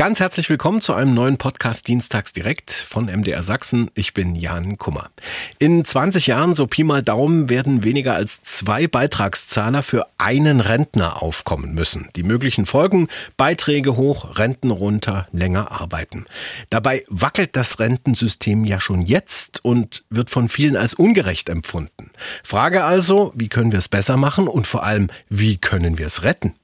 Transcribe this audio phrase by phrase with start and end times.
[0.00, 3.90] Ganz herzlich willkommen zu einem neuen Podcast Dienstags direkt von MDR Sachsen.
[3.92, 5.10] Ich bin Jan Kummer.
[5.58, 11.22] In 20 Jahren, so Pi mal Daumen, werden weniger als zwei Beitragszahler für einen Rentner
[11.22, 12.08] aufkommen müssen.
[12.16, 16.24] Die möglichen Folgen, Beiträge hoch, Renten runter, länger arbeiten.
[16.70, 22.10] Dabei wackelt das Rentensystem ja schon jetzt und wird von vielen als ungerecht empfunden.
[22.42, 26.22] Frage also, wie können wir es besser machen und vor allem, wie können wir es
[26.22, 26.54] retten?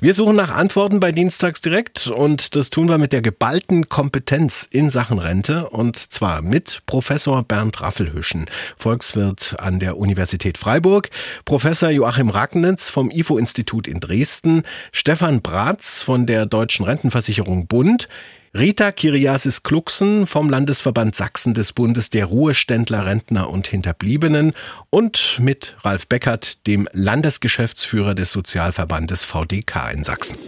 [0.00, 4.68] Wir suchen nach Antworten bei Dienstags direkt und das tun wir mit der geballten Kompetenz
[4.70, 8.46] in Sachen Rente und zwar mit Professor Bernd Raffelhüschen,
[8.76, 11.10] Volkswirt an der Universität Freiburg,
[11.44, 18.08] Professor Joachim Ragnitz vom IFO-Institut in Dresden, Stefan Bratz von der Deutschen Rentenversicherung Bund,
[18.56, 24.52] Rita Kiriasis Kluxen vom Landesverband Sachsen des Bundes der Ruheständler, Rentner und Hinterbliebenen
[24.90, 30.38] und mit Ralf Beckert, dem Landesgeschäftsführer des Sozialverbandes VDK in Sachsen.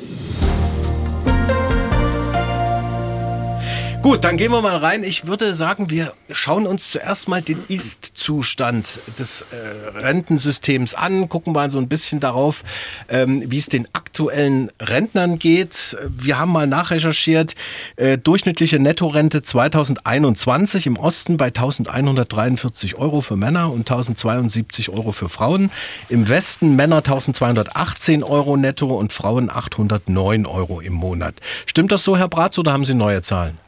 [4.07, 5.03] Gut, dann gehen wir mal rein.
[5.03, 11.53] Ich würde sagen, wir schauen uns zuerst mal den Ist-Zustand des äh, Rentensystems an, gucken
[11.53, 12.63] mal so ein bisschen darauf,
[13.09, 15.97] ähm, wie es den aktuellen Rentnern geht.
[16.09, 17.57] Wir haben mal nachrecherchiert,
[17.97, 25.29] äh, durchschnittliche Nettorente 2021 im Osten bei 1143 Euro für Männer und 1072 Euro für
[25.29, 25.69] Frauen.
[26.09, 31.35] Im Westen Männer 1218 Euro netto und Frauen 809 Euro im Monat.
[31.67, 33.59] Stimmt das so, Herr Bratz, oder haben Sie neue Zahlen?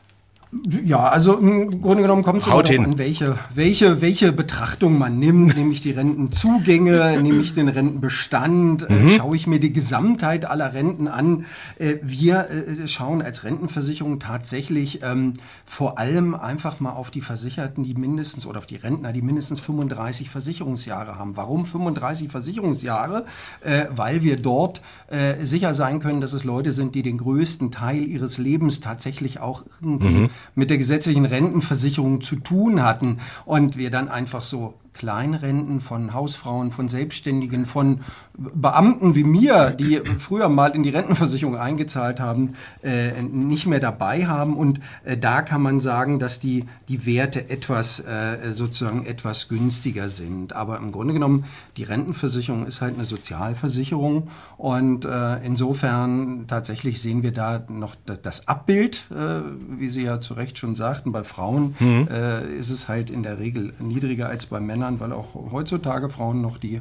[0.82, 5.18] Ja, also im Grunde genommen kommt es immer darauf an, welche, welche, welche Betrachtung man
[5.18, 5.55] nimmt.
[5.55, 9.06] Nehme ich die Rentenzugänge, nehme ich den Rentenbestand, äh, mhm.
[9.06, 11.44] äh, schaue ich mir die Gesamtheit aller Renten an.
[11.78, 15.34] Äh, wir äh, schauen als Rentenversicherung tatsächlich ähm,
[15.66, 19.60] vor allem einfach mal auf die Versicherten, die mindestens, oder auf die Rentner, die mindestens
[19.60, 21.36] 35 Versicherungsjahre haben.
[21.36, 23.27] Warum 35 Versicherungsjahre?
[23.60, 27.70] Äh, weil wir dort äh, sicher sein können, dass es Leute sind, die den größten
[27.70, 33.77] Teil ihres Lebens tatsächlich auch irgendwie mhm mit der gesetzlichen Rentenversicherung zu tun hatten und
[33.77, 38.00] wir dann einfach so Kleinrenten von Hausfrauen, von Selbstständigen, von
[38.36, 42.50] Beamten wie mir, die früher mal in die Rentenversicherung eingezahlt haben,
[42.83, 44.56] äh, nicht mehr dabei haben.
[44.56, 50.08] Und äh, da kann man sagen, dass die, die Werte etwas, äh, sozusagen etwas günstiger
[50.08, 50.52] sind.
[50.52, 51.44] Aber im Grunde genommen,
[51.77, 54.30] die Rentenversicherung ist halt eine Sozialversicherung.
[54.56, 59.42] Und äh, insofern tatsächlich sehen wir da noch das Abbild, äh,
[59.78, 61.12] wie Sie ja zu Recht schon sagten.
[61.12, 62.08] Bei Frauen mhm.
[62.11, 66.40] äh, ist es halt in der Regel niedriger als bei Männern, weil auch heutzutage Frauen
[66.40, 66.80] noch die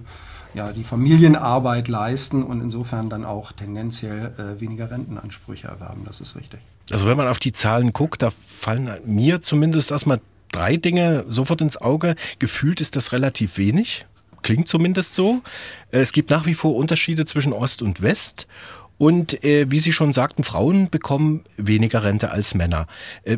[0.54, 6.04] ja, die Familienarbeit leisten und insofern dann auch tendenziell äh, weniger Rentenansprüche erwerben.
[6.06, 6.60] Das ist richtig.
[6.90, 10.20] Also wenn man auf die Zahlen guckt, da fallen mir zumindest erstmal
[10.52, 12.16] drei Dinge sofort ins Auge.
[12.40, 14.06] Gefühlt ist das relativ wenig.
[14.42, 15.42] Klingt zumindest so.
[15.92, 18.48] Äh, es gibt nach wie vor Unterschiede zwischen Ost und West.
[18.98, 22.88] Und äh, wie Sie schon sagten, Frauen bekommen weniger Rente als Männer.
[23.24, 23.38] Äh,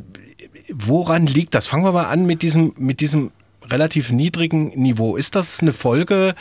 [0.72, 1.68] woran liegt das?
[1.68, 3.32] Fangen wir mal an mit diesem, mit diesem
[3.72, 5.16] relativ niedrigen Niveau.
[5.16, 6.36] Ist das eine Folge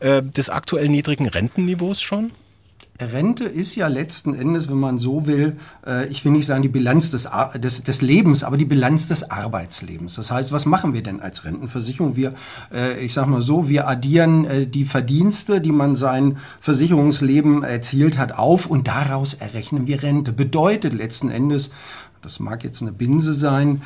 [0.00, 2.32] äh, des aktuell niedrigen Rentenniveaus schon?
[3.00, 6.68] Rente ist ja letzten Endes, wenn man so will, äh, ich will nicht sagen die
[6.68, 10.14] Bilanz des, des, des Lebens, aber die Bilanz des Arbeitslebens.
[10.14, 12.14] Das heißt, was machen wir denn als Rentenversicherung?
[12.14, 12.34] Wir,
[12.72, 18.16] äh, ich sag mal so, wir addieren äh, die Verdienste, die man sein Versicherungsleben erzielt
[18.16, 20.32] hat, auf und daraus errechnen wir Rente.
[20.32, 21.70] Bedeutet letzten Endes,
[22.22, 23.82] das mag jetzt eine Binse sein,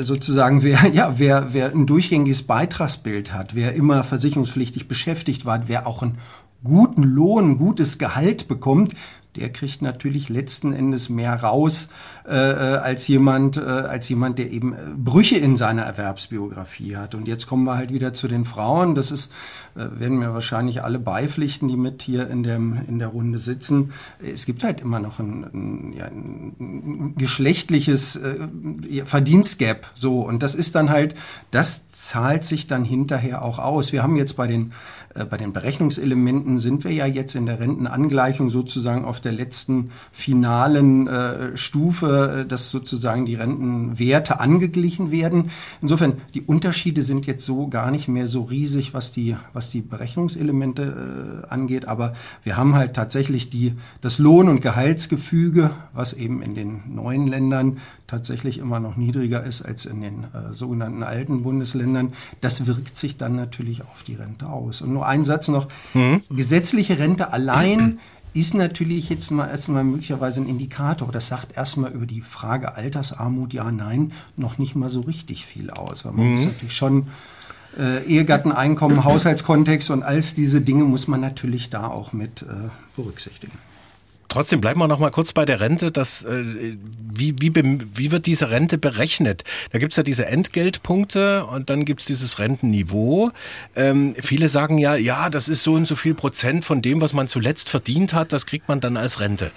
[0.00, 5.86] sozusagen, wer, ja, wer, wer ein durchgängiges Beitragsbild hat, wer immer versicherungspflichtig beschäftigt war, wer
[5.86, 6.18] auch einen
[6.64, 8.94] guten Lohn, gutes Gehalt bekommt,
[9.36, 11.88] der kriegt natürlich letzten Endes mehr raus
[12.28, 17.14] äh, äh, als jemand, äh, als jemand, der eben äh, Brüche in seiner Erwerbsbiografie hat.
[17.14, 18.96] Und jetzt kommen wir halt wieder zu den Frauen.
[18.96, 19.32] Das ist,
[19.76, 23.92] äh, werden mir wahrscheinlich alle beipflichten, die mit hier in dem in der Runde sitzen.
[24.20, 28.20] Es gibt halt immer noch ein, ein, ja, ein geschlechtliches
[29.04, 29.90] Verdienstgap.
[29.94, 31.14] So und das ist dann halt,
[31.50, 33.92] das zahlt sich dann hinterher auch aus.
[33.92, 34.72] Wir haben jetzt bei den
[35.28, 41.08] bei den Berechnungselementen sind wir ja jetzt in der Rentenangleichung sozusagen auf der letzten finalen
[41.08, 45.50] äh, Stufe, äh, dass sozusagen die Rentenwerte angeglichen werden.
[45.82, 49.82] Insofern, die Unterschiede sind jetzt so gar nicht mehr so riesig, was die, was die
[49.82, 51.88] Berechnungselemente äh, angeht.
[51.88, 52.14] Aber
[52.44, 57.78] wir haben halt tatsächlich die, das Lohn- und Gehaltsgefüge, was eben in den neuen Ländern
[58.06, 62.12] tatsächlich immer noch niedriger ist als in den äh, sogenannten alten Bundesländern.
[62.40, 64.82] Das wirkt sich dann natürlich auf die Rente aus.
[64.82, 65.68] Und nur ein Satz noch.
[65.94, 66.22] Mhm.
[66.30, 67.98] Gesetzliche Rente allein
[68.32, 71.10] ist natürlich jetzt mal erstmal möglicherweise ein Indikator.
[71.10, 75.70] Das sagt erstmal über die Frage Altersarmut, ja, nein, noch nicht mal so richtig viel
[75.70, 76.04] aus.
[76.04, 76.32] Weil man mhm.
[76.32, 77.06] muss natürlich schon
[77.78, 82.46] äh, Ehegatteneinkommen, Haushaltskontext und all diese Dinge muss man natürlich da auch mit äh,
[82.94, 83.58] berücksichtigen.
[84.30, 85.90] Trotzdem bleiben wir noch mal kurz bei der Rente.
[85.90, 86.76] Das, äh,
[87.12, 89.42] wie, wie, wie wird diese Rente berechnet?
[89.72, 93.32] Da gibt es ja diese Entgeltpunkte und dann gibt es dieses Rentenniveau.
[93.74, 97.12] Ähm, viele sagen ja, ja, das ist so und so viel Prozent von dem, was
[97.12, 99.50] man zuletzt verdient hat, das kriegt man dann als Rente.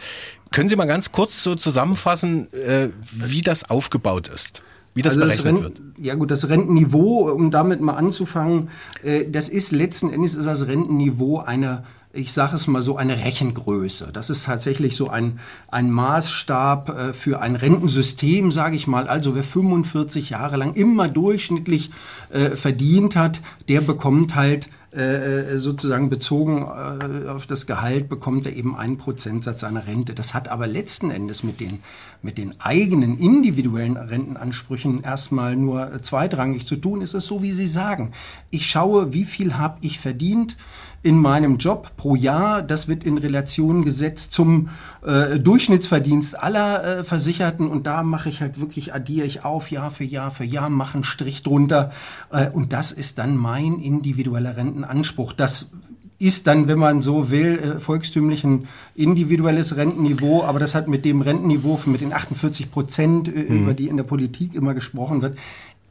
[0.49, 4.63] Können Sie mal ganz kurz so zusammenfassen, äh, wie das aufgebaut ist?
[4.95, 5.81] Wie das also berechnet das wird?
[5.99, 8.69] Ja gut, das Rentenniveau, um damit mal anzufangen,
[9.03, 11.83] äh, das ist letzten Endes ist das Rentenniveau eine
[12.15, 14.11] ich sage es mal so, eine Rechengröße.
[14.13, 15.39] Das ist tatsächlich so ein,
[15.69, 19.07] ein Maßstab äh, für ein Rentensystem, sage ich mal.
[19.07, 21.89] Also wer 45 Jahre lang immer durchschnittlich
[22.29, 28.55] äh, verdient hat, der bekommt halt äh, sozusagen bezogen äh, auf das Gehalt bekommt er
[28.55, 30.13] eben einen Prozentsatz seiner Rente.
[30.13, 31.79] Das hat aber letzten Endes mit den,
[32.21, 37.01] mit den eigenen individuellen Rentenansprüchen erstmal nur zweitrangig zu tun.
[37.01, 38.11] Ist es so, wie Sie sagen.
[38.51, 40.57] Ich schaue, wie viel habe ich verdient,
[41.03, 42.61] in meinem Job pro Jahr.
[42.61, 44.69] Das wird in Relation gesetzt zum
[45.05, 49.91] äh, Durchschnittsverdienst aller äh, Versicherten und da mache ich halt wirklich, addiere ich auf Jahr
[49.91, 51.91] für Jahr für Jahr, mache einen Strich drunter
[52.31, 55.33] äh, und das ist dann mein individueller Rentenanspruch.
[55.33, 55.71] Das
[56.19, 61.03] ist dann, wenn man so will, äh, volkstümlich ein individuelles Rentenniveau, aber das hat mit
[61.03, 63.63] dem Rentenniveau mit den 48 Prozent, äh, mhm.
[63.63, 65.37] über die in der Politik immer gesprochen wird,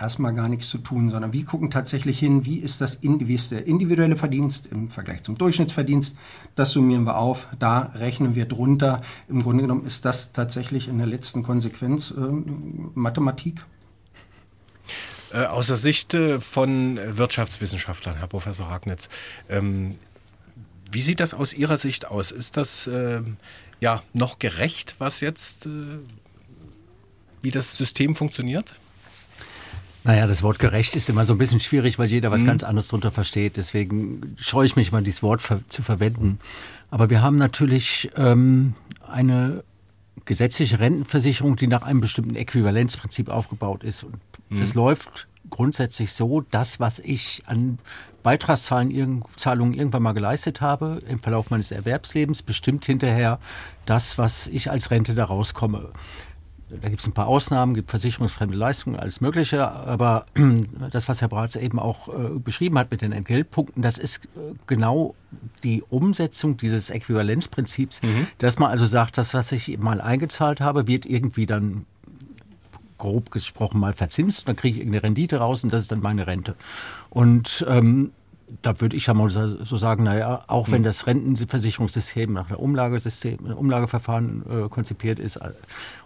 [0.03, 3.53] erstmal gar nichts zu tun, sondern wir gucken tatsächlich hin, wie ist, das, wie ist
[3.53, 6.19] der individuelle Verdienst im Vergleich zum Durchschnittsverdienst.
[6.55, 9.01] Das summieren wir auf, da rechnen wir drunter.
[9.29, 13.65] Im Grunde genommen ist das tatsächlich in der letzten Konsequenz ähm, Mathematik.
[15.33, 19.09] Äh, aus der Sicht äh, von Wirtschaftswissenschaftlern, Herr Professor Ragnitz,
[19.49, 19.97] ähm,
[20.91, 22.31] wie sieht das aus Ihrer Sicht aus?
[22.33, 23.23] Ist das äh,
[23.81, 25.99] ja noch gerecht, was jetzt, äh,
[27.41, 28.75] wie das System funktioniert?
[30.05, 32.47] Naja, das Wort gerecht ist immer so ein bisschen schwierig, weil jeder was mhm.
[32.47, 33.57] ganz anderes drunter versteht.
[33.57, 36.41] Deswegen scheue ich mich mal, dieses Wort zu verwenden.
[36.91, 38.75] Aber wir haben natürlich ähm,
[39.07, 39.63] eine
[40.25, 44.05] gesetzliche Rentenversicherung, die nach einem bestimmten Äquivalenzprinzip aufgebaut ist.
[44.05, 44.17] Und
[44.51, 44.61] mhm.
[44.61, 47.79] das läuft grundsätzlich so, das, was ich an
[48.23, 53.39] Beitragszahlungen irgendwann mal geleistet habe im Verlauf meines Erwerbslebens, bestimmt hinterher
[53.85, 55.91] das, was ich als Rente da rauskomme.
[56.81, 59.71] Da gibt es ein paar Ausnahmen, gibt versicherungsfremde Leistungen, alles Mögliche.
[59.71, 60.27] Aber
[60.91, 64.55] das, was Herr Bratz eben auch äh, beschrieben hat mit den Entgeltpunkten, das ist äh,
[64.67, 65.15] genau
[65.65, 68.27] die Umsetzung dieses Äquivalenzprinzips, mhm.
[68.39, 71.85] dass man also sagt, das, was ich mal eingezahlt habe, wird irgendwie dann
[72.99, 76.27] grob gesprochen mal verzinst, dann kriege ich irgendeine Rendite raus und das ist dann meine
[76.29, 76.55] Rente.
[77.11, 78.13] Und ähm,
[78.61, 80.85] da würde ich ja mal so sagen, naja, auch wenn hm.
[80.85, 85.51] das Rentenversicherungssystem nach der Umlagesystem, Umlageverfahren äh, konzipiert ist äh,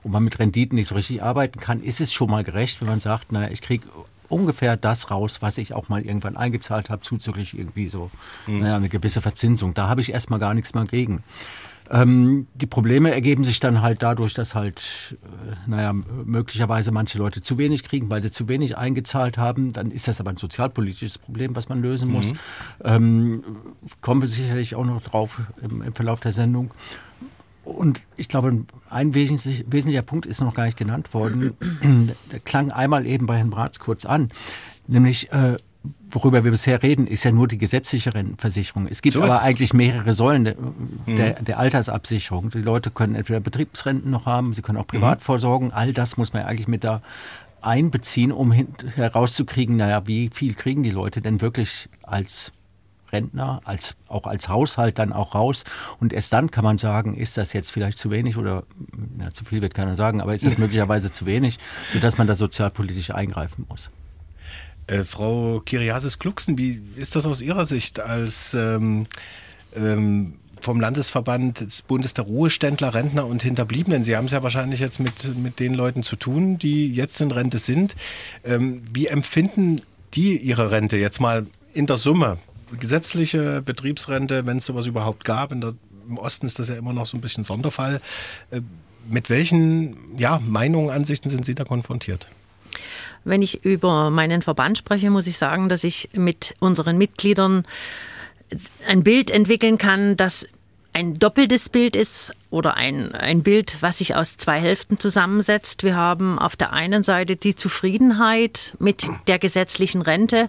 [0.02, 2.88] und man mit Renditen nicht so richtig arbeiten kann, ist es schon mal gerecht, wenn
[2.88, 3.88] man sagt, naja, ich kriege
[4.28, 8.10] ungefähr das raus, was ich auch mal irgendwann eingezahlt habe, zuzüglich irgendwie so
[8.46, 8.60] mhm.
[8.60, 9.75] naja, eine gewisse Verzinsung.
[9.75, 11.22] Da habe ich erstmal gar nichts mehr gegen.
[11.91, 17.43] Ähm, die Probleme ergeben sich dann halt dadurch, dass halt, äh, naja, möglicherweise manche Leute
[17.43, 19.73] zu wenig kriegen, weil sie zu wenig eingezahlt haben.
[19.73, 22.33] Dann ist das aber ein sozialpolitisches Problem, was man lösen muss.
[22.33, 22.38] Mhm.
[22.85, 23.44] Ähm,
[24.00, 26.73] kommen wir sicherlich auch noch drauf im, im Verlauf der Sendung.
[27.65, 31.55] Und ich glaube, ein wesentlich, wesentlicher Punkt ist noch gar nicht genannt worden.
[32.31, 34.31] Der klang einmal eben bei Herrn Bratz kurz an,
[34.87, 35.56] nämlich äh,
[36.11, 38.87] worüber wir bisher reden, ist ja nur die gesetzliche Rentenversicherung.
[38.88, 41.17] Es gibt so aber eigentlich mehrere Säulen der, mhm.
[41.17, 42.50] der, der, Altersabsicherung.
[42.50, 45.25] Die Leute können entweder Betriebsrenten noch haben, sie können auch privat mhm.
[45.25, 45.73] vorsorgen.
[45.73, 47.03] All das muss man eigentlich mit da
[47.63, 52.53] einbeziehen, um herauszukriegen, naja, wie viel kriegen die Leute denn wirklich als
[53.13, 55.65] Rentner, als, auch als Haushalt dann auch raus.
[56.01, 58.65] Und erst dann kann man sagen, ist das jetzt vielleicht zu wenig oder
[59.17, 61.58] na, zu viel wird keiner sagen, aber ist das möglicherweise zu wenig,
[61.93, 63.91] sodass man da sozialpolitisch eingreifen muss.
[64.86, 69.06] Äh, Frau Kiriasis-Kluxen, wie ist das aus Ihrer Sicht als ähm,
[69.74, 74.05] ähm, vom Landesverband des Bundes der Ruheständler, Rentner und Hinterbliebenen?
[74.05, 77.32] Sie haben es ja wahrscheinlich jetzt mit, mit den Leuten zu tun, die jetzt in
[77.32, 77.96] Rente sind.
[78.44, 79.82] Ähm, wie empfinden
[80.14, 82.38] die ihre Rente jetzt mal in der Summe?
[82.78, 85.50] Gesetzliche Betriebsrente, wenn es sowas überhaupt gab.
[85.60, 85.74] Der,
[86.08, 88.00] Im Osten ist das ja immer noch so ein bisschen Sonderfall.
[88.50, 88.60] Äh,
[89.08, 92.28] mit welchen ja, Meinungen, Ansichten sind Sie da konfrontiert?
[93.27, 97.67] Wenn ich über meinen Verband spreche, muss ich sagen, dass ich mit unseren Mitgliedern
[98.87, 100.47] ein Bild entwickeln kann, das
[100.93, 105.83] ein doppeltes Bild ist oder ein, ein Bild, was sich aus zwei Hälften zusammensetzt.
[105.83, 110.49] Wir haben auf der einen Seite die Zufriedenheit mit der gesetzlichen Rente,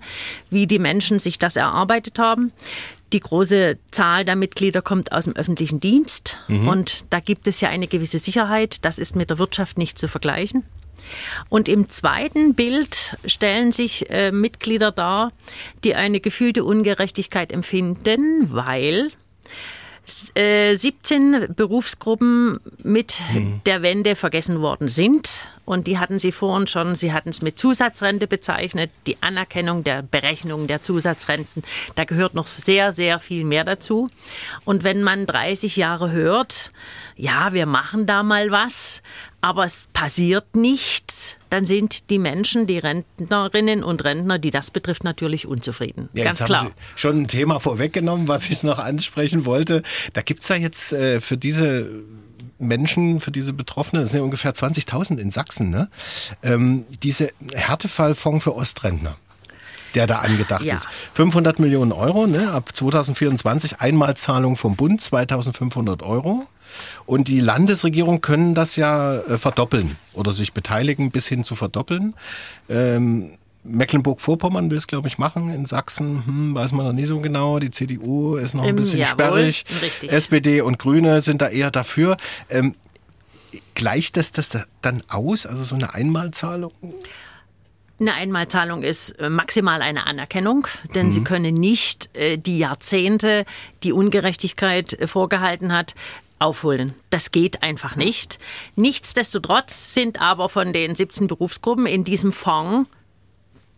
[0.51, 2.53] wie die Menschen sich das erarbeitet haben.
[3.11, 6.67] Die große Zahl der Mitglieder kommt aus dem öffentlichen Dienst mhm.
[6.67, 8.85] und da gibt es ja eine gewisse Sicherheit.
[8.85, 10.63] Das ist mit der Wirtschaft nicht zu vergleichen.
[11.49, 15.31] Und im zweiten Bild stellen sich äh, Mitglieder dar,
[15.83, 19.11] die eine gefühlte Ungerechtigkeit empfinden, weil
[20.07, 23.61] 17 äh, Berufsgruppen mit mhm.
[23.65, 25.49] der Wende vergessen worden sind.
[25.65, 30.01] Und die hatten Sie vorhin schon, Sie hatten es mit Zusatzrente bezeichnet, die Anerkennung der
[30.01, 31.63] Berechnung der Zusatzrenten.
[31.95, 34.09] Da gehört noch sehr, sehr viel mehr dazu.
[34.63, 36.71] Und wenn man 30 Jahre hört,
[37.17, 39.01] ja, wir machen da mal was,
[39.41, 45.03] aber es passiert nichts, dann sind die Menschen, die Rentnerinnen und Rentner, die das betrifft,
[45.03, 46.09] natürlich unzufrieden.
[46.13, 46.61] Ja, Ganz klar.
[46.61, 49.83] Haben Sie schon ein Thema vorweggenommen, was ich noch ansprechen wollte.
[50.13, 51.89] Da gibt es ja jetzt äh, für diese
[52.59, 55.89] Menschen, für diese Betroffenen, das sind ja ungefähr 20.000 in Sachsen, ne?
[56.41, 59.15] ähm, diese Härtefallfonds für Ostrentner
[59.95, 60.75] der da angedacht ja.
[60.75, 60.87] ist.
[61.13, 66.45] 500 Millionen Euro, ne, ab 2024 Einmalzahlung vom Bund, 2500 Euro.
[67.05, 72.13] Und die Landesregierung können das ja äh, verdoppeln oder sich beteiligen bis hin zu verdoppeln.
[72.69, 75.53] Ähm, Mecklenburg-Vorpommern will es, glaube ich, machen.
[75.53, 77.59] In Sachsen hm, weiß man noch nie so genau.
[77.59, 79.65] Die CDU ist noch ein bisschen Jawohl, sperrig.
[79.81, 80.11] Richtig.
[80.11, 82.17] SPD und Grüne sind da eher dafür.
[82.49, 82.75] Ähm,
[83.75, 85.45] gleicht das das dann aus?
[85.45, 86.71] Also so eine Einmalzahlung?
[87.99, 91.11] Eine Einmalzahlung ist äh, maximal eine Anerkennung, denn mhm.
[91.11, 93.45] sie können nicht äh, die Jahrzehnte,
[93.81, 95.95] die Ungerechtigkeit vorgehalten hat,
[96.39, 96.93] aufholen.
[97.09, 98.39] Das geht einfach nicht.
[98.75, 102.89] Nichtsdestotrotz sind aber von den 17 Berufsgruppen in diesem Fonds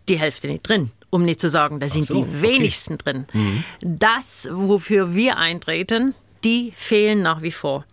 [0.08, 0.92] die Hälfte nicht drin.
[1.12, 3.04] Um nicht zu sagen, da sind so, die wenigsten okay.
[3.04, 3.26] drin.
[3.34, 3.64] Mhm.
[3.82, 6.14] Das, wofür wir eintreten,
[6.44, 7.86] die fehlen nach wie vor.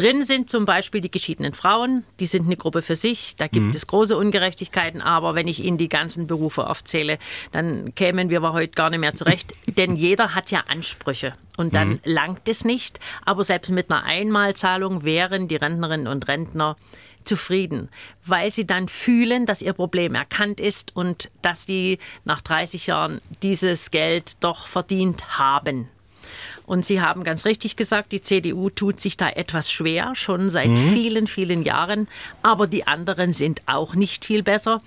[0.00, 3.66] Drin sind zum Beispiel die geschiedenen Frauen, die sind eine Gruppe für sich, da gibt
[3.66, 3.72] mhm.
[3.72, 7.18] es große Ungerechtigkeiten, aber wenn ich Ihnen die ganzen Berufe aufzähle,
[7.52, 11.90] dann kämen wir heute gar nicht mehr zurecht, denn jeder hat ja Ansprüche und dann
[11.90, 12.00] mhm.
[12.04, 16.76] langt es nicht, aber selbst mit einer Einmalzahlung wären die Rentnerinnen und Rentner
[17.22, 17.90] zufrieden,
[18.24, 23.20] weil sie dann fühlen, dass ihr Problem erkannt ist und dass sie nach 30 Jahren
[23.42, 25.88] dieses Geld doch verdient haben.
[26.70, 30.68] Und Sie haben ganz richtig gesagt, die CDU tut sich da etwas schwer, schon seit
[30.68, 30.76] mhm.
[30.76, 32.06] vielen, vielen Jahren.
[32.42, 34.80] Aber die anderen sind auch nicht viel besser.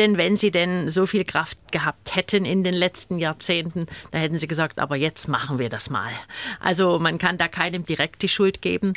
[0.00, 4.38] Denn wenn sie denn so viel Kraft gehabt hätten in den letzten Jahrzehnten, dann hätten
[4.38, 6.10] sie gesagt, aber jetzt machen wir das mal.
[6.58, 8.94] Also man kann da keinem direkt die Schuld geben.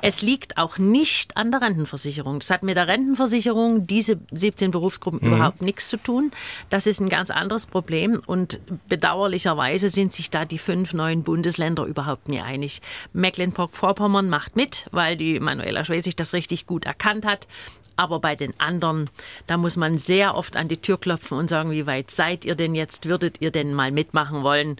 [0.00, 2.38] Es liegt auch nicht an der Rentenversicherung.
[2.38, 5.34] Das hat mit der Rentenversicherung, diese 17 Berufsgruppen, mhm.
[5.34, 6.30] überhaupt nichts zu tun.
[6.70, 8.22] Das ist ein ganz anderes Problem.
[8.24, 12.80] Und bedauerlicherweise sind sich da die fünf neuen Bundesländer überhaupt nie einig.
[13.12, 17.48] Mecklenburg-Vorpommern macht mit, weil die Manuela Schwesig das richtig gut erkannt hat.
[17.96, 19.08] Aber bei den anderen,
[19.46, 22.54] da muss man sehr oft an die Tür klopfen und sagen, wie weit seid ihr
[22.54, 23.06] denn jetzt?
[23.06, 24.76] Würdet ihr denn mal mitmachen wollen?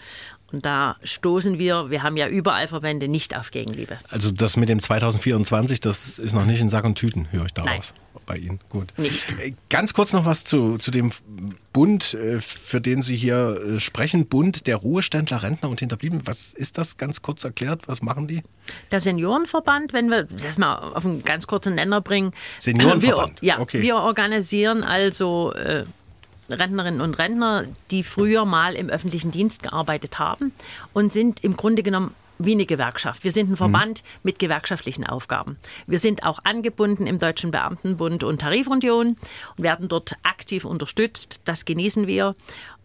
[0.52, 3.98] Und da stoßen wir, wir haben ja überall Verbände, nicht auf Gegenliebe.
[4.08, 7.54] Also das mit dem 2024, das ist noch nicht in Sack und Tüten, höre ich
[7.54, 7.92] daraus.
[7.94, 8.60] Nein bei Ihnen.
[8.68, 8.92] Gut.
[8.96, 9.32] Nicht.
[9.38, 11.10] Äh, ganz kurz noch was zu, zu dem
[11.72, 14.26] Bund, äh, für den Sie hier äh, sprechen.
[14.26, 16.20] Bund der Ruheständler, Rentner und Hinterblieben.
[16.24, 17.88] Was ist das ganz kurz erklärt?
[17.88, 18.42] Was machen die?
[18.90, 22.32] Der Seniorenverband, wenn wir das mal auf einen ganz kurzen Nenner bringen.
[22.60, 23.42] Seniorenverband?
[23.42, 23.82] Wir, ja, okay.
[23.82, 25.84] wir organisieren also äh,
[26.48, 30.52] Rentnerinnen und Rentner, die früher mal im öffentlichen Dienst gearbeitet haben
[30.92, 33.24] und sind im Grunde genommen wie eine Gewerkschaft.
[33.24, 34.20] Wir sind ein Verband mhm.
[34.24, 35.56] mit gewerkschaftlichen Aufgaben.
[35.86, 39.16] Wir sind auch angebunden im Deutschen Beamtenbund und Tarifunion
[39.56, 41.40] und werden dort aktiv unterstützt.
[41.44, 42.34] Das genießen wir.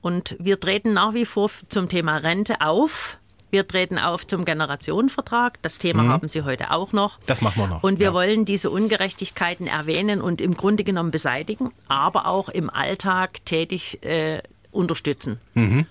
[0.01, 3.18] Und wir treten nach wie vor zum Thema Rente auf.
[3.51, 5.61] Wir treten auf zum Generationenvertrag.
[5.61, 6.09] Das Thema mhm.
[6.09, 7.19] haben Sie heute auch noch.
[7.25, 7.83] Das machen wir noch.
[7.83, 8.13] Und wir ja.
[8.13, 14.41] wollen diese Ungerechtigkeiten erwähnen und im Grunde genommen beseitigen, aber auch im Alltag tätig äh,
[14.71, 15.39] unterstützen.
[15.55, 15.85] Mhm.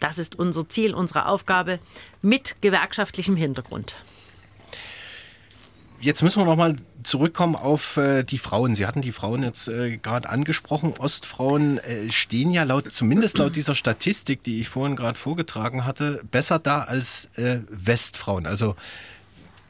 [0.00, 1.80] Das ist unser Ziel, unsere Aufgabe
[2.22, 3.96] mit gewerkschaftlichem Hintergrund.
[6.00, 8.76] Jetzt müssen wir noch mal zurückkommen auf äh, die Frauen.
[8.76, 10.94] Sie hatten die Frauen jetzt äh, gerade angesprochen.
[10.98, 16.20] Ostfrauen äh, stehen ja laut, zumindest laut dieser Statistik, die ich vorhin gerade vorgetragen hatte,
[16.30, 18.46] besser da als äh, Westfrauen.
[18.46, 18.76] Also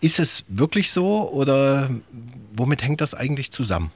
[0.00, 1.88] ist es wirklich so oder
[2.54, 3.90] womit hängt das eigentlich zusammen?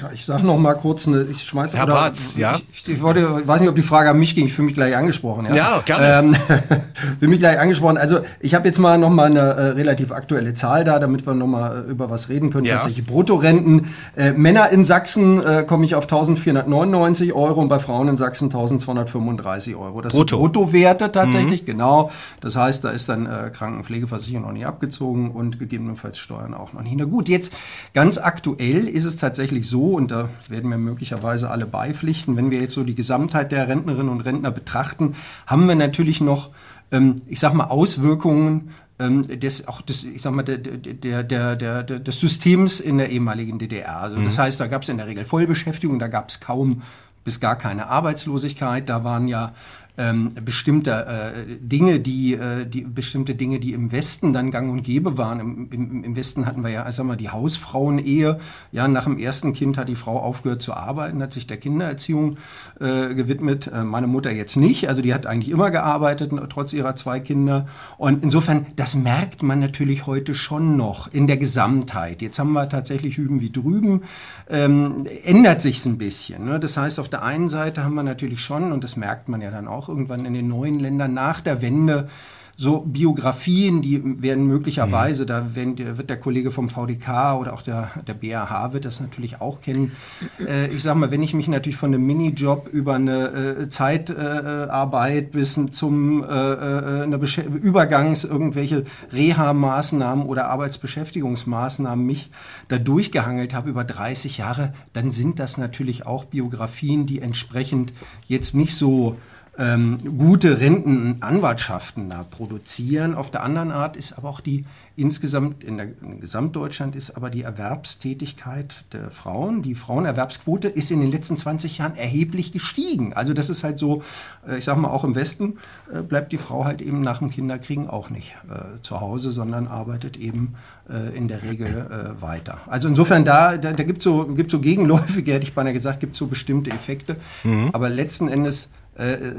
[0.00, 1.76] Ja, ich sage noch mal kurz, eine, ich schmeiße.
[1.76, 2.58] Herr Bartz, ja.
[2.72, 4.46] Ich, ich, wollte, weiß nicht, ob die Frage an mich ging.
[4.46, 5.46] Ich fühle mich gleich angesprochen.
[5.46, 6.34] Ja, ja gerne.
[6.34, 6.34] Ähm,
[7.18, 7.96] fühle mich gleich angesprochen.
[7.96, 11.34] Also ich habe jetzt mal noch mal eine äh, relativ aktuelle Zahl da, damit wir
[11.34, 12.64] noch mal äh, über was reden können.
[12.64, 12.76] Ja.
[12.76, 13.94] Tatsächlich Bruttorenten.
[14.16, 18.46] Äh, Männer in Sachsen äh, komme ich auf 1499 Euro und bei Frauen in Sachsen
[18.46, 20.00] 1235 Euro.
[20.00, 20.36] Das Brutto.
[20.36, 21.66] sind Bruttowerte tatsächlich, mhm.
[21.66, 22.10] genau.
[22.40, 26.82] Das heißt, da ist dann äh, Krankenpflegeversicherung noch nicht abgezogen und gegebenenfalls Steuern auch noch
[26.82, 26.96] nicht.
[26.96, 27.52] Na gut, jetzt
[27.92, 32.60] ganz aktuell ist es tatsächlich so, und da werden wir möglicherweise alle beipflichten, wenn wir
[32.60, 35.14] jetzt so die Gesamtheit der Rentnerinnen und Rentner betrachten,
[35.46, 36.50] haben wir natürlich noch,
[36.92, 41.56] ähm, ich sag mal, Auswirkungen ähm, des, auch des, ich sag mal, der, der, der,
[41.56, 44.00] der, des Systems in der ehemaligen DDR.
[44.00, 44.42] Also das mhm.
[44.42, 46.82] heißt, da gab es in der Regel Vollbeschäftigung, da gab es kaum
[47.24, 48.88] bis gar keine Arbeitslosigkeit.
[48.88, 49.54] Da waren ja
[49.96, 54.82] ähm, bestimmte äh, Dinge, die, äh, die bestimmte Dinge, die im Westen dann gang und
[54.82, 55.40] gäbe waren.
[55.40, 58.40] Im, im, im Westen hatten wir ja, sag mal, die Hausfrauen-Ehe.
[58.72, 62.36] Ja, nach dem ersten Kind hat die Frau aufgehört zu arbeiten, hat sich der Kindererziehung
[62.80, 63.70] äh, gewidmet.
[63.72, 67.68] Äh, meine Mutter jetzt nicht, also die hat eigentlich immer gearbeitet, trotz ihrer zwei Kinder.
[67.96, 72.20] Und insofern, das merkt man natürlich heute schon noch in der Gesamtheit.
[72.20, 74.02] Jetzt haben wir tatsächlich hüben wie drüben,
[74.50, 76.46] ähm, ändert sich's ein bisschen.
[76.46, 76.58] Ne?
[76.58, 79.50] Das heißt, auf der einen Seite haben wir natürlich schon, und das merkt man ja
[79.50, 82.08] dann auch irgendwann in den neuen Ländern nach der Wende,
[82.56, 85.26] so Biografien, die werden möglicherweise, mhm.
[85.26, 89.60] da wird der Kollege vom VDK oder auch der, der BAH wird das natürlich auch
[89.60, 89.92] kennen.
[90.38, 95.24] Äh, ich sag mal, wenn ich mich natürlich von einem Minijob über eine äh, Zeitarbeit
[95.24, 102.30] äh, bis zum äh, äh, eine Übergangs irgendwelche Reha-Maßnahmen oder Arbeitsbeschäftigungsmaßnahmen mich
[102.68, 107.92] da durchgehangelt habe über 30 Jahre, dann sind das natürlich auch Biografien, die entsprechend
[108.28, 109.16] jetzt nicht so
[109.58, 113.14] ähm, gute Rentenanwartschaften da produzieren.
[113.14, 114.64] Auf der anderen Art ist aber auch die
[114.96, 121.00] insgesamt in, der, in Gesamtdeutschland ist aber die Erwerbstätigkeit der Frauen, die Frauenerwerbsquote ist in
[121.00, 123.12] den letzten 20 Jahren erheblich gestiegen.
[123.12, 124.02] Also das ist halt so,
[124.46, 125.58] äh, ich sag mal, auch im Westen
[125.92, 129.66] äh, bleibt die Frau halt eben nach dem Kinderkriegen auch nicht äh, zu Hause, sondern
[129.66, 130.54] arbeitet eben
[130.88, 132.58] äh, in der Regel äh, weiter.
[132.66, 136.00] Also insofern da, da, da gibt es so, gibt so Gegenläufige, hätte ich beinahe gesagt,
[136.00, 137.16] gibt so bestimmte Effekte.
[137.42, 137.70] Mhm.
[137.72, 138.68] Aber letzten Endes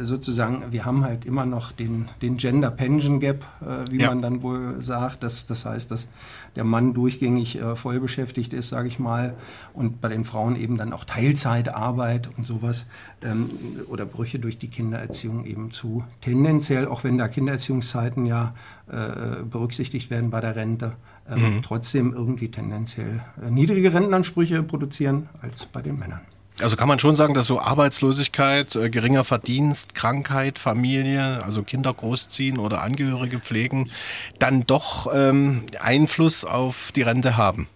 [0.02, 4.10] sozusagen, wir haben halt immer noch den, den Gender Pension Gap, äh, wie ja.
[4.10, 5.24] man dann wohl sagt.
[5.24, 6.10] Das, das heißt, dass
[6.58, 9.36] der Mann durchgängig äh, voll beschäftigt ist, sage ich mal,
[9.74, 12.88] und bei den Frauen eben dann auch Teilzeitarbeit und sowas
[13.24, 13.50] ähm,
[13.88, 18.54] oder Brüche durch die Kindererziehung eben zu tendenziell, auch wenn da Kindererziehungszeiten ja
[18.88, 20.94] äh, berücksichtigt werden bei der Rente,
[21.30, 21.62] ähm, mhm.
[21.62, 26.22] trotzdem irgendwie tendenziell äh, niedrige Rentenansprüche produzieren als bei den Männern.
[26.62, 31.94] Also kann man schon sagen, dass so Arbeitslosigkeit, äh, geringer Verdienst, Krankheit, Familie, also Kinder
[31.94, 33.90] großziehen oder Angehörige pflegen,
[34.40, 37.68] dann doch ähm, Einfluss auf die Rente haben.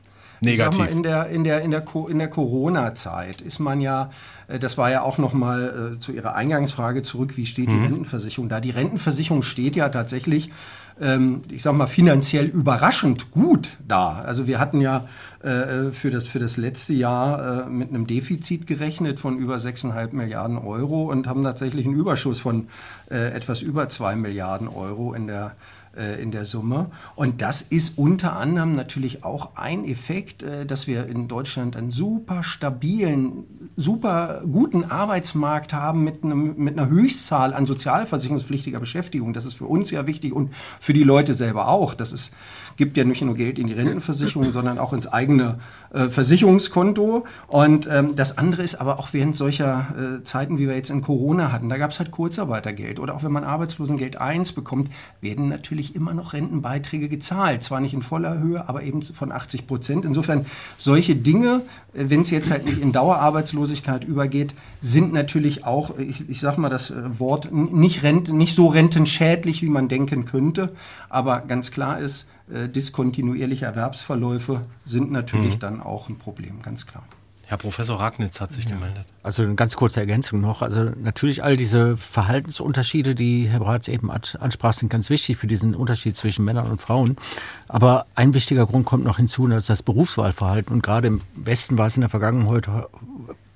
[0.42, 0.52] Negativ.
[0.52, 4.12] Ich sag mal, in der, in der, in der, in der Corona-Zeit ist man ja,
[4.48, 7.84] äh, das war ja auch nochmal äh, zu Ihrer Eingangsfrage zurück, wie steht die mhm.
[7.84, 8.60] Rentenversicherung da?
[8.60, 10.52] Die Rentenversicherung steht ja tatsächlich
[11.02, 14.20] ähm, ich sag mal, finanziell überraschend gut da.
[14.20, 15.08] Also wir hatten ja
[15.42, 20.14] äh, für, das, für das letzte Jahr äh, mit einem Defizit gerechnet von über 6,5
[20.14, 22.68] Milliarden Euro und haben tatsächlich einen Überschuss von
[23.10, 25.79] äh, etwas über 2 Milliarden Euro in der äh,
[26.22, 26.92] in der Summe.
[27.16, 31.92] Und das ist unter anderem natürlich auch ein Effekt, äh, dass wir in Deutschland einen
[31.92, 39.34] super stabilen, super guten Arbeitsmarkt haben mit, einem, mit einer Höchstzahl an sozialversicherungspflichtiger Beschäftigung.
[39.34, 41.94] Das ist für uns ja wichtig und für die Leute selber auch.
[41.94, 42.34] Das ist
[42.80, 45.60] gibt ja nicht nur Geld in die Rentenversicherung, sondern auch ins eigene
[45.94, 47.26] äh, Versicherungskonto.
[47.48, 51.02] Und ähm, das andere ist aber auch während solcher äh, Zeiten, wie wir jetzt in
[51.02, 53.00] Corona hatten, da gab es halt Kurzarbeitergeld.
[53.00, 54.90] Oder auch wenn man Arbeitslosengeld 1 bekommt,
[55.20, 57.64] werden natürlich immer noch Rentenbeiträge gezahlt.
[57.64, 60.06] Zwar nicht in voller Höhe, aber eben von 80 Prozent.
[60.06, 60.46] Insofern
[60.78, 61.64] solche Dinge,
[61.94, 66.58] äh, wenn es jetzt halt nicht in Dauerarbeitslosigkeit übergeht, sind natürlich auch, ich, ich sag
[66.58, 70.72] mal das äh, Wort, nicht, rent, nicht so rentenschädlich, wie man denken könnte.
[71.10, 75.60] Aber ganz klar ist, äh, diskontinuierliche Erwerbsverläufe sind natürlich mhm.
[75.60, 77.04] dann auch ein Problem, ganz klar.
[77.50, 78.76] Herr Professor Ragnitz hat sich ja.
[78.76, 79.06] gemeldet.
[79.24, 80.62] Also eine ganz kurze Ergänzung noch.
[80.62, 85.74] Also natürlich all diese Verhaltensunterschiede, die Herr Bratz eben ansprach, sind ganz wichtig für diesen
[85.74, 87.16] Unterschied zwischen Männern und Frauen.
[87.68, 90.76] Aber ein wichtiger Grund kommt noch hinzu, das ist das Berufswahlverhalten.
[90.76, 92.70] Und gerade im Westen war es in der Vergangenheit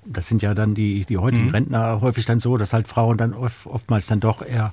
[0.06, 1.50] das sind ja dann die, die heutigen mhm.
[1.50, 4.72] Rentner häufig dann so, dass halt Frauen dann oft, oftmals dann doch eher,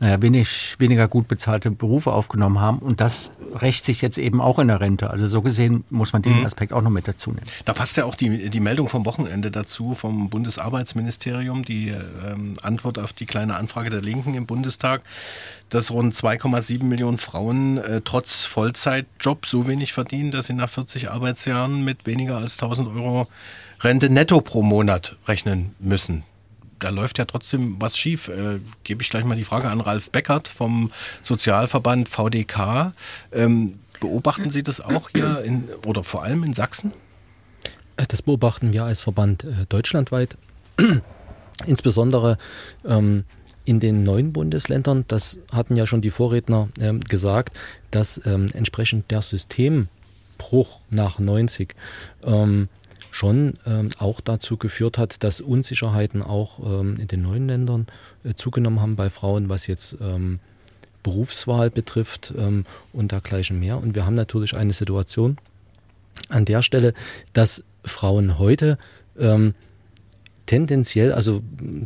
[0.00, 2.78] naja, wenig, weniger gut bezahlte Berufe aufgenommen haben.
[2.78, 5.10] Und das rächt sich jetzt eben auch in der Rente.
[5.10, 6.46] Also so gesehen muss man diesen mhm.
[6.46, 7.46] Aspekt auch noch mit dazu nehmen.
[7.64, 12.98] Da passt ja auch die, die Meldung vom Wochenende dazu, vom Bundesarbeitsministerium, die ähm, Antwort
[12.98, 15.02] auf die kleine Anfrage der Linken im Bundestag,
[15.70, 21.10] dass rund 2,7 Millionen Frauen äh, trotz Vollzeitjob so wenig verdienen, dass sie nach 40
[21.10, 23.28] Arbeitsjahren mit weniger als 1000 Euro
[23.82, 26.24] Rente netto pro Monat rechnen müssen.
[26.78, 28.28] Da läuft ja trotzdem was schief.
[28.28, 30.90] Äh, Gebe ich gleich mal die Frage an Ralf Beckert vom
[31.22, 32.92] Sozialverband VDK.
[33.32, 36.92] Ähm, beobachten Sie das auch hier in, oder vor allem in Sachsen?
[37.96, 40.36] Äh, das beobachten wir als Verband äh, deutschlandweit.
[41.66, 42.38] Insbesondere
[42.84, 43.24] ähm,
[43.64, 47.56] in den neuen Bundesländern, das hatten ja schon die Vorredner ähm, gesagt,
[47.90, 51.76] dass ähm, entsprechend der Systembruch nach 90
[52.24, 52.68] ähm,
[53.12, 57.86] schon ähm, auch dazu geführt hat, dass Unsicherheiten auch ähm, in den neuen Ländern
[58.24, 60.40] äh, zugenommen haben bei Frauen, was jetzt ähm,
[61.02, 63.76] Berufswahl betrifft ähm, und dergleichen mehr.
[63.76, 65.36] Und wir haben natürlich eine Situation
[66.28, 66.94] an der Stelle,
[67.34, 68.78] dass Frauen heute
[69.18, 69.54] ähm,
[70.46, 71.42] tendenziell, also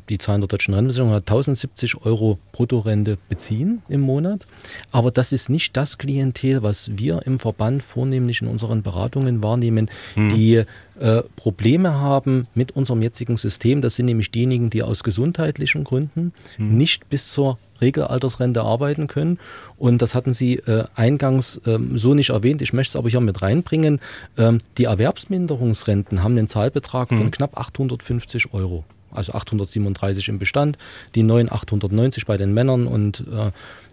[0.09, 4.47] die Zahlen der deutschen Rentenversicherung hat 1070 Euro Bruttorente beziehen im Monat.
[4.93, 9.91] Aber das ist nicht das Klientel, was wir im Verband vornehmlich in unseren Beratungen wahrnehmen,
[10.15, 10.29] mhm.
[10.31, 10.65] die
[11.01, 13.83] äh, Probleme haben mit unserem jetzigen System.
[13.83, 16.77] Das sind nämlich diejenigen, die aus gesundheitlichen Gründen mhm.
[16.77, 19.39] nicht bis zur Regelaltersrente arbeiten können.
[19.77, 22.63] Und das hatten Sie äh, eingangs ähm, so nicht erwähnt.
[22.63, 24.01] Ich möchte es aber hier mit reinbringen.
[24.39, 27.19] Ähm, die Erwerbsminderungsrenten haben einen Zahlbetrag mhm.
[27.19, 28.85] von knapp 850 Euro.
[29.11, 30.79] Also 837 im Bestand,
[31.15, 32.87] die neuen 890 bei den Männern.
[32.87, 33.51] Und äh,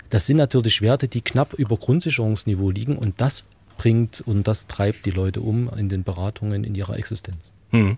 [0.10, 2.98] das sind natürlich Werte, die knapp über Grundsicherungsniveau liegen.
[2.98, 3.46] Und das
[3.78, 7.52] bringt und das treibt die Leute um in den Beratungen in ihrer Existenz.
[7.72, 7.98] Hm.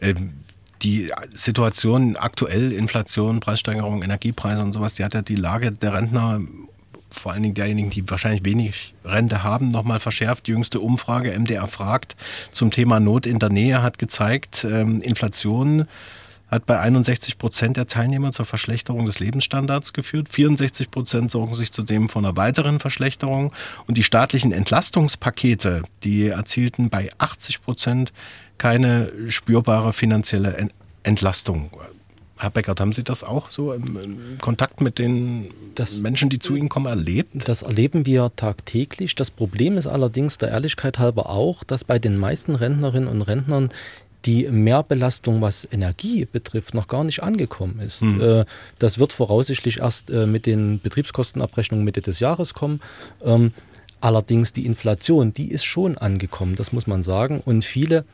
[0.00, 0.34] Ähm,
[0.82, 6.40] die Situation aktuell, Inflation, Preissteigerung, Energiepreise und sowas, die hat ja die Lage der Rentner,
[7.08, 10.46] vor allen Dingen derjenigen, die wahrscheinlich wenig Rente haben, nochmal verschärft.
[10.46, 12.16] Die jüngste Umfrage, MDR fragt,
[12.50, 15.86] zum Thema Not in der Nähe hat gezeigt, ähm, Inflation
[16.52, 20.28] hat bei 61 Prozent der Teilnehmer zur Verschlechterung des Lebensstandards geführt.
[20.30, 23.52] 64 Prozent sorgen sich zudem vor einer weiteren Verschlechterung.
[23.86, 28.12] Und die staatlichen Entlastungspakete, die erzielten bei 80 Prozent
[28.58, 30.68] keine spürbare finanzielle
[31.02, 31.70] Entlastung.
[32.42, 36.56] Herr Beckert, haben Sie das auch so im, Kontakt mit den das, Menschen, die zu
[36.56, 37.48] Ihnen kommen, erlebt?
[37.48, 39.14] Das erleben wir tagtäglich.
[39.14, 43.70] Das Problem ist allerdings der Ehrlichkeit halber auch, dass bei den meisten Rentnerinnen und Rentnern
[44.24, 48.02] die Mehrbelastung, was Energie betrifft, noch gar nicht angekommen ist.
[48.02, 48.44] Mhm.
[48.78, 52.80] Das wird voraussichtlich erst äh, mit den Betriebskostenabrechnungen Mitte des Jahres kommen.
[53.24, 53.52] Ähm,
[54.00, 57.40] allerdings die Inflation, die ist schon angekommen, das muss man sagen.
[57.40, 58.04] Und viele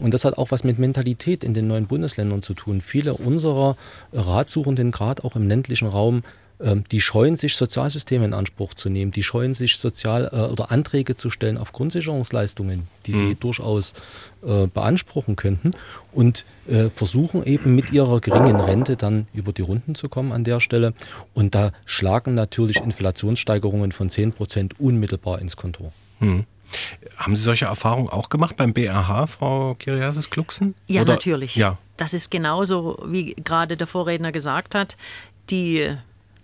[0.00, 2.80] und das hat auch was mit Mentalität in den neuen Bundesländern zu tun.
[2.80, 3.76] Viele unserer
[4.12, 6.22] Ratsuchenden, gerade auch im ländlichen Raum,
[6.60, 11.14] die scheuen sich, Sozialsysteme in Anspruch zu nehmen, die scheuen sich, Sozial- äh, oder Anträge
[11.14, 13.18] zu stellen auf Grundsicherungsleistungen, die mhm.
[13.18, 13.94] sie durchaus
[14.44, 15.70] äh, beanspruchen könnten
[16.12, 20.42] und äh, versuchen eben mit ihrer geringen Rente dann über die Runden zu kommen an
[20.42, 20.94] der Stelle.
[21.32, 25.92] Und da schlagen natürlich Inflationssteigerungen von 10 Prozent unmittelbar ins Kontor.
[26.18, 26.44] Mhm.
[27.16, 30.74] Haben Sie solche Erfahrungen auch gemacht beim BRH, Frau Kiriasis-Kluxen?
[30.86, 31.14] Ja, Oder?
[31.14, 31.56] natürlich.
[31.56, 31.78] Ja.
[31.96, 34.96] Das ist genauso, wie gerade der Vorredner gesagt hat.
[35.50, 35.96] Die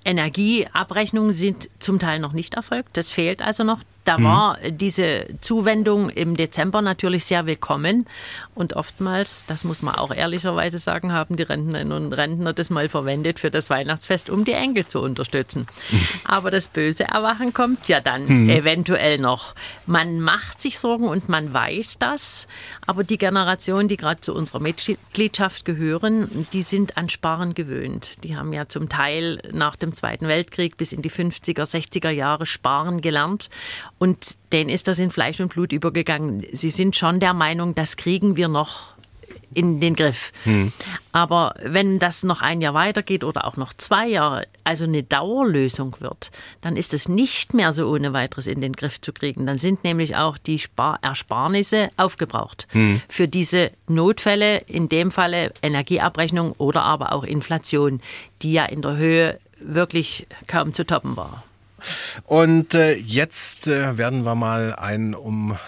[0.04, 2.96] Energieabrechnungen sind zum Teil noch nicht erfolgt.
[2.96, 3.80] Das fehlt also noch.
[4.04, 4.24] Da mhm.
[4.24, 8.06] war diese Zuwendung im Dezember natürlich sehr willkommen.
[8.54, 12.88] Und oftmals, das muss man auch ehrlicherweise sagen, haben die Rentnerinnen und Rentner das mal
[12.88, 15.66] verwendet für das Weihnachtsfest, um die Enkel zu unterstützen.
[16.24, 18.50] Aber das böse Erwachen kommt ja dann mhm.
[18.50, 19.54] eventuell noch.
[19.86, 22.46] Man macht sich Sorgen und man weiß das.
[22.86, 28.22] Aber die Generationen, die gerade zu unserer Mitgliedschaft gehören, die sind an Sparen gewöhnt.
[28.24, 32.46] Die haben ja zum Teil nach dem Zweiten Weltkrieg bis in die 50er, 60er Jahre
[32.46, 33.50] Sparen gelernt.
[33.98, 36.46] Und denen ist das in Fleisch und Blut übergegangen.
[36.52, 38.94] Sie sind schon der Meinung, das kriegen wir noch
[39.54, 40.32] in den Griff.
[40.44, 40.72] Hm.
[41.12, 45.96] Aber wenn das noch ein Jahr weitergeht oder auch noch zwei Jahre, also eine Dauerlösung
[46.00, 46.30] wird,
[46.60, 49.46] dann ist es nicht mehr so ohne weiteres in den Griff zu kriegen.
[49.46, 53.00] Dann sind nämlich auch die Spar Ersparnisse aufgebraucht hm.
[53.08, 58.00] für diese Notfälle, in dem Falle Energieabrechnung oder aber auch Inflation,
[58.42, 61.44] die ja in der Höhe wirklich kaum zu toppen war.
[62.24, 65.58] Und äh, jetzt äh, werden wir mal einen um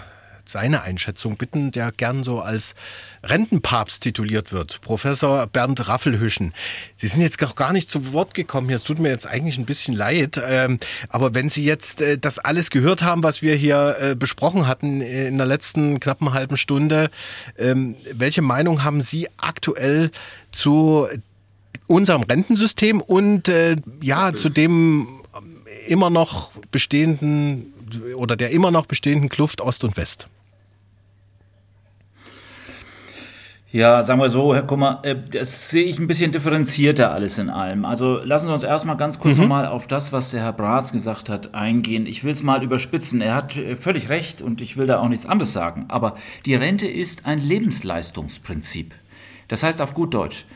[0.49, 2.75] seine Einschätzung bitten, der gern so als
[3.23, 4.81] Rentenpapst tituliert wird.
[4.81, 6.55] Professor Bernd Raffelhüschen.
[6.97, 8.71] Sie sind jetzt noch gar nicht zu Wort gekommen.
[8.71, 10.41] Es tut mir jetzt eigentlich ein bisschen leid.
[10.43, 10.79] Ähm,
[11.09, 15.01] aber wenn Sie jetzt äh, das alles gehört haben, was wir hier äh, besprochen hatten
[15.01, 17.11] in der letzten knappen halben Stunde,
[17.59, 20.11] ähm, welche Meinung haben Sie aktuell
[20.53, 21.07] zu
[21.87, 25.21] unserem Rentensystem und äh, ja, zu dem
[25.87, 27.73] immer noch bestehenden
[28.15, 30.29] oder der immer noch bestehenden Kluft Ost und West?
[33.73, 37.51] Ja, sagen wir so, Herr Kummer, äh, das sehe ich ein bisschen differenzierter alles in
[37.51, 37.85] allem.
[37.85, 39.43] Also lassen Sie uns erstmal ganz kurz mhm.
[39.43, 42.07] nochmal auf das, was der Herr Bratz gesagt hat, eingehen.
[42.07, 43.21] Ich will es mal überspitzen.
[43.21, 45.87] Er hat äh, völlig recht und ich will da auch nichts anderes sagen.
[45.89, 46.15] Aber
[46.47, 48.95] die Rente ist ein Lebensleistungsprinzip.
[49.49, 50.47] Das heißt auf gut Deutsch,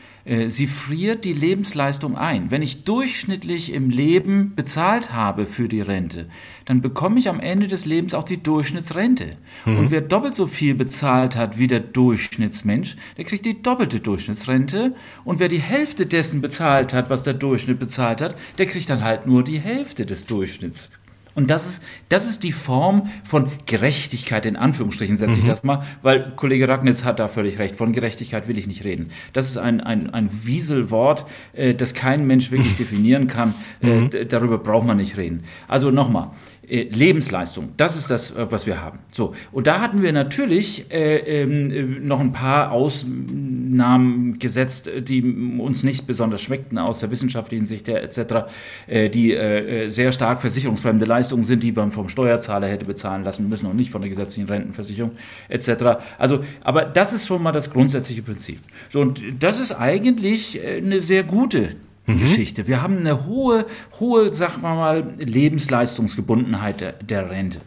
[0.47, 2.51] sie friert die Lebensleistung ein.
[2.51, 6.27] Wenn ich durchschnittlich im Leben bezahlt habe für die Rente,
[6.65, 9.37] dann bekomme ich am Ende des Lebens auch die Durchschnittsrente.
[9.65, 9.77] Mhm.
[9.77, 14.95] Und wer doppelt so viel bezahlt hat wie der Durchschnittsmensch, der kriegt die doppelte Durchschnittsrente.
[15.23, 19.03] Und wer die Hälfte dessen bezahlt hat, was der Durchschnitt bezahlt hat, der kriegt dann
[19.03, 20.91] halt nur die Hälfte des Durchschnitts.
[21.33, 25.49] Und das ist, das ist die Form von Gerechtigkeit, in Anführungsstrichen setze ich mhm.
[25.49, 27.75] das mal, weil Kollege Ragnitz hat da völlig recht.
[27.75, 29.11] Von Gerechtigkeit will ich nicht reden.
[29.33, 33.53] Das ist ein, ein, ein Wieselwort, äh, das kein Mensch wirklich definieren kann.
[33.81, 34.09] Äh, mhm.
[34.29, 35.43] darüber braucht man nicht reden.
[35.67, 36.31] Also nochmal.
[36.71, 38.99] Äh, Lebensleistung, das ist das, äh, was wir haben.
[39.11, 45.21] So, und da hatten wir natürlich äh, ähm, noch ein paar Aus Namen gesetzt, die
[45.59, 48.47] uns nicht besonders schmeckten aus der wissenschaftlichen Sicht her etc.,
[48.87, 53.49] äh, die äh, sehr stark versicherungsfremde Leistungen sind, die man vom Steuerzahler hätte bezahlen lassen
[53.49, 55.11] müssen und nicht von der gesetzlichen Rentenversicherung
[55.49, 55.99] etc.
[56.17, 58.59] Also, aber das ist schon mal das grundsätzliche Prinzip.
[58.87, 61.75] So, und das ist eigentlich eine sehr gute
[62.15, 62.19] mhm.
[62.19, 62.67] Geschichte.
[62.67, 63.65] Wir haben eine hohe,
[63.99, 67.61] hohe, sagen wir mal, Lebensleistungsgebundenheit der, der Rente.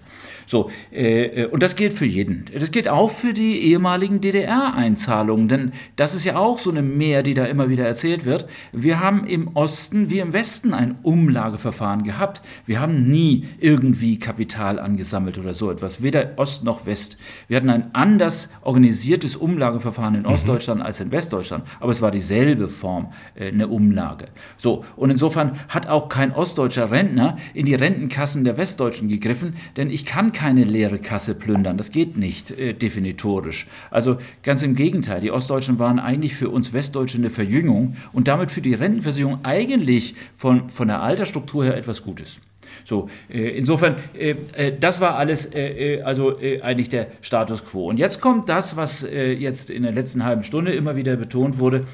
[0.46, 2.44] So, äh, äh, und das gilt für jeden.
[2.52, 7.22] Das gilt auch für die ehemaligen DDR-Einzahlungen, denn das ist ja auch so eine Mehr,
[7.22, 8.46] die da immer wieder erzählt wird.
[8.72, 12.42] Wir haben im Osten wie im Westen ein Umlageverfahren gehabt.
[12.66, 17.16] Wir haben nie irgendwie Kapital angesammelt oder so etwas, weder Ost noch West.
[17.48, 20.28] Wir hatten ein anders organisiertes Umlageverfahren in mhm.
[20.28, 20.86] Ostdeutschland mhm.
[20.86, 24.26] als in Westdeutschland, aber es war dieselbe Form, äh, eine Umlage.
[24.56, 29.90] So, und insofern hat auch kein ostdeutscher Rentner in die Rentenkassen der Westdeutschen gegriffen, denn
[29.90, 31.78] ich kann keine leere Kasse plündern.
[31.78, 33.66] Das geht nicht äh, definitorisch.
[33.90, 35.20] Also ganz im Gegenteil.
[35.20, 40.14] Die Ostdeutschen waren eigentlich für uns Westdeutsche eine Verjüngung und damit für die Rentenversicherung eigentlich
[40.36, 42.40] von, von der Altersstruktur her etwas Gutes.
[42.84, 47.88] So, äh, insofern, äh, äh das war alles äh, äh, also eigentlich der Status quo.
[47.88, 51.84] Und jetzt kommt das, was jetzt in der letzten halben Stunde immer wieder betont wurde.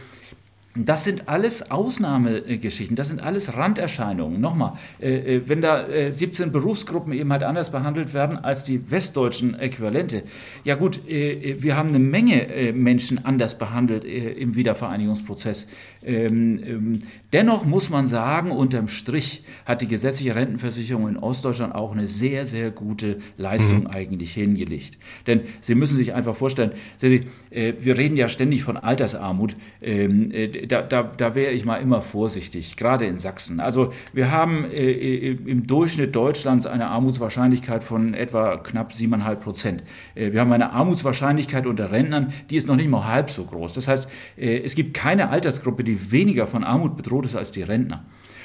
[0.77, 4.41] Das sind alles Ausnahmegeschichten, das sind alles Randerscheinungen.
[4.41, 8.89] Nochmal, äh, äh wenn da äh, 17 Berufsgruppen eben halt anders behandelt werden als die
[8.89, 10.23] westdeutschen Äquivalente,
[10.63, 15.67] ja gut, äh, äh wir haben eine Menge äh, Menschen anders behandelt im Wiedervereinigungsprozess.
[16.05, 16.99] Ähm, ähm,
[17.33, 22.47] dennoch muss man sagen, unterm Strich hat die gesetzliche Rentenversicherung in Ostdeutschland auch eine sehr,
[22.47, 23.87] sehr gute Leistung mhm.
[23.89, 24.99] eigentlich hingelegt.
[25.27, 29.57] Denn Sie müssen sich einfach vorstellen, Sie, wir reden ja ständig von Altersarmut.
[29.83, 30.33] Ähm,
[30.69, 33.61] da, da, da wäre ich mal immer vorsichtig, gerade in Sachsen.
[33.61, 39.83] Also wir haben äh, äh, im Durchschnitt Deutschlands eine Armutswahrscheinlichkeit von etwa knapp 7,5 Prozent.
[40.15, 43.75] Äh, wir haben eine Armutswahrscheinlichkeit unter Rentnern, die ist noch nicht mal halb so groß.
[43.75, 47.63] Das heißt, äh, es gibt keine Altersgruppe, die weniger von Armut bedroht ist als die
[47.63, 48.05] Rentner.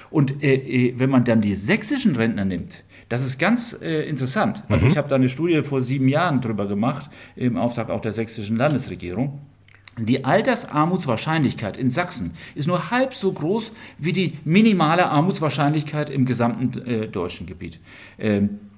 [0.09, 4.63] Und äh, äh, wenn man dann die sächsischen Rentner nimmt, das ist ganz interessant.
[4.67, 4.91] Also mhm.
[4.91, 8.57] ich habe da eine Studie vor sieben Jahren drüber gemacht, im Auftrag auch der sächsischen
[8.57, 9.41] Landesregierung.
[9.97, 16.85] Die Altersarmutswahrscheinlichkeit in Sachsen ist nur halb so groß wie die minimale Armutswahrscheinlichkeit im gesamten
[16.85, 17.79] äh, deutschen Gebiet.
[18.19, 18.74] Ähm, äh,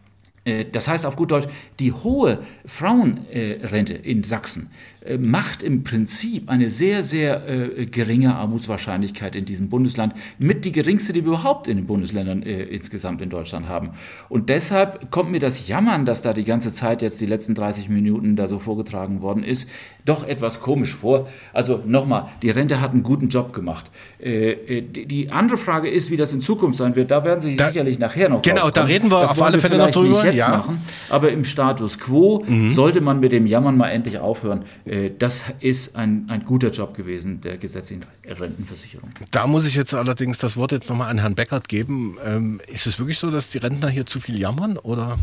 [0.72, 1.48] das heißt auf gut Deutsch,
[1.80, 4.70] die hohe Frauenrente in Sachsen
[5.08, 10.72] äh, macht im Prinzip eine sehr, sehr äh, geringe Armutswahrscheinlichkeit in diesem Bundesland, mit die
[10.72, 13.92] geringste, die wir überhaupt in den Bundesländern äh, insgesamt in Deutschland haben.
[14.28, 17.90] Und deshalb kommt mir das Jammern, dass da die ganze Zeit jetzt die letzten 30
[17.90, 19.70] Minuten da so vorgetragen worden ist,
[20.04, 21.28] doch etwas komisch vor.
[21.54, 23.86] Also nochmal, die Rente hat einen guten Job gemacht.
[24.20, 27.12] Äh, äh die, andere Frage ist, wie das in Zukunft sein wird.
[27.12, 29.92] Da werden Sie da, sicherlich nachher noch Genau, da reden wir auf alle Fälle noch
[29.92, 30.24] drüber.
[30.38, 30.50] Ja.
[30.50, 32.74] Machen, aber im Status quo mhm.
[32.74, 34.64] sollte man mit dem Jammern mal endlich aufhören.
[34.86, 39.10] Äh, das ist ein, ein guter Job gewesen, der gesetzlichen Rentenversicherung.
[39.32, 42.18] Da muss ich jetzt allerdings das Wort jetzt nochmal an Herrn Beckert geben.
[42.26, 45.18] Ähm, ist es wirklich so, dass die Rentner hier zu viel jammern oder?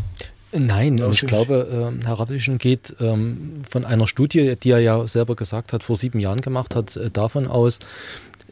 [0.57, 5.35] Nein, ich glaube, äh, Herr Ravischen geht ähm, von einer Studie, die er ja selber
[5.35, 7.79] gesagt hat, vor sieben Jahren gemacht hat, äh, davon aus,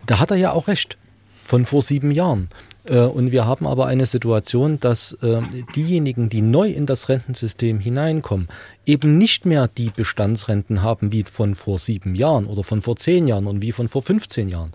[0.06, 0.98] da hat er ja auch recht,
[1.42, 2.50] von vor sieben Jahren.
[2.86, 5.42] Äh, und wir haben aber eine Situation, dass äh,
[5.76, 8.48] diejenigen, die neu in das Rentensystem hineinkommen,
[8.86, 13.28] eben nicht mehr die Bestandsrenten haben wie von vor sieben Jahren oder von vor zehn
[13.28, 14.72] Jahren und wie von vor 15 Jahren.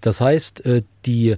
[0.00, 1.36] Das heißt, äh, die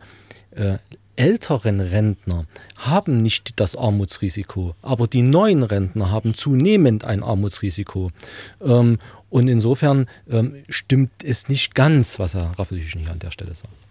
[1.18, 2.46] älteren Rentner
[2.78, 8.10] haben nicht das Armutsrisiko, aber die neuen Rentner haben zunehmend ein Armutsrisiko.
[8.60, 13.54] Ähm, und insofern ähm, stimmt es nicht ganz, was Herr Raffelischen hier an der Stelle
[13.54, 13.87] sagt.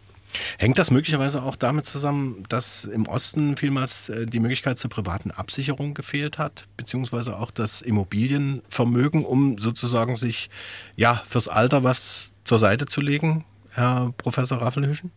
[0.58, 5.32] Hängt das möglicherweise auch damit zusammen, dass im Osten vielmals äh, die Möglichkeit zur privaten
[5.32, 10.50] Absicherung gefehlt hat, beziehungsweise auch das Immobilienvermögen, um sozusagen sich
[10.95, 15.12] ja fürs Alter was zur Seite zu legen, Herr Professor Raffelhüschen?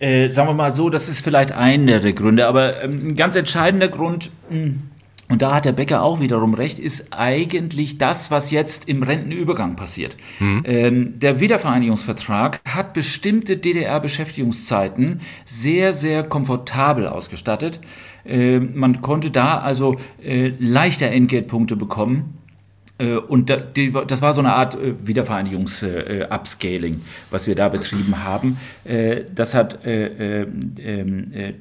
[0.00, 3.36] Äh, sagen wir mal so, das ist vielleicht einer der Gründe, aber ähm, ein ganz
[3.36, 4.90] entscheidender Grund, hm,
[5.28, 9.76] und da hat der Bäcker auch wiederum recht, ist eigentlich das, was jetzt im Rentenübergang
[9.76, 10.16] passiert.
[10.40, 10.62] Mhm.
[10.66, 17.80] Ähm, der Wiedervereinigungsvertrag hat bestimmte DDR-Beschäftigungszeiten sehr, sehr komfortabel ausgestattet.
[18.24, 22.38] Äh, man konnte da also äh, leichter Entgeltpunkte bekommen.
[22.98, 28.58] Äh, und das war so eine Art äh, Wiedervereinigungs-Upscaling, was wir da betrieben haben.
[29.34, 30.74] Das hat ähm,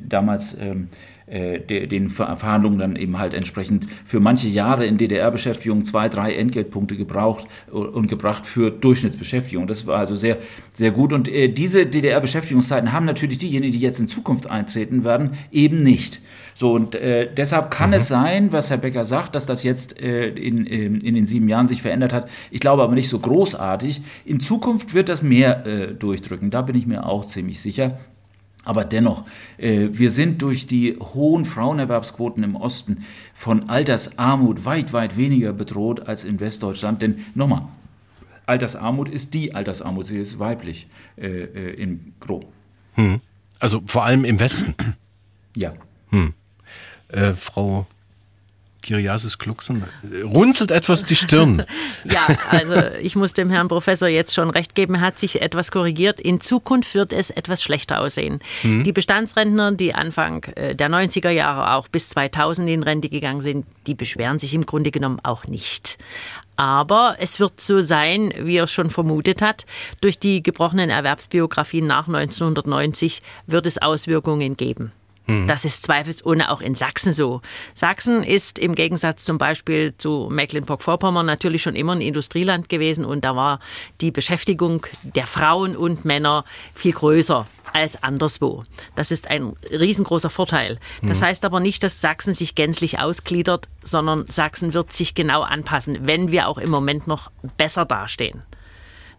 [0.08, 6.10] damals ähm, äh, den Verhandlungen dann eben halt entsprechend für manche Jahre in DDR-Beschäftigung zwei,
[6.10, 9.68] drei Entgeltpunkte gebraucht und gebracht für Durchschnittsbeschäftigung.
[9.68, 10.40] Das war also sehr,
[10.74, 11.14] sehr gut.
[11.14, 16.22] Und äh, diese DDR-Beschäftigungszeiten haben natürlich diejenigen, die jetzt in Zukunft eintreten werden, eben nicht.
[16.54, 17.96] So, und äh, deshalb kann mhm.
[17.96, 21.48] es sein, was Herr Becker sagt, dass das jetzt äh, in, in, in, den sieben
[21.48, 22.30] Jahren sich verändert hat.
[22.52, 24.02] Ich glaube aber nicht so großartig.
[24.26, 26.52] In Zukunft wird das mehr äh, durchdrücken.
[26.52, 28.00] Da bin ich mir auch ziemlich sicher.
[28.64, 29.26] Aber dennoch,
[29.58, 36.08] äh, wir sind durch die hohen Frauenerwerbsquoten im Osten von Altersarmut weit, weit weniger bedroht
[36.08, 37.02] als in Westdeutschland.
[37.02, 37.64] Denn nochmal,
[38.46, 42.44] Altersarmut ist die Altersarmut, sie ist weiblich äh, äh, in Gro.
[42.94, 43.22] Hm.
[43.60, 44.76] Also vor allem im Westen.
[45.56, 45.74] Ja.
[46.10, 46.34] Hm.
[47.08, 47.88] Äh, Frau
[48.82, 49.84] Kiriasis Kluxen
[50.24, 51.66] runzelt etwas die Stirn.
[52.04, 55.72] ja, also ich muss dem Herrn Professor jetzt schon recht geben, er hat sich etwas
[55.72, 56.20] korrigiert.
[56.20, 58.40] In Zukunft wird es etwas schlechter aussehen.
[58.64, 58.84] Mhm.
[58.84, 63.66] Die Bestandsrentner, die Anfang äh, der 90er Jahre auch bis 2000 in Rente gegangen sind,
[63.88, 65.98] die beschweren sich im Grunde genommen auch nicht.
[66.56, 69.66] Aber es wird so sein, wie er schon vermutet hat.
[70.00, 74.92] Durch die gebrochenen Erwerbsbiografien nach 1990 wird es Auswirkungen geben.
[75.28, 75.48] Mhm.
[75.48, 77.42] Das ist zweifelsohne auch in Sachsen so.
[77.74, 83.24] Sachsen ist im Gegensatz zum Beispiel zu Mecklenburg-Vorpommern natürlich schon immer ein Industrieland gewesen und
[83.24, 83.60] da war
[84.02, 88.64] die Beschäftigung der Frauen und Männer viel größer als anderswo.
[88.96, 90.80] Das ist ein riesengroßer Vorteil.
[91.02, 91.26] Das mhm.
[91.26, 96.32] heißt aber nicht, dass Sachsen sich gänzlich ausgliedert, sondern Sachsen wird sich genau anpassen, wenn
[96.32, 98.44] wir auch im Moment noch besser dastehen.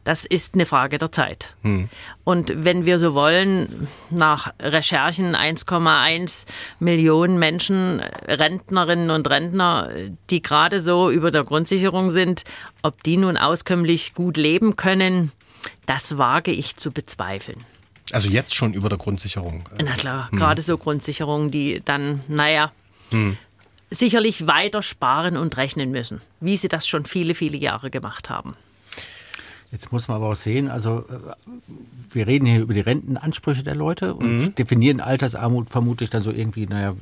[0.05, 1.55] Das ist eine Frage der Zeit.
[1.63, 1.89] Hm.
[2.25, 6.45] Und wenn wir so wollen, nach Recherchen 1,1
[6.81, 9.91] Millionen Menschen, Rentnerinnen und Rentner,
[10.31, 12.43] die gerade so über der Grundsicherung sind,
[12.83, 15.31] ob die nun auskömmlich gut leben können,
[15.87, 17.65] das wage ich zu bezweifeln.
[18.11, 19.63] Also jetzt schon über der Grundsicherung?
[19.79, 20.39] Na klar, hm.
[20.39, 22.73] gerade so Grundsicherungen, die dann, naja,
[23.11, 23.37] hm.
[23.91, 28.55] sicherlich weiter sparen und rechnen müssen, wie sie das schon viele, viele Jahre gemacht haben.
[29.73, 31.33] Jetzt muss man aber auch sehen, also äh,
[32.13, 34.55] wir reden hier über die Rentenansprüche der Leute und mhm.
[34.55, 36.95] definieren Altersarmut vermutlich dann so irgendwie, naja,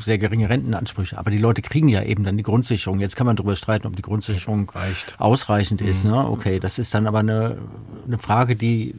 [0.00, 1.18] sehr geringe Rentenansprüche.
[1.18, 3.00] Aber die Leute kriegen ja eben dann die Grundsicherung.
[3.00, 5.16] Jetzt kann man darüber streiten, ob die Grundsicherung Reicht.
[5.18, 5.88] ausreichend mhm.
[5.88, 6.04] ist.
[6.04, 6.16] Ne?
[6.16, 7.58] Okay, das ist dann aber eine,
[8.06, 8.94] eine Frage, die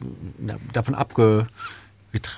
[0.74, 1.46] davon abge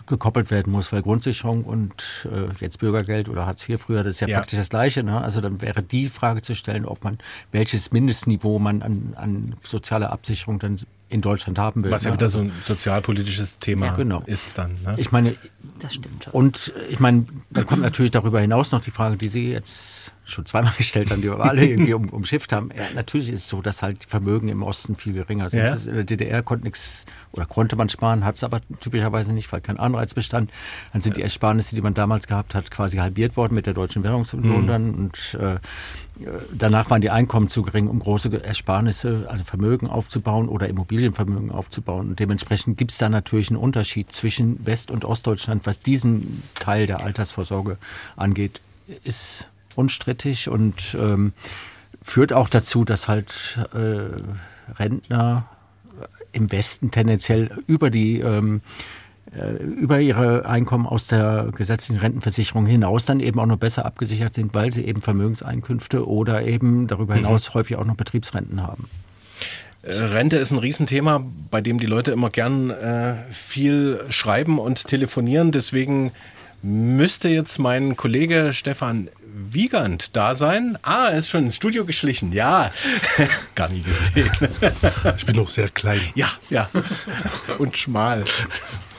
[0.06, 4.20] gekoppelt werden muss, weil Grundsicherung und äh, jetzt Bürgergeld oder Hartz IV früher, das ist
[4.20, 4.38] ja, ja.
[4.38, 5.02] praktisch das Gleiche.
[5.02, 5.20] Ne?
[5.20, 7.18] Also dann wäre die Frage zu stellen, ob man
[7.52, 11.90] welches Mindestniveau man an, an sozialer Absicherung dann in Deutschland haben will.
[11.90, 12.16] Was ja ne?
[12.16, 14.22] wieder so ein sozialpolitisches Thema ja, genau.
[14.26, 14.76] ist dann.
[14.84, 14.94] Ne?
[14.96, 15.36] Ich meine,
[15.78, 16.32] das stimmt schon.
[16.32, 20.44] Und ich meine, dann kommt natürlich darüber hinaus noch die Frage, die Sie jetzt schon
[20.44, 22.70] zweimal gestellt haben, die wir alle irgendwie um, umschifft haben.
[22.76, 25.60] Ja, natürlich ist es so, dass halt die Vermögen im Osten viel geringer sind.
[25.60, 25.74] Ja.
[25.74, 29.60] In der DDR konnte nichts oder konnte man sparen, hat es aber typischerweise nicht, weil
[29.60, 30.50] kein Anreiz bestand.
[30.92, 34.02] Dann sind die Ersparnisse, die man damals gehabt hat, quasi halbiert worden mit der deutschen
[34.02, 34.66] Währungsunion mhm.
[34.66, 34.94] dann.
[34.94, 35.58] Und äh,
[36.52, 42.10] danach waren die Einkommen zu gering, um große Ersparnisse, also Vermögen aufzubauen oder Immobilienvermögen aufzubauen.
[42.10, 46.86] Und dementsprechend gibt es da natürlich einen Unterschied zwischen West- und Ostdeutschland, was diesen Teil
[46.86, 47.78] der Altersvorsorge
[48.16, 48.60] angeht,
[49.04, 51.32] ist unstrittig und ähm,
[52.02, 55.48] führt auch dazu, dass halt äh, Rentner
[56.32, 58.60] im Westen tendenziell über die ähm,
[59.36, 64.34] äh, über ihre Einkommen aus der gesetzlichen Rentenversicherung hinaus dann eben auch noch besser abgesichert
[64.34, 67.24] sind, weil sie eben Vermögenseinkünfte oder eben darüber mhm.
[67.24, 68.88] hinaus häufig auch noch Betriebsrenten haben.
[69.82, 74.86] Äh, Rente ist ein Riesenthema, bei dem die Leute immer gern äh, viel schreiben und
[74.86, 75.52] telefonieren.
[75.52, 76.12] Deswegen
[76.62, 80.78] müsste jetzt mein Kollege Stefan Wiegand da sein.
[80.80, 82.32] Ah, er ist schon ins Studio geschlichen.
[82.32, 82.72] Ja,
[83.54, 84.30] gar nie gesehen.
[85.18, 86.00] Ich bin noch sehr klein.
[86.14, 86.70] Ja, ja.
[87.58, 88.24] Und schmal.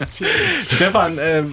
[0.69, 1.43] Stefan, äh,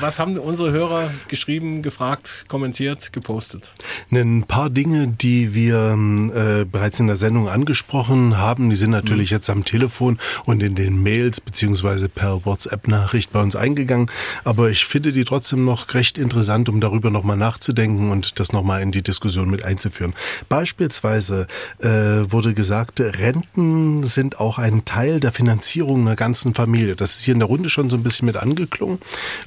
[0.00, 3.70] was haben unsere Hörer geschrieben, gefragt, kommentiert, gepostet?
[4.10, 5.98] Ein paar Dinge, die wir
[6.34, 9.36] äh, bereits in der Sendung angesprochen haben, die sind natürlich mhm.
[9.36, 14.10] jetzt am Telefon und in den Mails beziehungsweise per WhatsApp-Nachricht bei uns eingegangen.
[14.44, 18.82] Aber ich finde die trotzdem noch recht interessant, um darüber nochmal nachzudenken und das nochmal
[18.82, 20.14] in die Diskussion mit einzuführen.
[20.48, 21.46] Beispielsweise
[21.80, 26.96] äh, wurde gesagt, Renten sind auch ein Teil der Finanzierung einer ganzen Familie.
[26.96, 28.98] Das ist hier in der Runde schon so ein bisschen mit angeklungen.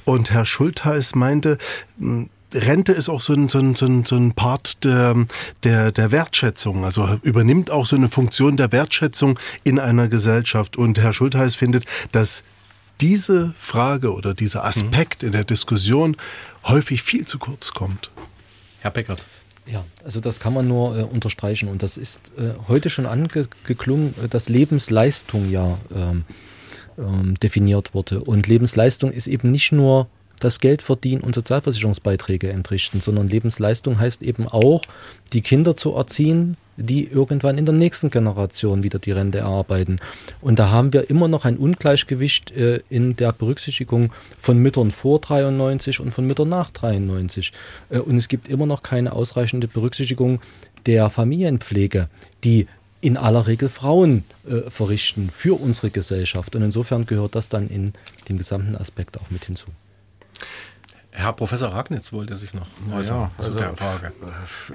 [0.04, 1.58] Und Herr Schultheiß meinte,
[1.98, 5.26] hm, Rente ist auch so ein, so ein, so ein, so ein Part der,
[5.64, 10.76] der, der Wertschätzung, also übernimmt auch so eine Funktion der Wertschätzung in einer Gesellschaft.
[10.76, 12.44] Und Herr Schultheiß findet, dass
[13.00, 15.28] diese Frage oder dieser Aspekt mhm.
[15.28, 16.16] in der Diskussion
[16.64, 18.10] häufig viel zu kurz kommt.
[18.80, 19.24] Herr Beckert.
[19.66, 24.14] Ja, also das kann man nur äh, unterstreichen und das ist äh, heute schon angeklungen,
[24.22, 26.24] äh, dass Lebensleistung ja ähm,
[26.98, 28.20] ähm, definiert wurde.
[28.20, 30.08] Und Lebensleistung ist eben nicht nur
[30.44, 34.82] das Geld verdienen und Sozialversicherungsbeiträge entrichten, sondern Lebensleistung heißt eben auch,
[35.32, 39.98] die Kinder zu erziehen, die irgendwann in der nächsten Generation wieder die Rente erarbeiten.
[40.40, 45.20] Und da haben wir immer noch ein Ungleichgewicht äh, in der Berücksichtigung von Müttern vor
[45.20, 47.52] 93 und von Müttern nach 93.
[47.90, 50.40] Äh, und es gibt immer noch keine ausreichende Berücksichtigung
[50.86, 52.08] der Familienpflege,
[52.42, 52.66] die
[53.00, 56.56] in aller Regel Frauen äh, verrichten für unsere Gesellschaft.
[56.56, 57.92] Und insofern gehört das dann in
[58.28, 59.66] den gesamten Aspekt auch mit hinzu.
[61.14, 64.12] Herr Professor Ragnitz wollte sich noch äußern ja, also, zu der Frage.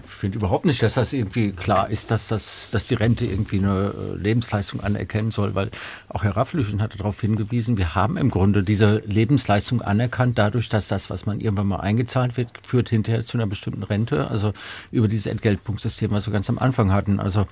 [0.05, 3.57] Ich finde überhaupt nicht, dass das irgendwie klar ist, dass, das, dass die Rente irgendwie
[3.57, 5.71] eine äh, Lebensleistung anerkennen soll, weil
[6.09, 10.87] auch Herr Rafflüchen hatte darauf hingewiesen, wir haben im Grunde diese Lebensleistung anerkannt, dadurch, dass
[10.87, 14.53] das, was man irgendwann mal eingezahlt wird, führt hinterher zu einer bestimmten Rente, also
[14.91, 17.19] über dieses Entgeltpunktsystem, was wir ganz am Anfang hatten.
[17.19, 17.47] Also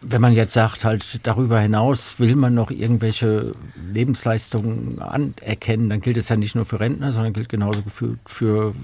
[0.00, 3.52] wenn man jetzt sagt, halt darüber hinaus will man noch irgendwelche
[3.92, 8.74] Lebensleistungen anerkennen, dann gilt es ja nicht nur für Rentner, sondern gilt genauso für, für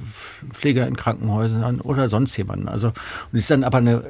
[0.52, 2.68] Pfleger in Krankenhäusern oder sonst jemanden.
[2.68, 4.02] Also, und ist dann aber eine,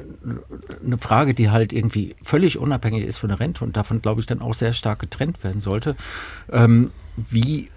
[0.85, 4.27] eine Frage, die halt irgendwie völlig unabhängig ist von der Rente und davon, glaube ich,
[4.27, 5.97] dann auch sehr stark getrennt werden sollte.
[6.51, 7.69] Ähm, wie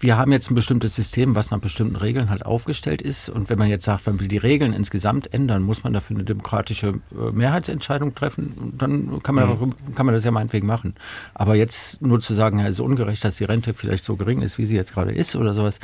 [0.00, 3.28] wir haben jetzt ein bestimmtes System, was nach bestimmten Regeln halt aufgestellt ist.
[3.28, 6.24] Und wenn man jetzt sagt, man will die Regeln insgesamt ändern, muss man dafür eine
[6.24, 8.74] demokratische äh, Mehrheitsentscheidung treffen.
[8.78, 9.94] Dann kann man, mhm.
[9.94, 10.94] kann man das ja meinetwegen machen.
[11.34, 14.42] Aber jetzt nur zu sagen, ja, es ist ungerecht, dass die Rente vielleicht so gering
[14.42, 15.78] ist, wie sie jetzt gerade ist oder sowas,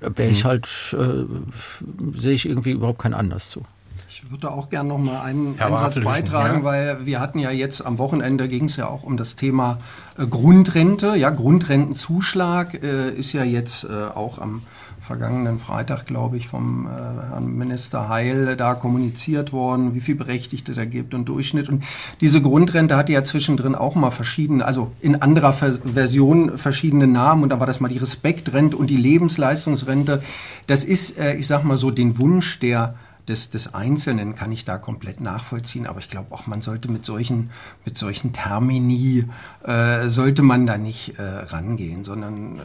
[0.00, 0.48] wäre ich mhm.
[0.48, 3.64] halt, äh, sehe ich irgendwie überhaupt keinen Anlass zu.
[4.24, 6.64] Ich würde auch gerne noch mal einen Herr Einsatz beitragen, ja.
[6.64, 9.80] weil wir hatten ja jetzt am Wochenende ging es ja auch um das Thema
[10.16, 11.16] äh, Grundrente.
[11.16, 14.62] Ja, Grundrentenzuschlag äh, ist ja jetzt äh, auch am
[15.00, 20.72] vergangenen Freitag, glaube ich, vom äh, Herrn Minister Heil da kommuniziert worden, wie viel Berechtigte
[20.72, 21.68] da gibt und Durchschnitt.
[21.68, 21.82] Und
[22.20, 27.42] diese Grundrente hatte ja zwischendrin auch mal verschiedene, also in anderer Ver Version verschiedene Namen.
[27.42, 30.22] Und da war das mal die Respektrente und die Lebensleistungsrente.
[30.68, 32.94] Das ist, äh, ich sag mal so, den Wunsch der
[33.28, 37.04] des, des Einzelnen kann ich da komplett nachvollziehen, aber ich glaube auch, man sollte mit
[37.04, 37.50] solchen,
[37.84, 39.26] mit solchen Termini,
[39.64, 42.62] äh, sollte man da nicht äh, rangehen, sondern äh,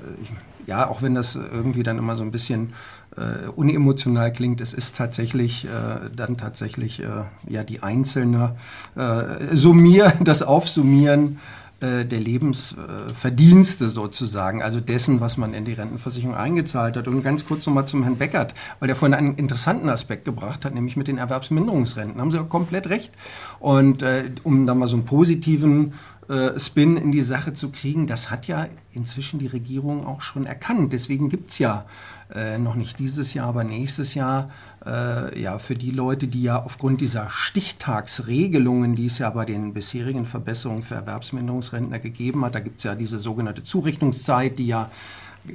[0.65, 2.73] ja, auch wenn das irgendwie dann immer so ein bisschen
[3.15, 8.55] äh, unemotional klingt, es ist tatsächlich äh, dann tatsächlich äh, ja die einzelne
[8.95, 11.39] äh, Summier, das Aufsummieren
[11.79, 17.07] der Lebensverdienste sozusagen, also dessen, was man in die Rentenversicherung eingezahlt hat.
[17.07, 20.73] Und ganz kurz nochmal zum Herrn Beckert, weil der vorhin einen interessanten Aspekt gebracht hat,
[20.73, 22.19] nämlich mit den Erwerbsminderungsrenten.
[22.19, 23.11] Haben Sie auch komplett recht.
[23.59, 25.93] Und äh, um da mal so einen positiven
[26.29, 30.45] äh, Spin in die Sache zu kriegen, das hat ja inzwischen die Regierung auch schon
[30.45, 30.93] erkannt.
[30.93, 31.85] Deswegen gibt's ja
[32.33, 34.49] äh, noch nicht dieses Jahr, aber nächstes Jahr,
[34.85, 39.73] äh, ja, für die Leute, die ja aufgrund dieser Stichtagsregelungen, die es ja bei den
[39.73, 44.89] bisherigen Verbesserungen für Erwerbsminderungsrentner gegeben hat, da gibt es ja diese sogenannte Zurechnungszeit, die ja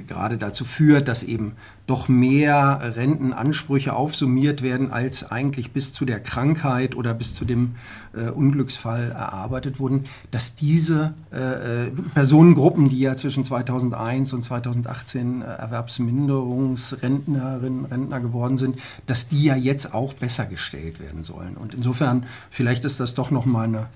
[0.07, 1.53] gerade dazu führt, dass eben
[1.85, 7.75] doch mehr Rentenansprüche aufsummiert werden, als eigentlich bis zu der Krankheit oder bis zu dem
[8.13, 15.41] äh, Unglücksfall erarbeitet wurden, dass diese äh, äh Personengruppen, die ja zwischen 2001 und 2018
[15.41, 21.57] äh, Erwerbsminderungsrentnerinnen, Rentner geworden sind, dass die ja jetzt auch besser gestellt werden sollen.
[21.57, 23.87] Und insofern, vielleicht ist das doch noch mal eine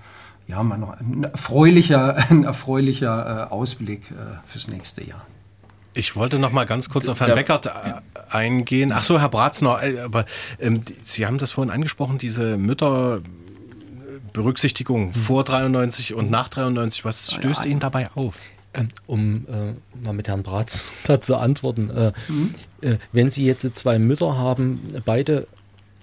[0.48, 4.14] ja, mal noch ein erfreulicher, ein erfreulicher äh, Ausblick äh,
[4.46, 5.26] fürs nächste Jahr.
[5.98, 7.70] Ich wollte noch mal ganz kurz auf Herrn Beckert äh,
[8.30, 8.92] eingehen.
[8.92, 10.26] Ach so, Herr Bratzner, äh, aber
[10.60, 15.12] ähm, Sie haben das vorhin angesprochen, diese Mütterberücksichtigung hm.
[15.12, 17.04] vor 93 und nach 93.
[17.04, 18.36] Was stößt Ihnen dabei auf?
[18.74, 19.72] Ähm, um äh,
[20.04, 21.90] mal mit Herrn Bratz dazu antworten.
[21.90, 22.54] Äh, mhm.
[22.82, 25.48] äh, wenn Sie jetzt zwei Mütter haben, beide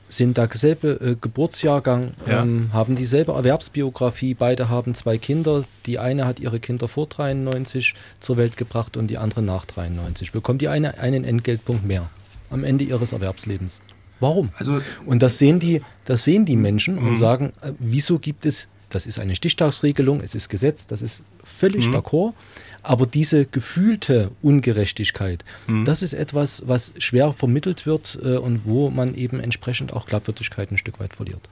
[0.07, 2.43] sind da selbe äh, Geburtsjahrgang, ja.
[2.43, 5.63] ähm, haben dieselbe Erwerbsbiografie, beide haben zwei Kinder.
[5.85, 10.31] Die eine hat ihre Kinder vor 93 zur Welt gebracht und die andere nach 93.
[10.31, 12.09] Bekommt die eine einen Entgeltpunkt mehr
[12.49, 13.81] am Ende ihres Erwerbslebens.
[14.19, 14.49] Warum?
[14.55, 17.17] Also, und das sehen die, das sehen die Menschen und mhm.
[17.17, 21.87] sagen, äh, wieso gibt es, das ist eine Stichtagsregelung, es ist Gesetz, das ist völlig
[21.87, 21.95] mhm.
[21.95, 22.33] d'accord.
[22.85, 25.85] Aber diese gefühlte Ungerechtigkeit, mhm.
[25.85, 30.71] das ist etwas, was schwer vermittelt wird äh, und wo man eben entsprechend auch Glaubwürdigkeit
[30.71, 31.49] ein Stück weit verliert.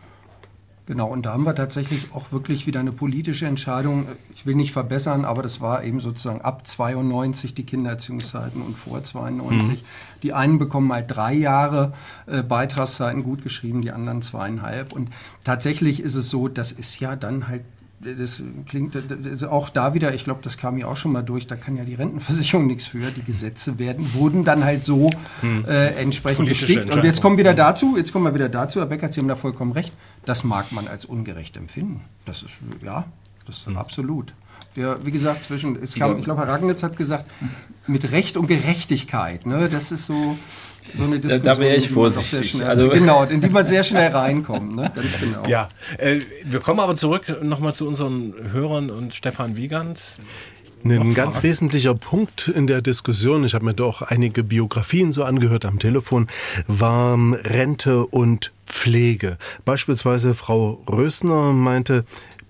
[0.85, 4.07] Genau, und da haben wir tatsächlich auch wirklich wieder eine politische Entscheidung.
[4.35, 9.01] Ich will nicht verbessern, aber das war eben sozusagen ab 92 die Kindererziehungszeiten und vor
[9.01, 9.81] 92.
[9.81, 9.85] Mhm.
[10.23, 11.93] Die einen bekommen halt drei Jahre
[12.27, 14.91] äh, Beitragszeiten gut geschrieben, die anderen zweieinhalb.
[14.91, 15.09] Und
[15.45, 17.63] tatsächlich ist es so, das ist ja dann halt
[18.03, 21.47] das klingt das auch da wieder, ich glaube, das kam ja auch schon mal durch,
[21.47, 23.11] da kann ja die Rentenversicherung nichts für.
[23.11, 25.09] Die Gesetze werden, wurden dann halt so
[25.41, 25.65] hm.
[25.65, 26.93] äh, entsprechend gestickt.
[26.93, 29.27] Und jetzt kommen wir wieder dazu, jetzt kommen wir wieder dazu, Herr Becker, Sie haben
[29.27, 29.93] da vollkommen recht,
[30.25, 32.01] das mag man als ungerecht empfinden.
[32.25, 32.51] Das ist,
[32.81, 33.05] ja,
[33.45, 33.77] Das mhm.
[33.77, 34.33] absolut.
[34.75, 37.29] Ja, wie gesagt, zwischen, es kam, ich glaube, Herr Ragnitz hat gesagt,
[37.85, 39.45] mit Recht und Gerechtigkeit.
[39.45, 39.69] Ne?
[39.69, 40.35] Das ist so,
[40.95, 41.45] so eine Diskussion.
[41.45, 42.51] Da, da wäre ich vorsichtig.
[42.51, 44.75] Schnell, also, genau, in die man sehr schnell reinkommt.
[44.75, 44.91] Ne?
[44.95, 45.43] Ganz genau.
[45.47, 49.99] Ja, äh, wir kommen aber zurück nochmal zu unseren Hörern und Stefan Wiegand.
[50.85, 55.63] Ein ganz wesentlicher Punkt in der Diskussion, ich habe mir doch einige Biografien so angehört
[55.63, 56.27] am Telefon,
[56.67, 59.37] war Rente und Pflege.
[59.63, 62.03] Beispielsweise Frau Rösner meinte,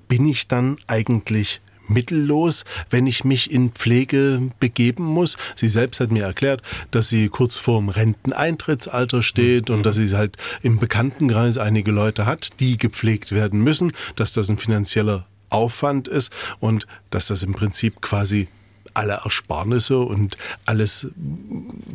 [0.08, 1.62] bin ich dann eigentlich
[1.94, 5.38] mittellos, wenn ich mich in Pflege begeben muss.
[5.56, 10.38] Sie selbst hat mir erklärt, dass sie kurz vorm Renteneintrittsalter steht und dass sie halt
[10.62, 16.34] im Bekanntenkreis einige Leute hat, die gepflegt werden müssen, dass das ein finanzieller Aufwand ist
[16.60, 18.48] und dass das im Prinzip quasi
[18.94, 21.08] alle Ersparnisse und alles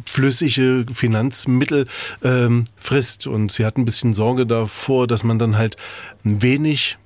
[0.05, 1.86] flüssige Finanzmittel
[2.22, 3.26] ähm, frisst.
[3.26, 5.76] Und sie hat ein bisschen Sorge davor, dass man dann halt
[6.24, 6.99] wenig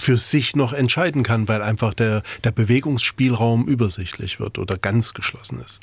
[0.00, 5.60] für sich noch entscheiden kann, weil einfach der, der Bewegungsspielraum übersichtlich wird oder ganz geschlossen
[5.60, 5.80] ist.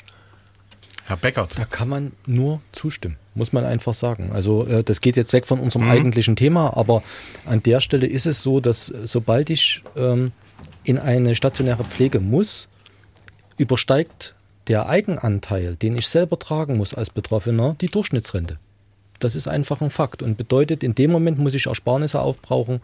[1.06, 1.58] Herr Beckert.
[1.58, 4.30] Da kann man nur zustimmen, muss man einfach sagen.
[4.32, 5.92] Also äh, das geht jetzt weg von unserem mhm.
[5.92, 7.02] eigentlichen Thema, aber
[7.46, 10.32] an der Stelle ist es so, dass äh, sobald ich ähm,
[10.84, 12.68] in eine stationäre Pflege muss,
[13.56, 14.34] übersteigt
[14.66, 18.58] der Eigenanteil, den ich selber tragen muss als Betroffener, die Durchschnittsrente.
[19.18, 22.80] Das ist einfach ein Fakt und bedeutet, in dem Moment muss ich Ersparnisse aufbrauchen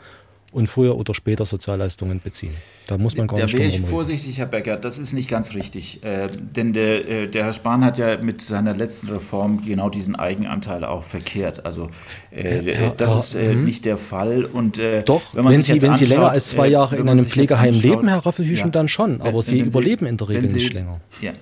[0.55, 2.55] und früher oder später Sozialleistungen beziehen.
[2.87, 5.55] Da muss man gar nicht Da bin ich vorsichtig, Herr Becker, das ist nicht ganz
[5.55, 6.03] richtig.
[6.05, 10.15] Äh, denn der, äh, der, Herr Spahn hat ja mit seiner letzten Reform genau diesen
[10.15, 11.67] Eigenanteil auch verkehrt.
[11.67, 11.89] Also
[12.31, 13.65] äh, ja, das ja, ist äh, mhm.
[13.65, 14.45] nicht der Fall.
[14.45, 17.27] Und, äh, Doch, wenn, wenn Sie, wenn Sie länger als zwei äh, Jahre in einem
[17.27, 18.73] Pflegeheim leben, Herr Raffelhüschen, ja.
[18.73, 19.21] dann schon.
[19.21, 21.01] Aber wenn, Sie wenn überleben Sie, in der Regel Sie, nicht länger.
[21.21, 21.33] Ja,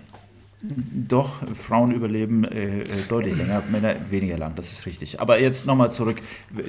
[0.65, 5.21] doch, Frauen überleben äh, äh, deutlich länger, Männer weniger lang, das ist richtig.
[5.21, 6.21] Aber jetzt nochmal zurück.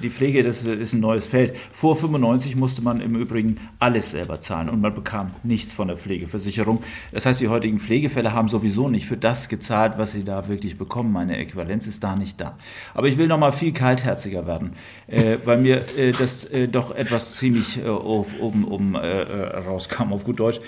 [0.01, 1.55] Die Pflege, das ist ein neues Feld.
[1.71, 5.97] Vor 95 musste man im Übrigen alles selber zahlen und man bekam nichts von der
[5.97, 6.83] Pflegeversicherung.
[7.11, 10.75] Das heißt, die heutigen Pflegefälle haben sowieso nicht für das gezahlt, was sie da wirklich
[10.79, 11.11] bekommen.
[11.11, 12.57] Meine Äquivalenz ist da nicht da.
[12.95, 14.71] Aber ich will nochmal viel kaltherziger werden,
[15.05, 20.39] äh, weil mir äh, das äh, doch etwas ziemlich äh, oben, oben rauskam, auf gut
[20.39, 20.59] Deutsch.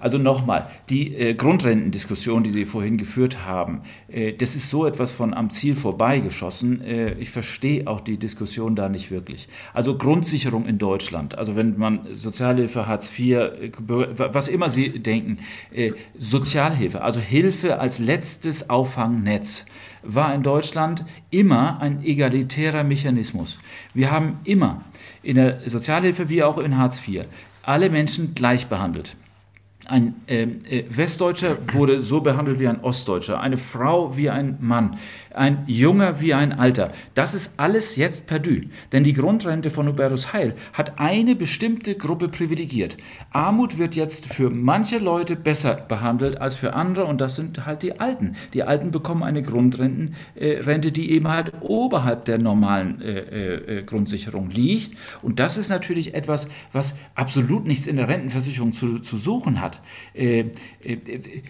[0.00, 5.12] also nochmal, die Grundrentendiskussion Diskussion, die Sie vorhin geführt haben, äh, das ist so etwas
[5.12, 6.80] von am Ziel vorbeigeschossen.
[6.80, 9.48] Äh, ich verstehe auch die Diskussion da nicht wirklich.
[9.74, 13.70] Also Grundsicherung in Deutschland, also wenn man Sozialhilfe, Hartz IV, äh,
[14.16, 15.38] was immer Sie denken,
[16.16, 19.66] Sozialhilfe, also Hilfe als letztes Auffangnetz
[20.02, 23.58] war in Deutschland immer ein egalitärer Mechanismus.
[23.94, 24.84] Wir haben immer
[25.22, 27.26] in der Sozialhilfe wie auch in Hartz IV
[27.62, 29.16] alle Menschen gleich behandelt.
[29.88, 34.98] Ein äh, äh, Westdeutscher wurde so behandelt wie ein Ostdeutscher, eine Frau wie ein Mann,
[35.34, 36.92] ein Junger wie ein Alter.
[37.14, 38.52] Das ist alles jetzt perdu.
[38.92, 42.96] Denn die Grundrente von Hubertus Heil hat eine bestimmte Gruppe privilegiert.
[43.30, 47.82] Armut wird jetzt für manche Leute besser behandelt als für andere und das sind halt
[47.82, 48.36] die Alten.
[48.54, 53.82] Die Alten bekommen eine Grundrente, äh, die eben halt oberhalb der normalen äh, äh, äh,
[53.82, 54.96] Grundsicherung liegt.
[55.22, 59.80] Und das ist natürlich etwas, was absolut nichts in der Rentenversicherung zu, zu suchen hat.
[60.14, 60.50] Äh,
[60.82, 60.98] äh,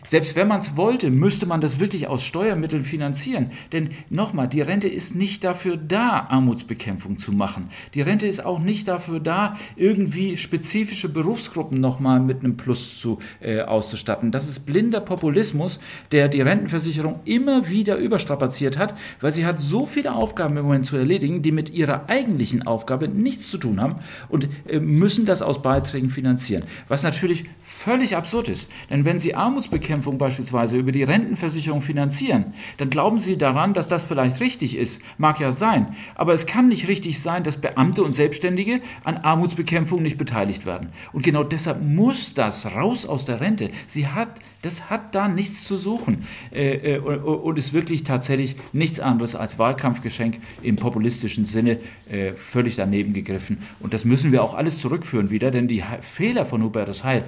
[0.04, 3.50] selbst wenn man es wollte, müsste man das wirklich aus Steuermitteln finanzieren.
[3.72, 7.70] Denn nochmal, die Rente ist nicht dafür da, Armutsbekämpfung zu machen.
[7.94, 13.18] Die Rente ist auch nicht dafür da, irgendwie spezifische Berufsgruppen nochmal mit einem Plus zu,
[13.40, 14.30] äh, auszustatten.
[14.30, 15.80] Das ist blinder Populismus,
[16.12, 20.86] der die Rentenversicherung immer wieder überstrapaziert hat, weil sie hat so viele Aufgaben im Moment
[20.86, 23.96] zu erledigen, die mit ihrer eigentlichen Aufgabe nichts zu tun haben
[24.28, 26.64] und äh, müssen das aus Beiträgen finanzieren.
[26.88, 28.68] Was natürlich völlig absurd ist.
[28.90, 33.88] Denn wenn Sie Armutsbekämpfung beispielsweise über die Rentenversicherung finanzieren, dann glauben Sie daran, daran, dass
[33.88, 35.00] das vielleicht richtig ist.
[35.18, 35.94] Mag ja sein.
[36.16, 40.88] Aber es kann nicht richtig sein, dass Beamte und Selbstständige an Armutsbekämpfung nicht beteiligt werden.
[41.12, 43.70] Und genau deshalb muss das raus aus der Rente.
[43.86, 46.24] Sie hat, das hat da nichts zu suchen.
[46.50, 51.78] Äh, äh, und ist wirklich tatsächlich nichts anderes als Wahlkampfgeschenk im populistischen Sinne
[52.10, 53.58] äh, völlig daneben gegriffen.
[53.80, 57.24] Und das müssen wir auch alles zurückführen wieder, denn die Fehler von Hubertus Heil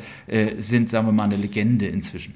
[0.59, 2.35] sind, sagen wir mal, eine Legende inzwischen.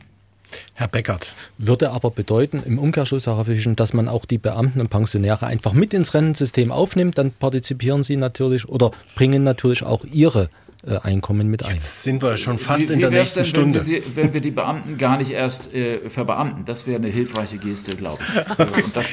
[0.75, 1.35] Herr Beckert.
[1.59, 5.73] Würde aber bedeuten, im Umkehrschluss, Herr Fischen, dass man auch die Beamten und Pensionäre einfach
[5.73, 10.51] mit ins Rentensystem aufnimmt, dann partizipieren sie natürlich oder bringen natürlich auch ihre
[10.87, 11.75] Einkommen mit ein.
[11.75, 13.81] Jetzt sind wir schon fast wie, in der nächsten denn, Stunde.
[13.81, 17.59] Wenn wir, wenn wir, die Beamten gar nicht erst äh, verbeamten, das wäre eine hilfreiche
[17.59, 18.39] Geste, glaube ich.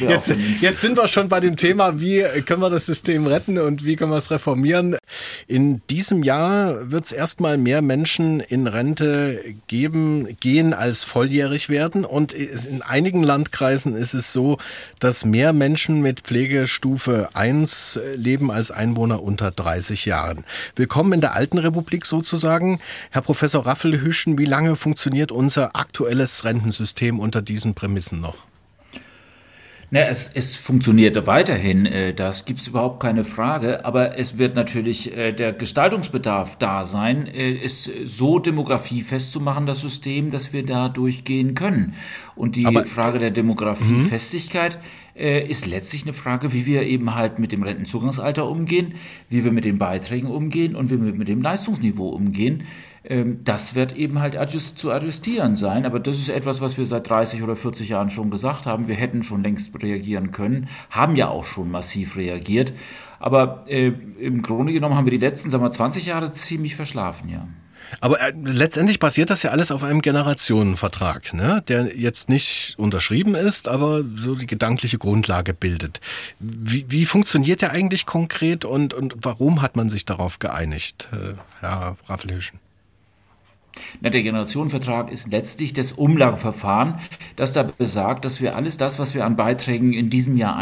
[0.05, 3.57] Äh, jetzt, jetzt, sind wir schon bei dem Thema, wie können wir das System retten
[3.57, 4.97] und wie können wir es reformieren.
[5.47, 12.05] In diesem Jahr wird es erstmal mehr Menschen in Rente geben, gehen als volljährig werden.
[12.05, 14.57] Und in einigen Landkreisen ist es so,
[14.99, 20.45] dass mehr Menschen mit Pflegestufe 1 leben als Einwohner unter 30 Jahren.
[20.76, 22.80] Willkommen in der alten Rentenrepublik sozusagen.
[23.12, 28.36] Herr Professor Raffelhüschen, wie lange funktioniert unser aktuelles Rentensystem unter diesen Prämissen noch?
[29.91, 34.56] Na, es, es funktioniert weiterhin, äh, das gibt es überhaupt keine Frage, aber es wird
[34.56, 40.66] natürlich äh, der Gestaltungsbedarf da sein, äh, es so Demografie festzumachen, das System, dass wir
[40.66, 41.93] da durchgehen können.
[42.36, 44.80] Und die aber, Frage der Demografiefestigkeit
[45.16, 48.95] äh, ist letztlich eine Frage, wie wir eben halt mit dem Rentenzugangsalter umgehen,
[49.30, 52.63] wie wir mit den Beiträgen umgehen und wie wir mit dem Leistungsniveau umgehen.
[53.03, 55.86] Ähm, das wird eben halt adjust, zu adjustieren sein.
[55.86, 58.88] Aber das ist etwas, was wir seit 30 oder 40 Jahren schon gesagt haben.
[58.88, 62.74] Wir hätten schon längst reagieren können, haben ja auch schon massiv reagiert.
[63.20, 67.30] Aber äh, im Grunde genommen haben wir die letzten, sagen wir, 20 Jahre ziemlich verschlafen,
[67.30, 67.47] ja.
[67.99, 71.63] Aber äh, letztendlich basiert das ja alles auf einem Generationenvertrag, ne?
[71.67, 76.01] der jetzt nicht unterschrieben ist, aber so die gedankliche Grundlage bildet.
[76.39, 81.33] Wie, wie funktioniert der eigentlich konkret und, und warum hat man sich darauf geeinigt, äh,
[81.59, 82.59] Herr Raffelhüschen?
[84.01, 86.99] Na, der Generationenvertrag ist letztlich das Umlageverfahren,
[87.36, 90.57] das da besagt, dass wir alles das, was wir an Beiträgen in diesem Jahr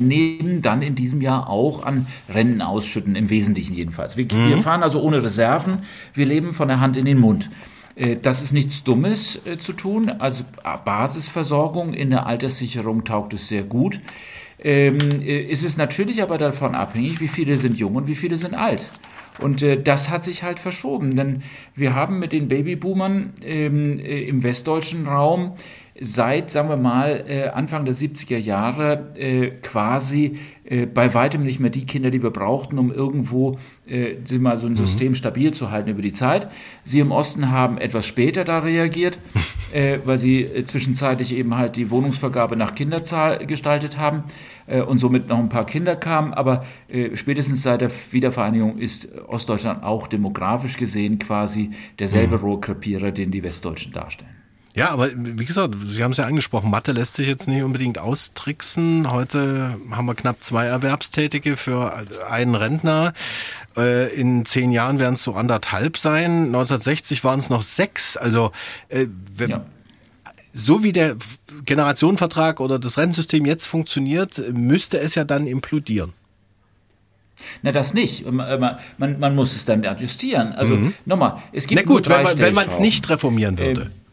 [0.00, 4.16] einnehmen, dann in diesem Jahr auch an Renten ausschütten, im Wesentlichen jedenfalls.
[4.16, 4.48] Wir, mhm.
[4.48, 5.78] wir fahren also ohne Reserven,
[6.12, 7.50] wir leben von der Hand in den Mund.
[7.96, 10.10] Äh, das ist nichts Dummes äh, zu tun.
[10.10, 10.44] Also
[10.84, 14.00] Basisversorgung in der Alterssicherung taugt es sehr gut.
[14.58, 18.36] Ähm, äh, ist es natürlich aber davon abhängig, wie viele sind jung und wie viele
[18.36, 18.88] sind alt.
[19.40, 21.42] Und äh, das hat sich halt verschoben, denn
[21.74, 25.56] wir haben mit den Babyboomern ähm, äh, im westdeutschen Raum
[26.00, 31.60] seit, sagen wir mal, äh, Anfang der 70er Jahre äh, quasi äh, bei weitem nicht
[31.60, 34.78] mehr die Kinder, die wir brauchten, um irgendwo äh, mal so ein mhm.
[34.78, 35.14] System mhm.
[35.14, 36.48] stabil zu halten über die Zeit.
[36.84, 39.20] Sie im Osten haben etwas später da reagiert,
[39.72, 44.24] äh, weil sie äh, zwischenzeitlich eben halt die Wohnungsvergabe nach Kinderzahl gestaltet haben
[44.66, 46.34] äh, und somit noch ein paar Kinder kamen.
[46.34, 51.70] Aber äh, spätestens seit der Wiedervereinigung ist Ostdeutschland auch demografisch gesehen quasi
[52.00, 52.44] derselbe mhm.
[52.44, 54.43] Rohrkrepierer, den die Westdeutschen darstellen.
[54.74, 57.98] Ja, aber wie gesagt, Sie haben es ja angesprochen, Mathe lässt sich jetzt nicht unbedingt
[57.98, 59.08] austricksen.
[59.08, 61.94] Heute haben wir knapp zwei Erwerbstätige für
[62.28, 63.14] einen Rentner.
[63.76, 66.46] Äh, in zehn Jahren werden es so anderthalb sein.
[66.46, 68.16] 1960 waren es noch sechs.
[68.16, 68.50] Also
[68.88, 69.06] äh,
[69.36, 69.64] wenn, ja.
[70.52, 71.14] so wie der
[71.64, 76.14] Generationenvertrag oder das Rentensystem jetzt funktioniert, müsste es ja dann implodieren.
[77.62, 78.28] Na, das nicht.
[78.28, 80.52] Man, man, man muss es dann adjustieren.
[80.52, 80.94] Also mhm.
[81.04, 83.82] nochmal, es gibt Na gut, wenn man es nicht reformieren würde.
[83.82, 84.03] Ähm,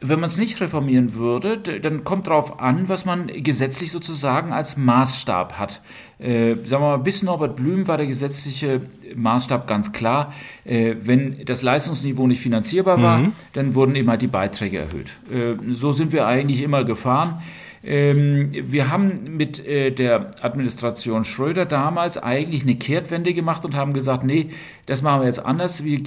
[0.00, 4.76] wenn man es nicht reformieren würde, dann kommt darauf an, was man gesetzlich sozusagen als
[4.76, 5.80] Maßstab hat.
[6.20, 8.80] Äh, sagen wir mal, bis Norbert Blüm war der gesetzliche
[9.16, 10.32] Maßstab ganz klar.
[10.64, 13.32] Äh, wenn das Leistungsniveau nicht finanzierbar war, mhm.
[13.54, 15.16] dann wurden eben halt die Beiträge erhöht.
[15.32, 17.42] Äh, so sind wir eigentlich immer gefahren.
[17.84, 23.92] Ähm, wir haben mit äh, der Administration Schröder damals eigentlich eine Kehrtwende gemacht und haben
[23.92, 24.50] gesagt, nee,
[24.86, 25.84] das machen wir jetzt anders.
[25.84, 26.00] Wir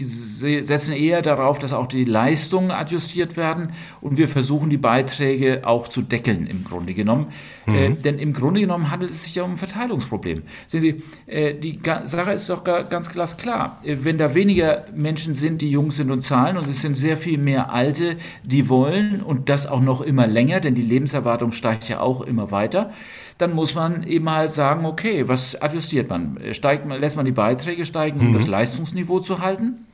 [0.64, 5.88] setzen eher darauf, dass auch die Leistungen adjustiert werden und wir versuchen die Beiträge auch
[5.88, 7.28] zu deckeln im Grunde genommen.
[7.66, 7.76] Mhm.
[7.76, 10.44] Äh, denn im Grunde genommen handelt es sich ja um ein Verteilungsproblem.
[10.68, 13.78] Sehen Sie, äh, die Sache ist doch ganz glasklar.
[13.84, 17.18] Äh, wenn da weniger Menschen sind, die jung sind und zahlen und es sind sehr
[17.18, 21.88] viel mehr Alte, die wollen und das auch noch immer länger, denn die Lebenserwartung steigt
[21.88, 22.92] ja auch immer weiter,
[23.38, 26.40] dann muss man eben halt sagen, okay, was adjustiert man?
[26.54, 28.34] Steigt, lässt man die Beiträge steigen, um mhm.
[28.34, 29.86] das Leistungsniveau zu halten?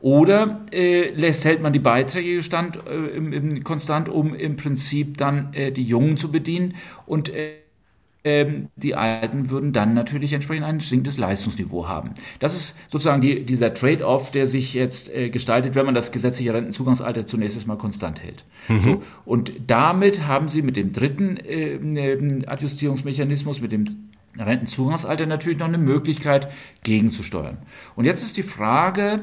[0.00, 5.18] Oder äh, lässt, hält man die Beiträge stand, äh, im, im, konstant, um im Prinzip
[5.18, 6.74] dann äh, die Jungen zu bedienen
[7.06, 7.61] und äh,
[8.24, 12.10] ähm, die Alten würden dann natürlich entsprechend ein sinktes Leistungsniveau haben.
[12.38, 16.54] Das ist sozusagen die, dieser Trade-off, der sich jetzt äh, gestaltet, wenn man das gesetzliche
[16.54, 18.44] Rentenzugangsalter zunächst mal konstant hält.
[18.68, 18.82] Mhm.
[18.82, 25.68] So, und damit haben Sie mit dem dritten äh, Adjustierungsmechanismus, mit dem Rentenzugangsalter natürlich noch
[25.68, 26.48] eine Möglichkeit
[26.84, 27.58] gegenzusteuern.
[27.96, 29.20] Und jetzt ist die Frage,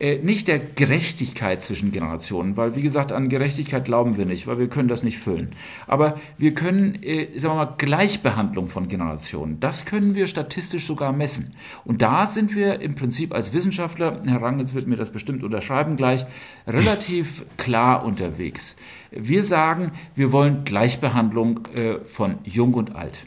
[0.00, 4.68] nicht der Gerechtigkeit zwischen Generationen, weil wie gesagt, an Gerechtigkeit glauben wir nicht, weil wir
[4.68, 5.50] können das nicht füllen.
[5.86, 11.12] Aber wir können, äh, sagen wir mal, Gleichbehandlung von Generationen, das können wir statistisch sogar
[11.12, 11.54] messen.
[11.84, 15.96] Und da sind wir im Prinzip als Wissenschaftler, Herr Rangels wird mir das bestimmt unterschreiben
[15.96, 16.26] gleich,
[16.66, 18.74] relativ klar unterwegs.
[19.12, 23.26] Wir sagen, wir wollen Gleichbehandlung äh, von Jung und Alt.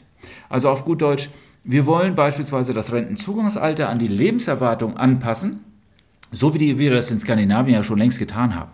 [0.50, 1.30] Also auf gut Deutsch,
[1.64, 5.64] wir wollen beispielsweise das Rentenzugangsalter an die Lebenserwartung anpassen
[6.32, 8.70] so wie wir das in Skandinavien ja schon längst getan haben.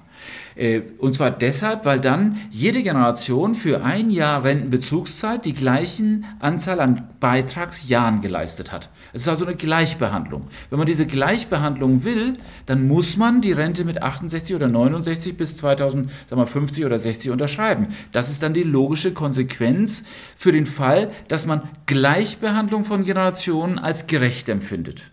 [0.56, 6.80] Äh, und zwar deshalb, weil dann jede Generation für ein Jahr Rentenbezugszeit die gleichen Anzahl
[6.80, 8.90] an Beitragsjahren geleistet hat.
[9.12, 10.46] Es ist also eine Gleichbehandlung.
[10.70, 12.36] Wenn man diese Gleichbehandlung will,
[12.66, 17.88] dann muss man die Rente mit 68 oder 69 bis 2050 oder 60 unterschreiben.
[18.12, 20.04] Das ist dann die logische Konsequenz
[20.36, 25.10] für den Fall, dass man Gleichbehandlung von Generationen als gerecht empfindet.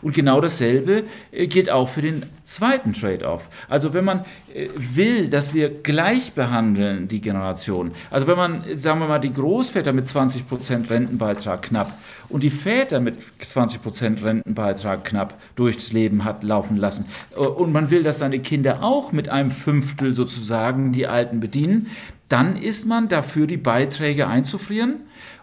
[0.00, 3.48] Und genau dasselbe äh, gilt auch für den zweiten Trade-off.
[3.68, 4.24] Also wenn man
[4.54, 9.32] äh, will, dass wir gleich behandeln die Generation, also wenn man, sagen wir mal, die
[9.32, 15.92] Großväter mit 20 Prozent Rentenbeitrag knapp und die Väter mit 20 Prozent Rentenbeitrag knapp durchs
[15.92, 20.14] Leben hat laufen lassen äh, und man will, dass seine Kinder auch mit einem Fünftel
[20.14, 21.88] sozusagen die Alten bedienen,
[22.28, 25.00] dann ist man dafür, die Beiträge einzufrieren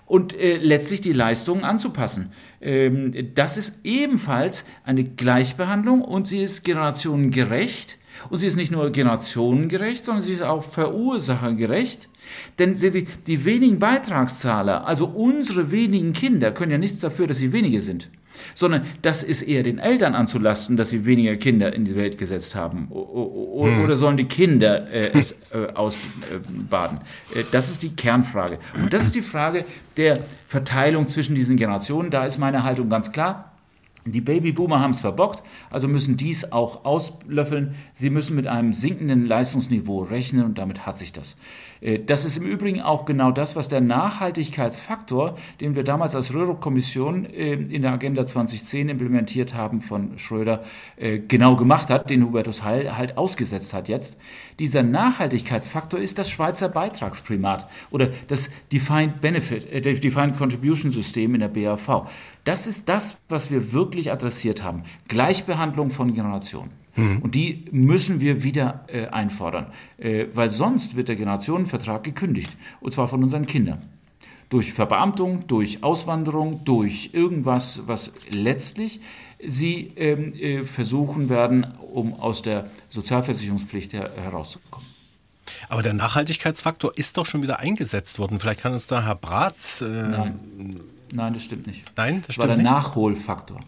[0.10, 2.34] und äh, letztlich die Leistungen anzupassen.
[2.60, 7.98] Ähm, das ist ebenfalls eine Gleichbehandlung und sie ist generationengerecht.
[8.30, 12.10] Und sie ist nicht nur generationengerecht, sondern sie ist auch verursachergerecht.
[12.58, 17.38] Denn sehen Sie, die wenigen Beitragszahler, also unsere wenigen Kinder, können ja nichts dafür, dass
[17.38, 18.10] sie wenige sind
[18.56, 22.56] sondern das ist eher den Eltern anzulasten, dass sie weniger Kinder in die Welt gesetzt
[22.56, 22.88] haben.
[22.92, 23.84] O hm.
[23.84, 27.00] Oder sollen die Kinder äh, es äh, ausbaden?
[27.36, 28.60] Äh, das ist die Kernfrage.
[28.82, 29.66] Und das ist die Frage
[29.98, 32.10] der Verteilung zwischen diesen Generationen.
[32.10, 33.50] Da ist meine Haltung ganz klar.
[34.06, 37.76] Die Babyboomer haben es verbockt, also müssen dies auch auslöffeln.
[37.94, 41.36] Sie müssen mit einem sinkenden Leistungsniveau rechnen und damit hat sich das.
[41.82, 46.34] Äh, das ist im Übrigen auch genau das, was der Nachhaltigkeitsfaktor, den wir damals als
[46.34, 50.64] Röhrup-Kommission äh, in der Agenda 2010 implementiert haben von Schröder,
[50.98, 54.18] äh, genau gemacht hat, den Hubertus Heil halt ausgesetzt hat jetzt.
[54.60, 61.42] Dieser Nachhaltigkeitsfaktor ist das Schweizer Beitragsprimat oder das Defined Benefit, äh, Defined Contribution System in
[61.42, 62.08] der BAV.
[62.44, 64.84] Das ist das, was wir wirklich adressiert haben.
[65.08, 66.79] Gleichbehandlung von Generationen.
[66.96, 67.20] Mhm.
[67.20, 69.68] Und die müssen wir wieder äh, einfordern,
[69.98, 73.82] äh, weil sonst wird der Generationenvertrag gekündigt, und zwar von unseren Kindern.
[74.50, 79.00] Durch Verbeamtung, durch Auswanderung, durch irgendwas, was letztlich
[79.46, 84.88] sie ähm, äh, versuchen werden, um aus der Sozialversicherungspflicht her herauszukommen.
[85.70, 88.40] Aber der Nachhaltigkeitsfaktor ist doch schon wieder eingesetzt worden.
[88.40, 89.82] Vielleicht kann uns da Herr Bratz.
[89.82, 90.40] Äh, Nein.
[91.12, 91.84] Nein, das stimmt nicht.
[91.96, 92.66] Nein, das, das war der nicht?
[92.66, 93.60] Nachholfaktor.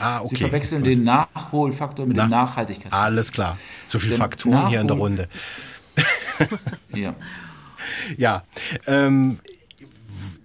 [0.00, 0.36] Ah, okay.
[0.36, 0.90] Sie verwechseln Gut.
[0.90, 2.98] den Nachholfaktor mit Nach dem Nachhaltigkeitsfaktor.
[2.98, 3.58] Alles klar.
[3.86, 5.28] So viele Faktoren Nachhol hier in der Runde.
[6.94, 7.14] ja.
[8.16, 8.42] Ja.
[8.86, 9.38] Ähm,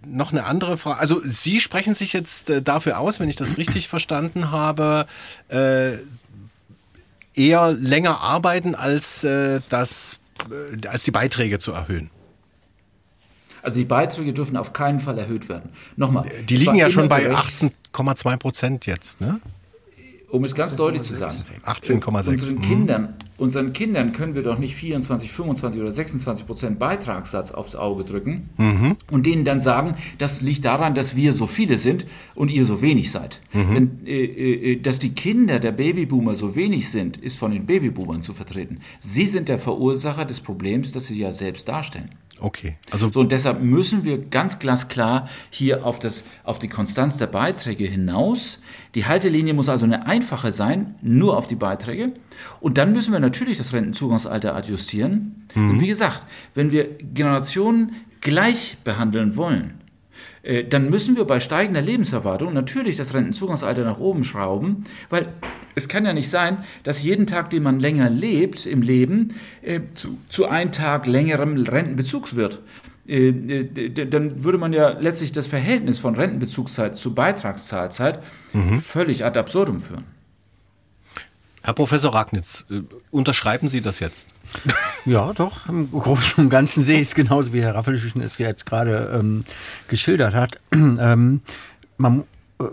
[0.06, 1.00] noch eine andere Frage.
[1.00, 5.06] Also Sie sprechen sich jetzt äh, dafür aus, wenn ich das richtig verstanden habe,
[5.50, 5.98] äh,
[7.36, 10.20] eher länger arbeiten als äh, das,
[10.50, 12.10] äh, als die Beiträge zu erhöhen.
[13.62, 15.70] Also die Beiträge dürfen auf keinen Fall erhöht werden.
[15.96, 16.26] Nochmal.
[16.48, 19.40] Die liegen ja schon bei 18,2 Prozent jetzt, ne?
[20.32, 21.34] Um es ganz deutlich zu sagen.
[21.66, 22.30] 18,6.
[22.30, 22.62] Unseren, mhm.
[22.62, 28.04] Kindern, unseren Kindern können wir doch nicht 24, 25 oder 26 Prozent Beitragssatz aufs Auge
[28.04, 28.96] drücken mhm.
[29.10, 32.06] und denen dann sagen, das liegt daran, dass wir so viele sind
[32.36, 33.42] und ihr so wenig seid.
[33.54, 33.74] Mhm.
[33.74, 38.22] Denn äh, äh, dass die Kinder der Babyboomer so wenig sind, ist von den Babyboomern
[38.22, 38.82] zu vertreten.
[39.00, 42.10] Sie sind der Verursacher des Problems, das sie ja selbst darstellen.
[42.40, 42.78] Okay.
[42.92, 47.28] Also so, und deshalb müssen wir ganz glasklar hier auf, das, auf die Konstanz der
[47.28, 48.62] Beiträge hinaus.
[48.96, 52.14] Die Haltelinie muss also eine einfache sein, nur auf die Beiträge.
[52.60, 55.48] Und dann müssen wir natürlich das Rentenzugangsalter adjustieren.
[55.54, 55.72] Mhm.
[55.72, 59.79] Und wie gesagt, wenn wir Generationen gleich behandeln wollen,
[60.70, 65.34] dann müssen wir bei steigender Lebenserwartung natürlich das Rentenzugangsalter nach oben schrauben, weil
[65.76, 69.82] es kann ja nicht sein, dass jeden Tag, den man länger lebt im Leben, äh,
[69.94, 72.62] zu, zu einem Tag längerem Rentenbezugs wird.
[73.08, 73.66] Äh,
[74.06, 78.24] dann würde man ja letztlich das Verhältnis von Rentenbezugszeit zu Beitragszahlzeit
[78.54, 78.80] mhm.
[78.80, 80.06] völlig ad absurdum führen.
[81.62, 82.66] Herr Professor Ragnitz,
[83.12, 84.30] unterschreiben Sie das jetzt?
[85.06, 85.68] Ja, doch.
[85.68, 89.44] Im Großen und Ganzen sehe ich es genauso, wie Herr Raffelschüchen es jetzt gerade ähm,
[89.88, 90.60] geschildert hat.
[90.74, 91.42] ähm,
[91.98, 92.24] man
[92.62, 92.66] äh,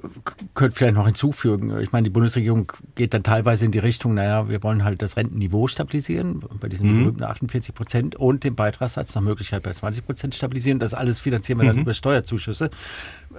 [0.55, 1.79] könnte vielleicht noch hinzufügen.
[1.81, 5.17] Ich meine, die Bundesregierung geht dann teilweise in die Richtung, naja, wir wollen halt das
[5.17, 6.99] Rentenniveau stabilisieren, bei diesen mhm.
[7.05, 10.81] berühmten 48 Prozent und den Beitragssatz nach Möglichkeit bei 20 Prozent stabilisieren.
[10.81, 11.69] Das alles finanzieren wir mhm.
[11.69, 12.71] dann über Steuerzuschüsse.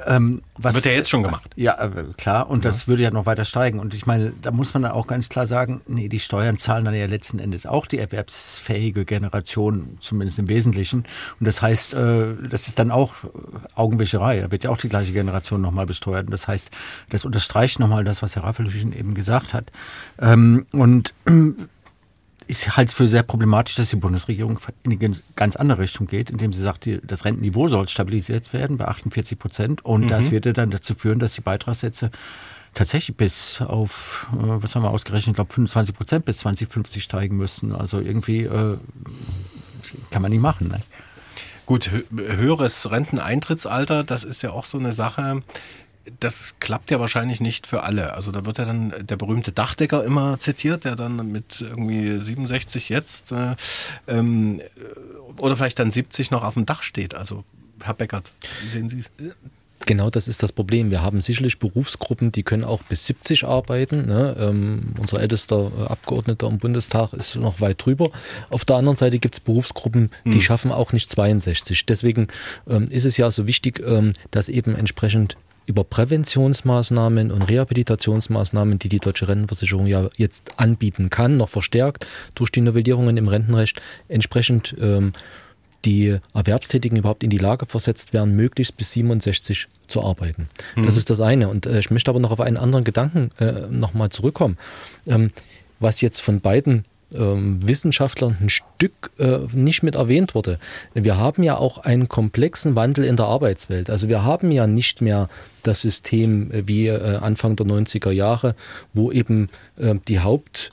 [0.06, 1.52] Ähm, was, Wird ja jetzt schon gemacht.
[1.56, 2.50] Ja, äh, klar.
[2.50, 2.72] Und ja.
[2.72, 3.80] das würde ja noch weiter steigen.
[3.80, 6.86] Und ich meine, da muss man dann auch ganz klar sagen, nee, die Steuern zahlen
[6.86, 11.06] dann ja letzten Endes auch die erwerbsfähige Generation, zumindest im Wesentlichen.
[11.40, 13.16] Und das heißt, äh, das ist dann auch
[13.76, 14.42] Augenwischerei.
[14.42, 16.26] Da wird ja auch die gleiche Generation nochmal besteuert.
[16.26, 16.72] Und das heißt,
[17.10, 19.72] das unterstreicht nochmal das, was Herr Raffelüchen eben gesagt hat.
[20.20, 21.14] Ähm, und
[22.48, 26.30] ich halte es für sehr problematisch, dass die Bundesregierung in eine ganz andere Richtung geht,
[26.30, 30.08] indem sie sagt, das Rentenniveau soll stabilisiert werden bei 48 Prozent und mhm.
[30.08, 32.12] das würde dann dazu führen, dass die Beitragssätze
[32.74, 37.38] tatsächlich bis auf, äh, was haben wir ausgerechnet, ich glaube 25 Prozent bis 2050 steigen
[37.38, 37.74] müssen.
[37.74, 38.78] Also irgendwie äh,
[40.12, 40.70] kann man nicht machen.
[40.70, 40.82] Ne?
[41.66, 45.42] Gut, höheres Renteneintrittsalter, das ist ja auch so eine Sache
[46.20, 48.14] das klappt ja wahrscheinlich nicht für alle.
[48.14, 52.90] Also da wird ja dann der berühmte Dachdecker immer zitiert, der dann mit irgendwie 67
[52.90, 53.56] jetzt äh,
[54.08, 54.62] ähm,
[55.38, 57.16] oder vielleicht dann 70 noch auf dem Dach steht.
[57.16, 57.44] Also
[57.82, 58.32] Herr Beckert,
[58.64, 59.12] wie sehen Sie es?
[59.88, 60.92] genau das ist das Problem.
[60.92, 64.06] Wir haben sicherlich Berufsgruppen, die können auch bis 70 arbeiten.
[64.06, 64.36] Ne?
[64.40, 68.12] Ähm, unser ältester äh, Abgeordneter im Bundestag ist noch weit drüber.
[68.52, 70.42] Auf der anderen Seite gibt es Berufsgruppen, die hm.
[70.42, 71.86] schaffen auch nicht 62.
[71.86, 72.28] Deswegen
[72.70, 75.38] ähm, ist es ja so wichtig, ähm, dass eben entsprechend
[75.68, 82.52] über Präventionsmaßnahmen und Rehabilitationsmaßnahmen, die die Deutsche Rentenversicherung ja jetzt anbieten kann, noch verstärkt durch
[82.52, 85.14] die Novellierungen im Rentenrecht, entsprechend ähm,
[85.86, 90.50] die Erwerbstätigen überhaupt in die Lage versetzt werden, möglichst bis 67 zu arbeiten.
[90.76, 90.84] Mhm.
[90.84, 91.50] Das ist das eine.
[91.50, 94.58] Und äh, ich möchte aber noch auf einen anderen Gedanken äh, nochmal zurückkommen.
[95.06, 95.32] Ähm,
[95.80, 100.60] was jetzt von beiden Wissenschaftlern ein Stück äh, nicht mit erwähnt wurde.
[100.94, 103.90] Wir haben ja auch einen komplexen Wandel in der Arbeitswelt.
[103.90, 105.30] Also wir haben ja nicht mehr
[105.64, 108.56] das System äh, wie äh, Anfang der 90er Jahre,
[108.94, 110.72] wo eben äh, die Haupt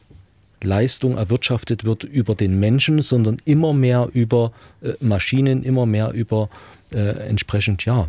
[0.62, 6.49] Leistung erwirtschaftet wird über den Menschen, sondern immer mehr über äh, Maschinen, immer mehr über
[6.91, 8.09] äh, entsprechend, ja,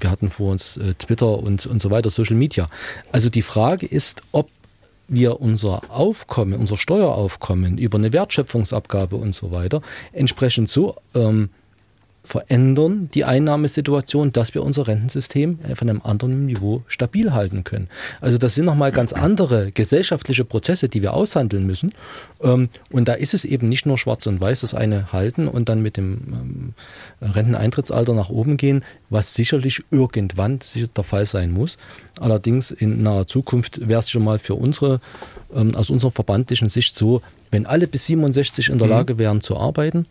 [0.00, 2.68] wir hatten vor uns Twitter und, und so weiter, Social Media.
[3.12, 4.48] Also die Frage ist, ob
[5.10, 9.82] wir unser Aufkommen, unser Steueraufkommen über eine Wertschöpfungsabgabe und so weiter
[10.12, 11.50] entsprechend so ähm,
[12.22, 17.88] verändern die Einnahmesituation, dass wir unser Rentensystem von einem anderen Niveau stabil halten können.
[18.20, 21.94] Also das sind nochmal ganz andere gesellschaftliche Prozesse, die wir aushandeln müssen.
[22.42, 25.68] Ähm, und da ist es eben nicht nur schwarz und weiß, das eine halten und
[25.68, 26.74] dann mit dem ähm,
[27.22, 30.58] Renteneintrittsalter nach oben gehen, was sicherlich irgendwann
[30.96, 31.78] der Fall sein muss.
[32.18, 35.00] Allerdings in naher Zukunft wäre es schon mal für unsere,
[35.54, 38.92] ähm, aus unserer verbandlichen Sicht so, wenn alle bis 67 in der mhm.
[38.92, 40.06] Lage wären zu arbeiten,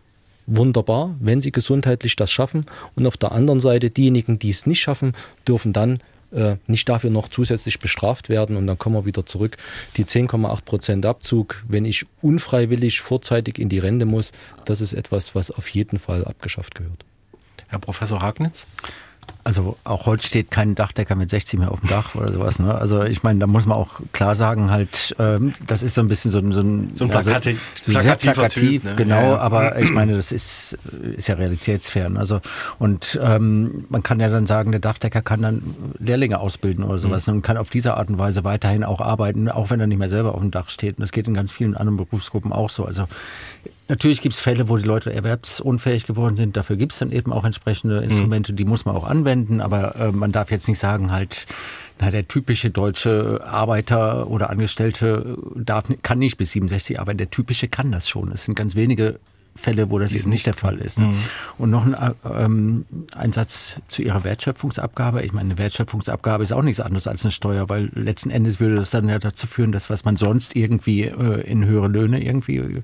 [0.50, 2.66] wunderbar, wenn sie gesundheitlich das schaffen.
[2.95, 5.14] Und auf der anderen Seite, diejenigen, die es nicht schaffen,
[5.47, 6.00] dürfen dann
[6.32, 8.58] äh, nicht dafür noch zusätzlich bestraft werden.
[8.58, 9.58] Und dann kommen wir wieder zurück.
[9.97, 14.32] Die 10,8 Prozent Abzug, wenn ich unfreiwillig vorzeitig in die Rente muss,
[14.66, 17.06] das ist etwas, was auf jeden Fall abgeschafft gehört.
[17.68, 18.66] Herr Professor Hagnitz?
[19.44, 22.60] Also auch heute steht kein Dachdecker mit 60 mehr auf dem Dach oder sowas.
[22.60, 22.76] Ne?
[22.76, 26.08] Also ich meine, da muss man auch klar sagen, halt, ähm, das ist so ein
[26.08, 28.96] bisschen so, so ein, so ein Plakati also, plakativer plakativ, typ, ne?
[28.96, 29.16] genau.
[29.16, 29.40] Ja, ja.
[29.40, 30.78] Aber ich meine, das ist
[31.16, 32.18] ist ja realitätsfern.
[32.18, 32.42] Also
[32.80, 37.26] und ähm, man kann ja dann sagen, der Dachdecker kann dann Lehrlinge ausbilden oder sowas
[37.28, 37.36] mhm.
[37.36, 40.10] und kann auf diese Art und Weise weiterhin auch arbeiten, auch wenn er nicht mehr
[40.10, 40.98] selber auf dem Dach steht.
[40.98, 42.86] Und das geht in ganz vielen anderen Berufsgruppen auch so.
[42.86, 43.08] Also
[43.90, 46.56] Natürlich gibt es Fälle, wo die Leute erwerbsunfähig geworden sind.
[46.56, 48.12] Dafür gibt es dann eben auch entsprechende mhm.
[48.12, 49.62] Instrumente, die muss man auch anwenden.
[49.62, 51.48] Aber äh, man darf jetzt nicht sagen, halt,
[52.00, 57.18] na, der typische deutsche Arbeiter oder Angestellte darf, kann nicht bis 67 arbeiten.
[57.18, 58.32] Der typische kann das schon.
[58.32, 59.20] Es sind ganz wenige
[59.56, 61.00] Fälle, wo das eben nicht der Fall ist.
[61.00, 61.08] Ne?
[61.08, 61.18] Mhm.
[61.58, 62.86] Und noch ein, äh, ähm,
[63.16, 65.24] ein Satz zu Ihrer Wertschöpfungsabgabe.
[65.24, 68.76] Ich meine, eine Wertschöpfungsabgabe ist auch nichts anderes als eine Steuer, weil letzten Endes würde
[68.76, 72.82] das dann ja dazu führen, dass was man sonst irgendwie äh, in höhere Löhne irgendwie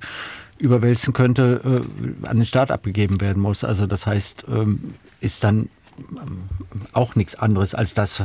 [0.57, 3.63] überwälzen könnte, äh, an den Staat abgegeben werden muss.
[3.63, 6.49] Also das heißt, ähm, ist dann ähm,
[6.93, 8.23] auch nichts anderes als das,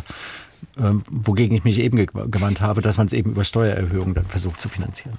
[0.78, 1.97] ähm, wogegen ich mich eben
[2.31, 5.18] gewandt habe, dass man es eben über Steuererhöhungen dann versucht zu finanzieren.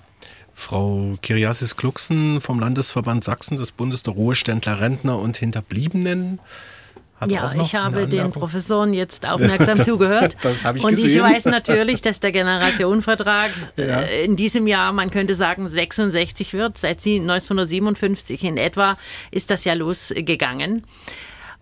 [0.54, 6.40] Frau Kiriasis Kluxen vom Landesverband Sachsen des Bundes der Ruheständler, Rentner und Hinterbliebenen
[7.22, 10.36] hat ja, ich habe den Professoren jetzt aufmerksam zugehört.
[10.42, 11.12] das habe ich Und gesehen.
[11.12, 14.02] ich weiß natürlich, dass der Generationenvertrag ja.
[14.02, 16.78] Äh, in diesem Jahr, man könnte sagen, 66 wird.
[16.78, 18.98] Seit 1957 in etwa
[19.30, 20.84] ist das ja losgegangen.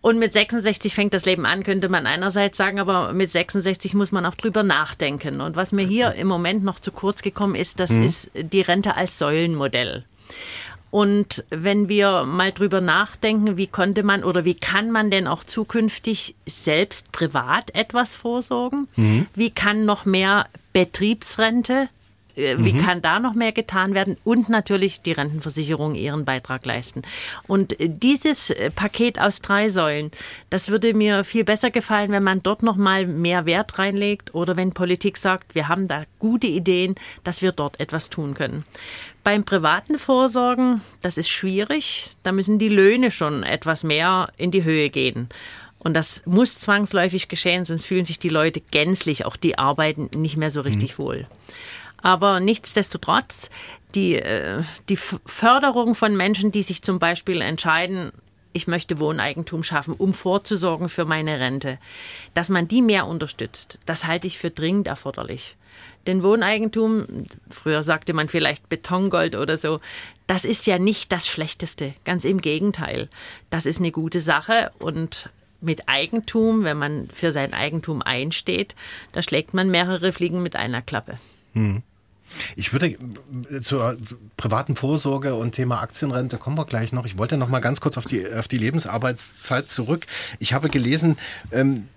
[0.02, 4.14] Und mit 66 fängt das Leben an, könnte man einerseits sagen, aber mit 66 muss
[4.14, 5.42] man auch drüber nachdenken.
[5.42, 8.06] Und was mir hier im Moment noch zu kurz gekommen ist, das mhm.
[8.06, 10.06] ist die Rente als Säulenmodell.
[10.92, 15.44] Und wenn wir mal drüber nachdenken, wie konnte man oder wie kann man denn auch
[15.44, 18.88] zukünftig selbst privat etwas vorsorgen?
[18.96, 19.28] Mhm.
[19.36, 21.90] Wie kann noch mehr Betriebsrente
[22.40, 22.82] äh, wie mhm.
[22.82, 24.18] kann da noch mehr getan werden?
[24.24, 27.02] Und natürlich die Rentenversicherung ihren Beitrag leisten.
[27.48, 30.12] Und äh, dieses äh, Paket aus drei Säulen,
[30.50, 34.56] das würde mir viel besser gefallen, wenn man dort noch mal mehr Wert reinlegt oder
[34.56, 38.64] wenn Politik sagt, wir haben da gute Ideen, dass wir dort etwas tun können.
[39.24, 42.16] Beim privaten Vorsorgen, das ist schwierig.
[42.24, 45.30] Da müssen die Löhne schon etwas mehr in die Höhe gehen.
[45.80, 50.36] Und das muss zwangsläufig geschehen, sonst fühlen sich die Leute gänzlich, auch die arbeiten, nicht
[50.36, 51.04] mehr so richtig mhm.
[51.04, 51.28] wohl.
[52.02, 53.50] Aber nichtsdestotrotz,
[53.96, 58.12] die, äh, die Förderung von Menschen, die sich zum Beispiel entscheiden,
[58.52, 61.78] ich möchte Wohneigentum schaffen, um vorzusorgen für meine Rente,
[62.34, 65.56] dass man die mehr unterstützt, das halte ich für dringend erforderlich.
[66.10, 67.06] Denn Wohneigentum,
[67.52, 69.80] früher sagte man vielleicht Betongold oder so,
[70.26, 71.94] das ist ja nicht das Schlechteste.
[72.04, 73.10] Ganz im Gegenteil.
[73.52, 75.30] Das ist eine gute Sache und
[75.62, 78.74] mit Eigentum, wenn man für sein Eigentum einsteht,
[79.12, 81.20] da schlägt man mehrere Fliegen mit einer Klappe.
[81.54, 81.84] Hm.
[82.56, 82.98] Ich würde
[83.52, 83.96] äh, zur
[84.36, 87.06] privaten Vorsorge und Thema Aktienrente kommen wir gleich noch.
[87.06, 90.08] Ich wollte noch mal ganz kurz auf die, auf die Lebensarbeitszeit zurück.
[90.40, 91.18] Ich habe gelesen,
[91.52, 91.88] ähm,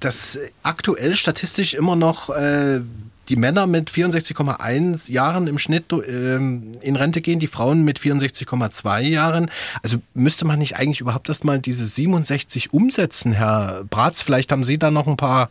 [0.00, 2.82] dass aktuell statistisch immer noch äh,
[3.28, 9.00] die Männer mit 64,1 Jahren im Schnitt äh, in Rente gehen, die Frauen mit 64,2
[9.00, 9.50] Jahren.
[9.82, 14.22] Also müsste man nicht eigentlich überhaupt erst mal diese 67 umsetzen, Herr Bratz?
[14.22, 15.48] Vielleicht haben Sie da noch ein paar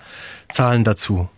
[0.49, 1.29] Zahlen dazu.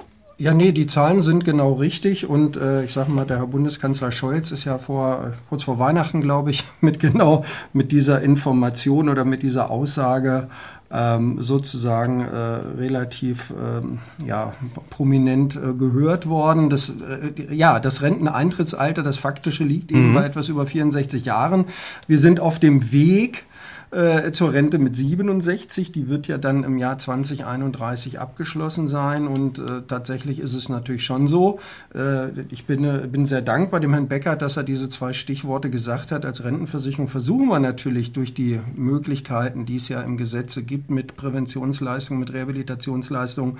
[0.42, 4.10] Ja, nee, die Zahlen sind genau richtig und äh, ich sage mal, der Herr Bundeskanzler
[4.14, 9.26] Scholz ist ja vor kurz vor Weihnachten, glaube ich, mit genau mit dieser Information oder
[9.26, 10.48] mit dieser Aussage
[10.92, 12.36] ähm, sozusagen äh,
[12.78, 14.54] relativ ähm, ja,
[14.90, 16.70] prominent äh, gehört worden.
[16.70, 19.98] Das, äh, ja, das Renteneintrittsalter, das faktische liegt mhm.
[19.98, 21.66] eben bei etwas über 64 Jahren.
[22.08, 23.46] Wir sind auf dem Weg,
[23.92, 25.92] äh, zur Rente mit 67.
[25.92, 29.28] Die wird ja dann im Jahr 2031 abgeschlossen sein.
[29.28, 31.60] Und äh, tatsächlich ist es natürlich schon so.
[31.96, 35.70] Äh, ich bin, äh, bin sehr dankbar dem Herrn Becker, dass er diese zwei Stichworte
[35.70, 36.26] gesagt hat.
[36.26, 41.18] Als Rentenversicherung versuchen wir natürlich durch die Möglichkeiten, die es ja im Gesetze gibt, mit
[41.18, 43.58] Präventionsleistungen, mit Rehabilitationsleistungen,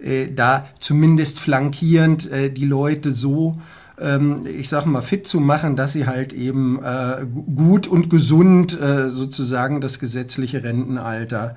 [0.00, 3.60] äh, da zumindest flankierend äh, die Leute so
[4.00, 7.24] ähm, ich sage mal, fit zu machen, dass sie halt eben äh,
[7.54, 11.56] gut und gesund äh, sozusagen das gesetzliche Rentenalter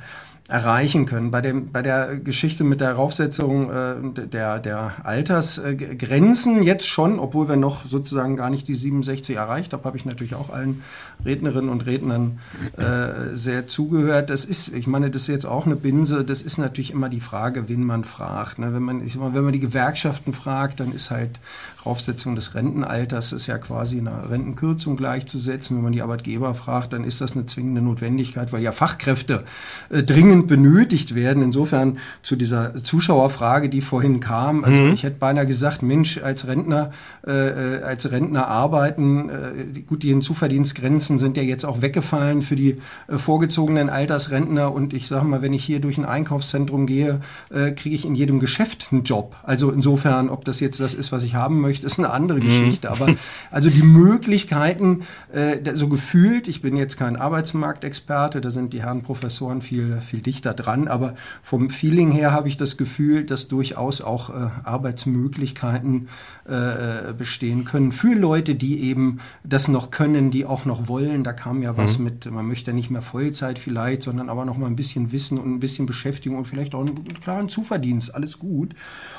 [0.50, 1.32] erreichen können.
[1.32, 3.96] Bei, dem, bei der Geschichte mit der Raufsetzung äh,
[4.28, 9.86] der, der Altersgrenzen jetzt schon, obwohl wir noch sozusagen gar nicht die 67 erreicht haben,
[9.86, 10.84] habe ich natürlich auch allen
[11.26, 12.40] Rednerinnen und Rednern
[12.78, 14.30] äh, sehr zugehört.
[14.30, 17.22] Das ist, ich meine, das ist jetzt auch eine Binse, das ist natürlich immer die
[17.22, 18.60] Frage, wen man fragt.
[18.60, 18.74] Ne?
[18.74, 21.40] Wenn, man, ich meine, wenn man die Gewerkschaften fragt, dann ist halt
[21.86, 25.78] Raufsetzung des Rentenalters ist ja quasi einer Rentenkürzung gleichzusetzen.
[25.78, 29.44] Wenn man die Arbeitgeber fragt, dann ist das eine zwingende Notwendigkeit, weil ja Fachkräfte
[29.90, 31.44] äh, dringend benötigt werden.
[31.44, 34.64] Insofern zu dieser Zuschauerfrage, die vorhin kam.
[34.64, 34.94] Also mhm.
[34.94, 36.92] ich hätte beinahe gesagt, Mensch, als Rentner,
[37.26, 42.78] äh, als Rentner arbeiten, äh, gut, die Hinzuverdienstgrenzen sind ja jetzt auch weggefallen für die
[43.08, 44.74] äh, vorgezogenen Altersrentner.
[44.74, 47.20] Und ich sage mal, wenn ich hier durch ein Einkaufszentrum gehe,
[47.50, 49.36] äh, kriege ich in jedem Geschäft einen Job.
[49.44, 52.40] Also insofern, ob das jetzt das ist, was ich haben möchte, möchte, ist eine andere
[52.40, 52.44] mhm.
[52.44, 52.88] Geschichte.
[52.88, 52.94] Mhm.
[52.94, 53.16] Aber
[53.52, 55.04] also die Möglichkeiten,
[55.34, 60.22] äh, so gefühlt, ich bin jetzt kein Arbeitsmarktexperte, da sind die Herren Professoren viel, viel
[60.22, 66.10] dichter dran, aber vom Feeling her habe ich das Gefühl, dass durchaus auch äh, Arbeitsmöglichkeiten
[66.46, 71.24] äh, bestehen können für Leute, die eben das noch können, die auch noch wollen.
[71.24, 72.04] Da kam ja was mhm.
[72.06, 75.52] mit, man möchte nicht mehr Vollzeit vielleicht, sondern aber noch mal ein bisschen Wissen und
[75.52, 78.14] ein bisschen Beschäftigung und vielleicht auch einen klaren Zuverdienst.
[78.14, 78.76] Alles gut.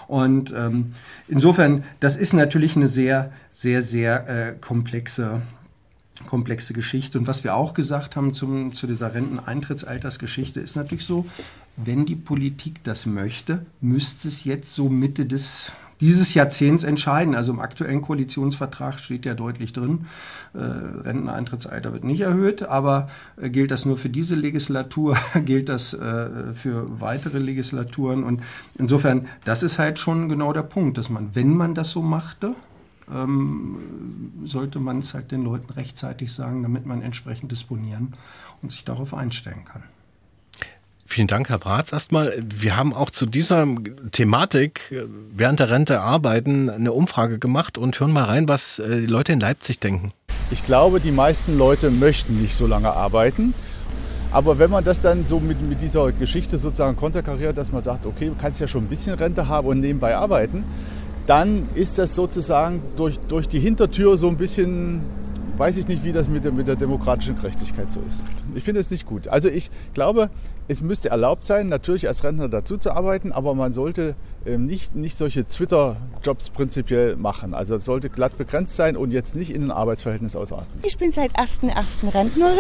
[0.07, 0.95] Und ähm,
[1.29, 5.43] insofern, das ist natürlich eine sehr, sehr, sehr äh, komplexe
[6.27, 7.19] komplexe Geschichte.
[7.19, 11.27] Und was wir auch gesagt haben zum, zu dieser Renteneintrittsaltersgeschichte ist natürlich so,
[11.77, 17.35] wenn die Politik das möchte, müsste es jetzt so Mitte des dieses Jahrzehnts entscheiden.
[17.35, 20.07] Also im aktuellen Koalitionsvertrag steht ja deutlich drin,
[20.55, 23.09] äh, Renteneintrittsalter wird nicht erhöht, aber
[23.41, 28.25] äh, gilt das nur für diese Legislatur, gilt das äh, für weitere Legislaturen.
[28.25, 28.43] Und
[28.79, 32.55] insofern, das ist halt schon genau der Punkt, dass man, wenn man das so machte,
[33.13, 38.13] ähm, sollte man es halt den Leuten rechtzeitig sagen, damit man entsprechend disponieren
[38.63, 39.83] und sich darauf einstellen kann.
[41.15, 41.93] Vielen Dank, Herr Bratz.
[41.93, 43.69] Erstmal, wir haben auch zu dieser
[44.11, 49.03] Thematik äh, während der Rente arbeiten eine Umfrage gemacht und hören mal rein, was äh,
[49.03, 50.13] die Leute in Leipzig denken.
[50.51, 53.55] Ich glaube, die meisten Leute möchten nicht so lange arbeiten.
[54.33, 58.07] Aber wenn man das dann so mit, mit dieser Geschichte sozusagen konterkariert, dass man sagt,
[58.07, 60.65] okay, du kannst ja schon ein bisschen Rente haben und nebenbei arbeiten,
[61.29, 65.03] dann ist das sozusagen durch, durch die Hintertür so ein bisschen
[65.57, 68.25] weiß ich nicht, wie das mit der, mit der demokratischen Gerechtigkeit so ist.
[68.55, 69.29] Ich finde es nicht gut.
[69.29, 70.31] Also ich glaube,
[70.69, 74.15] es müsste erlaubt sein, natürlich als Rentner dazu zu arbeiten, aber man sollte
[74.47, 77.55] ähm, nicht, nicht solche Twitter-Jobs prinzipiell machen.
[77.55, 80.67] Also es sollte glatt begrenzt sein und jetzt nicht in ein Arbeitsverhältnis ausarten.
[80.83, 82.15] Ich bin seit 1.1.
[82.15, 82.59] Rentnerin,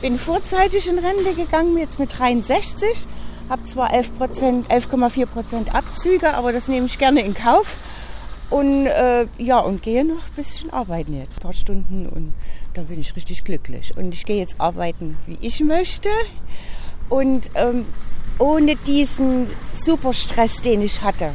[0.00, 3.06] bin vorzeitig in Rente gegangen, jetzt mit 63,
[3.48, 7.97] habe zwar 11,4 11 Abzüge, aber das nehme ich gerne in Kauf.
[8.50, 12.32] Und äh, ja, und gehe noch ein bisschen arbeiten jetzt, ein paar Stunden und
[12.74, 13.96] da bin ich richtig glücklich.
[13.96, 16.08] Und ich gehe jetzt arbeiten, wie ich möchte
[17.08, 17.84] und ähm,
[18.38, 19.48] ohne diesen
[19.82, 21.30] super Stress, den ich hatte.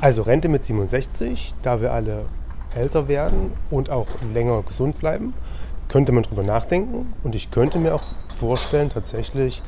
[0.00, 2.24] Also Rente mit 67, da wir alle
[2.74, 5.34] älter werden und auch länger gesund bleiben,
[5.88, 7.12] könnte man darüber nachdenken.
[7.22, 8.02] Und ich könnte mir auch
[8.40, 9.62] vorstellen, tatsächlich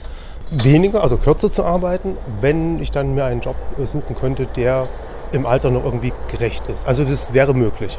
[0.51, 4.89] weniger, also kürzer zu arbeiten, wenn ich dann mir einen Job suchen könnte, der
[5.33, 6.87] im Alter noch irgendwie gerecht ist.
[6.87, 7.99] Also das wäre möglich.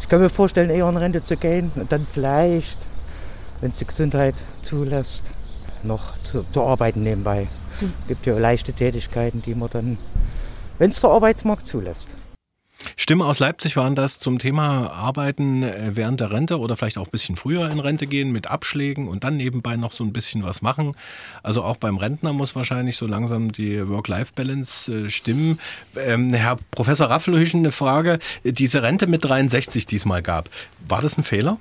[0.00, 2.78] Ich kann mir vorstellen, eher in Rente zu gehen und dann vielleicht,
[3.60, 5.22] wenn es die Gesundheit zulässt,
[5.82, 7.48] noch zu, zu arbeiten nebenbei.
[7.74, 9.98] Es gibt ja leichte Tätigkeiten, die man dann,
[10.78, 12.08] wenn es der Arbeitsmarkt zulässt.
[12.96, 17.06] Stimmen aus Leipzig waren das zum Thema Arbeiten äh, während der Rente oder vielleicht auch
[17.06, 20.42] ein bisschen früher in Rente gehen mit Abschlägen und dann nebenbei noch so ein bisschen
[20.42, 20.94] was machen.
[21.42, 25.58] Also auch beim Rentner muss wahrscheinlich so langsam die Work-Life-Balance äh, stimmen.
[25.96, 28.18] Ähm, Herr Professor Raffelhüschen, eine Frage.
[28.44, 30.48] Diese Rente mit 63, die es mal gab,
[30.86, 31.58] war das ein Fehler?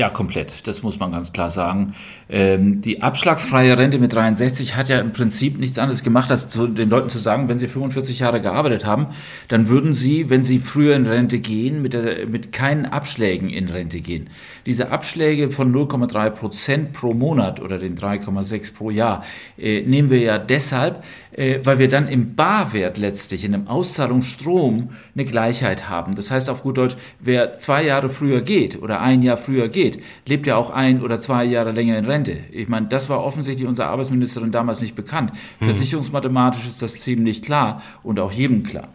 [0.00, 0.66] Ja, komplett.
[0.66, 1.94] Das muss man ganz klar sagen.
[2.30, 6.68] Ähm, die abschlagsfreie Rente mit 63 hat ja im Prinzip nichts anderes gemacht, als zu,
[6.68, 9.08] den Leuten zu sagen, wenn sie 45 Jahre gearbeitet haben,
[9.48, 13.68] dann würden sie, wenn sie früher in Rente gehen, mit, der, mit keinen Abschlägen in
[13.68, 14.30] Rente gehen.
[14.64, 19.22] Diese Abschläge von 0,3 Prozent pro Monat oder den 3,6 pro Jahr
[19.58, 24.90] äh, nehmen wir ja deshalb, äh, weil wir dann im Barwert letztlich, in einem Auszahlungsstrom,
[25.14, 26.14] eine Gleichheit haben.
[26.14, 29.89] Das heißt auf gut Deutsch, wer zwei Jahre früher geht oder ein Jahr früher geht,
[30.26, 32.38] lebt ja auch ein oder zwei Jahre länger in Rente.
[32.52, 35.32] Ich meine, das war offensichtlich unserer Arbeitsministerin damals nicht bekannt.
[35.60, 35.64] Mhm.
[35.66, 38.88] Versicherungsmathematisch ist das ziemlich klar und auch jedem klar.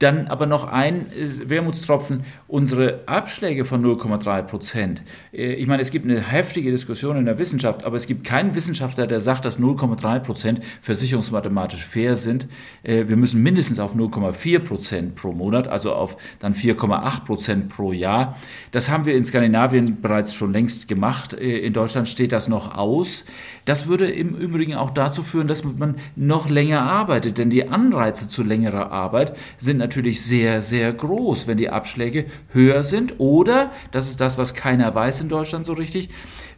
[0.00, 5.02] Dann aber noch ein äh, Wermutstropfen, unsere Abschläge von 0,3 Prozent.
[5.32, 8.56] Äh, ich meine, es gibt eine heftige Diskussion in der Wissenschaft, aber es gibt keinen
[8.56, 12.48] Wissenschaftler, der sagt, dass 0,3 Prozent versicherungsmathematisch fair sind.
[12.82, 17.92] Äh, wir müssen mindestens auf 0,4 Prozent pro Monat, also auf dann 4,8 Prozent pro
[17.92, 18.36] Jahr.
[18.72, 21.34] Das haben wir in Skandinavien bereits schon längst gemacht.
[21.34, 23.26] In Deutschland steht das noch aus.
[23.64, 28.28] Das würde im Übrigen auch dazu führen, dass man noch länger arbeitet, denn die Anreize
[28.28, 33.14] zu längerer Arbeit sind natürlich sehr, sehr groß, wenn die Abschläge höher sind.
[33.18, 36.08] Oder, das ist das, was keiner weiß in Deutschland so richtig,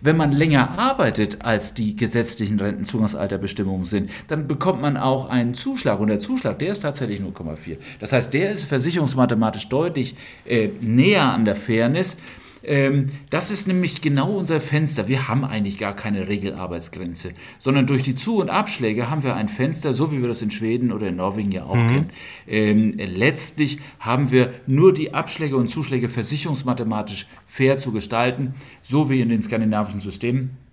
[0.00, 6.00] wenn man länger arbeitet, als die gesetzlichen Rentenzugangsalterbestimmungen sind, dann bekommt man auch einen Zuschlag.
[6.00, 7.78] Und der Zuschlag, der ist tatsächlich 0,4.
[7.98, 10.14] Das heißt, der ist versicherungsmathematisch deutlich
[10.44, 12.18] äh, näher an der Fairness
[12.66, 15.08] ähm, das ist nämlich genau unser Fenster.
[15.08, 19.48] Wir haben eigentlich gar keine Regelarbeitsgrenze, sondern durch die Zu- und Abschläge haben wir ein
[19.48, 21.88] Fenster, so wie wir das in Schweden oder in Norwegen ja auch mhm.
[21.88, 22.10] kennen.
[22.46, 29.20] Ähm, letztlich haben wir nur die Abschläge und Zuschläge versicherungsmathematisch fair zu gestalten, so wie
[29.20, 30.65] in den skandinavischen Systemen.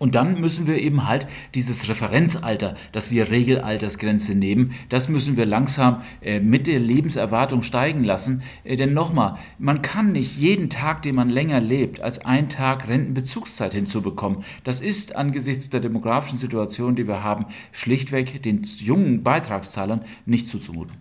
[0.00, 5.44] Und dann müssen wir eben halt dieses Referenzalter, das wir Regelaltersgrenze nehmen, das müssen wir
[5.44, 8.42] langsam äh, mit der Lebenserwartung steigen lassen.
[8.64, 12.88] Äh, denn nochmal, man kann nicht jeden Tag, den man länger lebt, als ein Tag
[12.88, 14.42] Rentenbezugszeit hinzubekommen.
[14.64, 20.96] Das ist angesichts der demografischen Situation, die wir haben, schlichtweg den jungen Beitragszahlern nicht zuzumuten.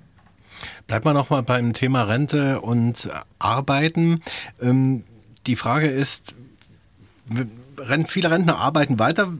[0.87, 4.19] Bleibt man nochmal beim Thema Rente und Arbeiten.
[4.61, 5.05] Ähm,
[5.47, 6.35] die Frage ist,
[8.07, 9.33] viele Rentner arbeiten weiter.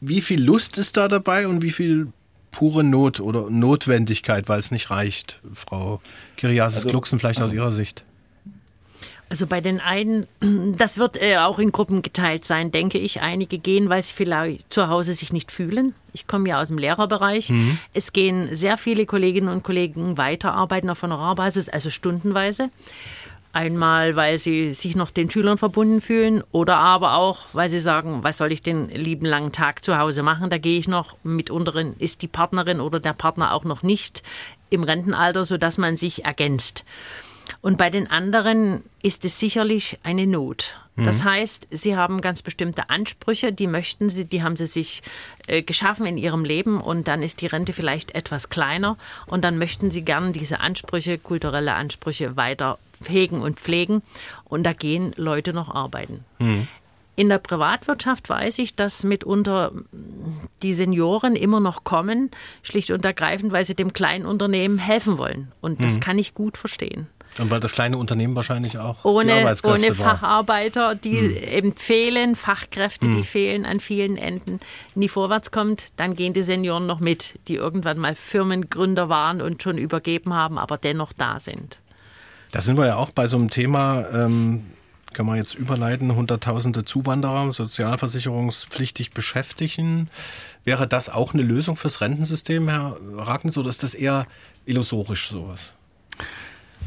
[0.00, 2.08] Wie viel Lust ist da dabei und wie viel
[2.50, 6.00] pure Not oder Notwendigkeit, weil es nicht reicht, Frau
[6.36, 8.04] Kiriasis also, vielleicht aus Ihrer Sicht?
[9.30, 10.26] Also bei den einen,
[10.76, 13.20] das wird äh, auch in Gruppen geteilt sein, denke ich.
[13.20, 15.94] Einige gehen, weil sie vielleicht zu Hause sich nicht fühlen.
[16.12, 17.50] Ich komme ja aus dem Lehrerbereich.
[17.50, 17.78] Mhm.
[17.92, 22.70] Es gehen sehr viele Kolleginnen und Kollegen weiterarbeiten auf Honorarbasis, also stundenweise.
[23.52, 28.22] Einmal, weil sie sich noch den Schülern verbunden fühlen oder aber auch, weil sie sagen,
[28.22, 30.50] was soll ich den lieben langen Tag zu Hause machen?
[30.50, 31.16] Da gehe ich noch.
[31.22, 34.22] Mitunter ist die Partnerin oder der Partner auch noch nicht
[34.70, 36.84] im Rentenalter, sodass man sich ergänzt.
[37.62, 40.76] Und bei den anderen ist es sicherlich eine Not.
[40.96, 41.30] Das mhm.
[41.30, 45.02] heißt, sie haben ganz bestimmte Ansprüche, die möchten sie, die haben sie sich
[45.46, 48.96] äh, geschaffen in ihrem Leben und dann ist die Rente vielleicht etwas kleiner
[49.26, 54.02] und dann möchten sie gern diese Ansprüche, kulturelle Ansprüche weiter hegen und pflegen.
[54.44, 56.24] Und da gehen Leute noch arbeiten.
[56.38, 56.68] Mhm.
[57.16, 59.72] In der Privatwirtschaft weiß ich, dass mitunter
[60.62, 62.30] die Senioren immer noch kommen,
[62.62, 65.50] schlicht und ergreifend, weil sie dem kleinen Unternehmen helfen wollen.
[65.60, 66.00] Und das mhm.
[66.00, 67.08] kann ich gut verstehen.
[67.40, 71.36] Und weil das kleine Unternehmen wahrscheinlich auch ohne, ohne Facharbeiter, die hm.
[71.36, 73.16] eben fehlen, Fachkräfte, hm.
[73.16, 74.60] die fehlen an vielen Enden,
[74.94, 79.62] nie vorwärts kommt, dann gehen die Senioren noch mit, die irgendwann mal Firmengründer waren und
[79.62, 81.80] schon übergeben haben, aber dennoch da sind.
[82.50, 84.66] Da sind wir ja auch bei so einem Thema, ähm,
[85.12, 90.08] kann man jetzt überleiten, Hunderttausende Zuwanderer sozialversicherungspflichtig beschäftigen.
[90.64, 94.26] Wäre das auch eine Lösung fürs Rentensystem, Herr Ragnitz, oder ist das eher
[94.66, 95.74] illusorisch sowas?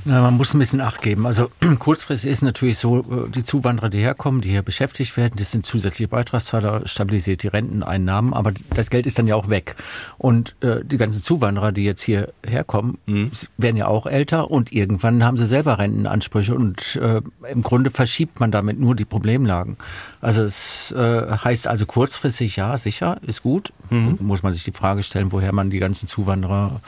[0.04, 1.28] Na, man muss ein bisschen Acht geben.
[1.28, 5.52] Also kurzfristig ist natürlich so, äh, die Zuwanderer, die herkommen, die hier beschäftigt werden, das
[5.52, 9.76] sind zusätzliche Beitragszahler, stabilisiert die Renteneinnahmen, aber das Geld ist dann ja auch weg.
[10.18, 13.32] Und äh, die ganzen Zuwanderer, die jetzt hier herkommen, mhm.
[13.58, 18.40] werden ja auch älter und irgendwann haben sie selber Rentenansprüche und äh, im Grunde verschiebt
[18.40, 19.78] man damit nur die Problemlagen.
[20.20, 23.72] Also es äh, heißt also kurzfristig ja, sicher, ist gut.
[23.92, 24.18] Mhm.
[24.20, 26.82] Muss man sich die Frage stellen, woher man die ganzen Zuwanderer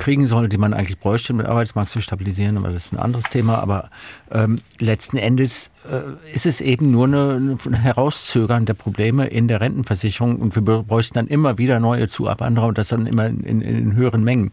[0.00, 2.98] kriegen soll, die man eigentlich bräuchte, um den Arbeitsmarkt zu stabilisieren, aber das ist ein
[2.98, 3.58] anderes Thema.
[3.58, 3.90] Aber
[4.32, 9.60] ähm, letzten Endes äh, ist es eben nur eine, eine Herauszögern der Probleme in der
[9.60, 13.60] Rentenversicherung und wir bräuchten dann immer wieder neue Zuwanderer und das dann immer in, in,
[13.60, 14.50] in höheren Mengen.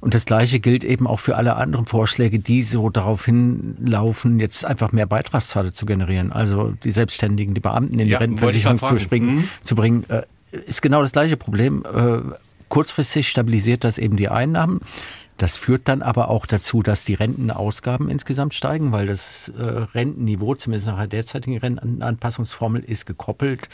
[0.00, 4.64] Und das Gleiche gilt eben auch für alle anderen Vorschläge, die so darauf hinlaufen, jetzt
[4.64, 6.32] einfach mehr Beitragszahler zu generieren.
[6.32, 9.48] Also die Selbstständigen, die Beamten in die Ja, Rentenversicherung zu, springen, Mhm.
[9.62, 10.22] zu bringen, äh,
[10.66, 11.82] ist genau das gleiche Problem.
[11.84, 12.18] Äh,
[12.68, 14.80] kurzfristig stabilisiert das eben die Einnahmen.
[15.38, 20.54] Das führt dann aber auch dazu, dass die Rentenausgaben insgesamt steigen, weil das äh, Rentenniveau,
[20.54, 23.68] zumindest nach der derzeitigen Rentenanpassungsformel, ist gekoppelt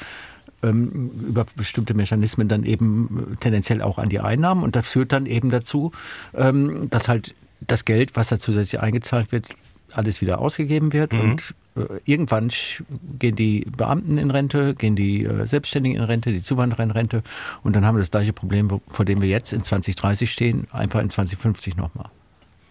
[0.64, 4.64] ähm, über bestimmte Mechanismen dann eben äh, tendenziell auch an die Einnahmen.
[4.64, 5.92] Und das führt dann eben dazu,
[6.34, 9.46] ähm, dass halt das Geld, was da zusätzlich eingezahlt wird,
[9.92, 11.20] alles wieder ausgegeben wird Mhm.
[11.20, 11.54] und
[12.04, 12.82] irgendwann sch-
[13.18, 17.22] gehen die Beamten in Rente, gehen die äh, Selbstständigen in Rente, die Zuwanderer in Rente
[17.62, 21.00] und dann haben wir das gleiche Problem, vor dem wir jetzt in 2030 stehen, einfach
[21.00, 22.10] in 2050 nochmal.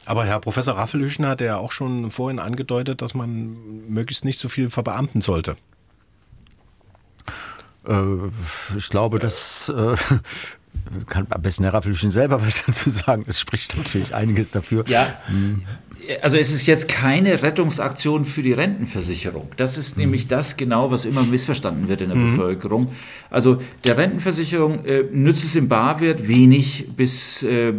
[0.05, 3.55] Aber Herr Professor Raffelhüschen hat ja auch schon vorhin angedeutet, dass man
[3.87, 5.55] möglichst nicht so viel verbeamten sollte.
[7.87, 7.93] Äh,
[8.77, 9.95] ich glaube, das äh,
[11.07, 13.25] kann am besten Herr Raffelhüschen selber was dazu sagen.
[13.27, 14.85] Es spricht natürlich einiges dafür.
[14.87, 15.19] Ja,
[16.21, 19.49] also es ist jetzt keine Rettungsaktion für die Rentenversicherung.
[19.57, 22.89] Das ist nämlich das genau, was immer missverstanden wird in der Bevölkerung.
[23.29, 27.73] Also der Rentenversicherung äh, nützt es im Barwert wenig bis, äh,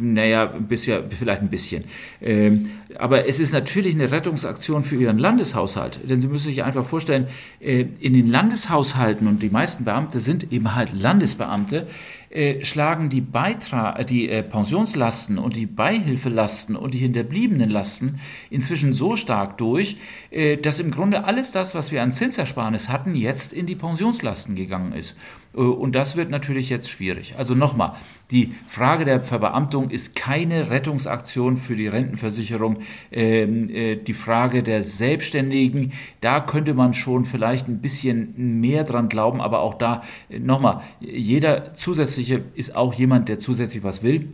[0.00, 1.84] naja, bis ja, vielleicht ein bisschen.
[2.20, 6.00] Ähm, aber es ist natürlich eine Rettungsaktion für Ihren Landeshaushalt.
[6.08, 7.28] Denn Sie müssen sich einfach vorstellen,
[7.60, 11.86] äh, in den Landeshaushalten, und die meisten Beamte sind eben halt Landesbeamte,
[12.30, 18.92] äh, schlagen die Beitra die äh, Pensionslasten und die Beihilfelasten und die hinterbliebenen Lasten inzwischen
[18.92, 19.96] so stark durch,
[20.30, 24.56] äh, dass im Grunde alles das, was wir an Zinsersparnis hatten, jetzt in die Pensionslasten
[24.56, 25.16] gegangen ist.
[25.54, 27.34] Äh, und das wird natürlich jetzt schwierig.
[27.36, 27.94] Also nochmal,
[28.30, 32.78] die Frage der Verbeamtung ist keine Rettungsaktion für die Rentenversicherung.
[33.10, 39.08] Ähm, äh, die Frage der Selbstständigen, da könnte man schon vielleicht ein bisschen mehr dran
[39.08, 44.28] glauben, aber auch da äh, nochmal, jeder zusätzliche ist auch jemand, der zusätzlich was will.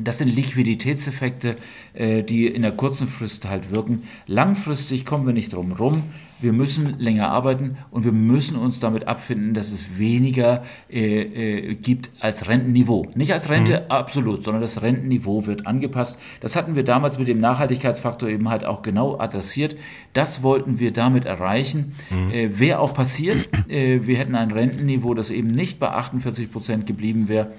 [0.00, 1.56] Das sind Liquiditätseffekte,
[1.94, 4.02] äh, die in der kurzen Frist halt wirken.
[4.26, 6.02] Langfristig kommen wir nicht drum rum.
[6.42, 11.74] Wir müssen länger arbeiten und wir müssen uns damit abfinden, dass es weniger äh, äh,
[11.74, 13.06] gibt als Rentenniveau.
[13.14, 16.18] Nicht als Rente absolut, sondern das Rentenniveau wird angepasst.
[16.40, 19.76] Das hatten wir damals mit dem Nachhaltigkeitsfaktor eben halt auch genau adressiert.
[20.12, 21.94] Das wollten wir damit erreichen.
[22.32, 23.48] Äh, Wäre auch passiert.
[23.68, 27.52] Äh, wir hätten ein Rentenniveau, das eben nicht bei 48 Prozent geblieben wäre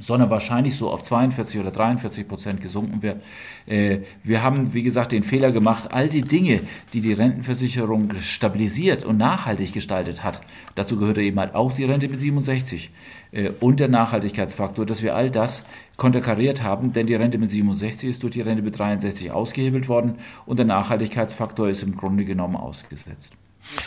[0.00, 3.20] sondern wahrscheinlich so auf 42 oder 43 Prozent gesunken wäre.
[3.66, 6.60] Äh, wir haben, wie gesagt, den Fehler gemacht, all die Dinge,
[6.92, 10.40] die die Rentenversicherung stabilisiert und nachhaltig gestaltet hat,
[10.74, 12.90] dazu gehörte eben halt auch die Rente mit 67
[13.32, 15.64] äh, und der Nachhaltigkeitsfaktor, dass wir all das
[15.96, 20.14] konterkariert haben, denn die Rente mit 67 ist durch die Rente mit 63 ausgehebelt worden
[20.46, 23.34] und der Nachhaltigkeitsfaktor ist im Grunde genommen ausgesetzt.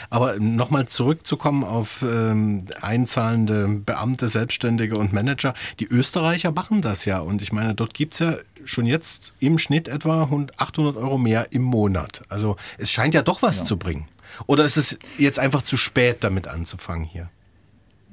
[0.10, 5.54] Aber nochmal zurückzukommen auf ähm, einzahlende Beamte, Selbstständige und Manager.
[5.80, 7.20] Die Österreicher machen das ja.
[7.20, 11.64] Und ich meine, dort gibt's ja schon jetzt im Schnitt etwa 800 Euro mehr im
[11.64, 12.22] Monat.
[12.30, 14.08] Also es scheint ja doch was zu bringen.
[14.48, 17.30] Oder ist es jetzt einfach zu spät, damit anzufangen hier?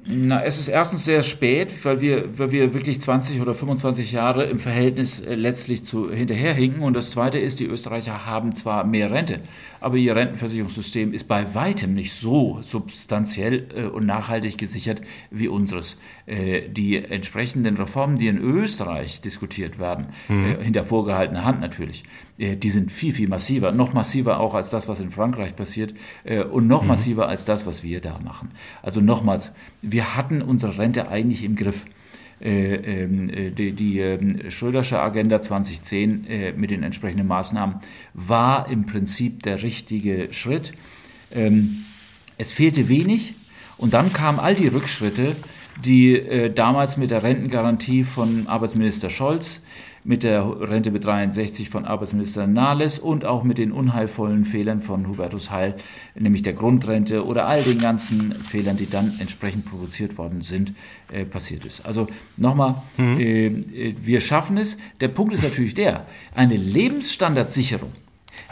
[0.07, 4.45] Na, es ist erstens sehr spät, weil wir, weil wir wirklich 20 oder 25 Jahre
[4.45, 6.83] im Verhältnis äh, letztlich zu hinterherhinken.
[6.83, 9.43] Und das Zweite ist, die Österreicher haben zwar mehr Rente,
[9.79, 15.99] aber ihr Rentenversicherungssystem ist bei weitem nicht so substanziell äh, und nachhaltig gesichert wie unseres.
[16.31, 22.05] Äh, die entsprechenden Reformen, die in Österreich diskutiert werden, äh, hinter vorgehaltener Hand natürlich,
[22.39, 25.93] äh, die sind viel, viel massiver, noch massiver auch als das, was in Frankreich passiert
[26.53, 28.51] und noch massiver als das, was wir da machen.
[28.81, 29.51] Also nochmals,
[29.83, 31.85] wir hatten unsere Rente eigentlich im Griff.
[32.41, 37.77] Äh, ähm, äh, die, die ähm, Schrödersche Agenda 2010 äh, mit den entsprechenden Maßnahmen
[38.15, 40.73] war im Prinzip der richtige Schritt.
[41.33, 41.85] Ähm,
[42.39, 43.35] es fehlte wenig
[43.77, 45.35] und dann kamen all die Rückschritte,
[45.85, 49.63] die äh, damals mit der Rentengarantie von Arbeitsminister Scholz,
[50.03, 55.07] mit der Rente mit 63 von Arbeitsminister Nahles und auch mit den unheilvollen Fehlern von
[55.07, 55.77] Hubertus Heil,
[56.15, 60.73] nämlich der Grundrente oder all den ganzen Fehlern, die dann entsprechend provoziert worden sind,
[61.13, 61.85] äh, passiert ist.
[61.85, 64.79] Also nochmal, äh, äh, wir schaffen es.
[65.01, 67.93] Der Punkt ist natürlich der, eine Lebensstandardsicherung,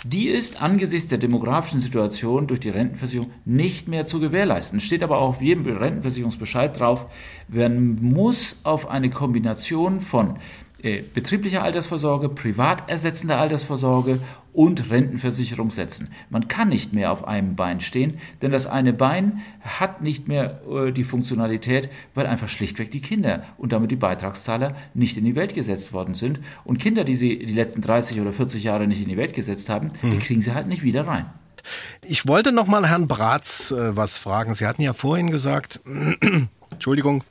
[0.05, 4.81] die ist angesichts der demografischen Situation durch die Rentenversicherung nicht mehr zu gewährleisten.
[4.81, 7.07] Steht aber auch auf jedem Rentenversicherungsbescheid drauf,
[7.49, 10.37] man muss auf eine Kombination von
[10.83, 14.21] äh, betrieblicher Altersvorsorge, privat ersetzender Altersvorsorge
[14.53, 16.09] und Rentenversicherung setzen.
[16.31, 20.61] Man kann nicht mehr auf einem Bein stehen, denn das eine Bein hat nicht mehr
[20.71, 25.35] äh, die Funktionalität, weil einfach schlichtweg die Kinder und damit die Beitragszahler nicht in die
[25.35, 26.41] Welt gesetzt worden sind.
[26.65, 29.69] Und Kinder, die sie die letzten 30 oder 40 Jahre nicht in die Welt gesetzt
[29.69, 31.27] haben, die kriegen sie halt nicht wieder rein.
[32.07, 34.55] Ich wollte noch mal Herrn Bratz äh, was fragen.
[34.55, 35.81] Sie hatten ja vorhin gesagt,
[36.71, 37.25] Entschuldigung,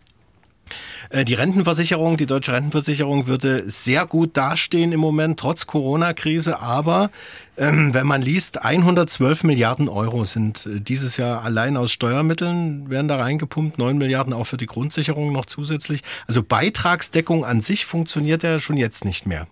[1.26, 6.60] die Rentenversicherung, die deutsche Rentenversicherung würde sehr gut dastehen im Moment, trotz Corona-Krise.
[6.60, 7.11] Aber
[7.57, 13.07] ähm, wenn man liest, 112 Milliarden Euro sind äh, dieses Jahr allein aus Steuermitteln, werden
[13.07, 16.03] da reingepumpt, 9 Milliarden auch für die Grundsicherung noch zusätzlich.
[16.27, 19.48] Also Beitragsdeckung an sich funktioniert ja schon jetzt nicht mehr.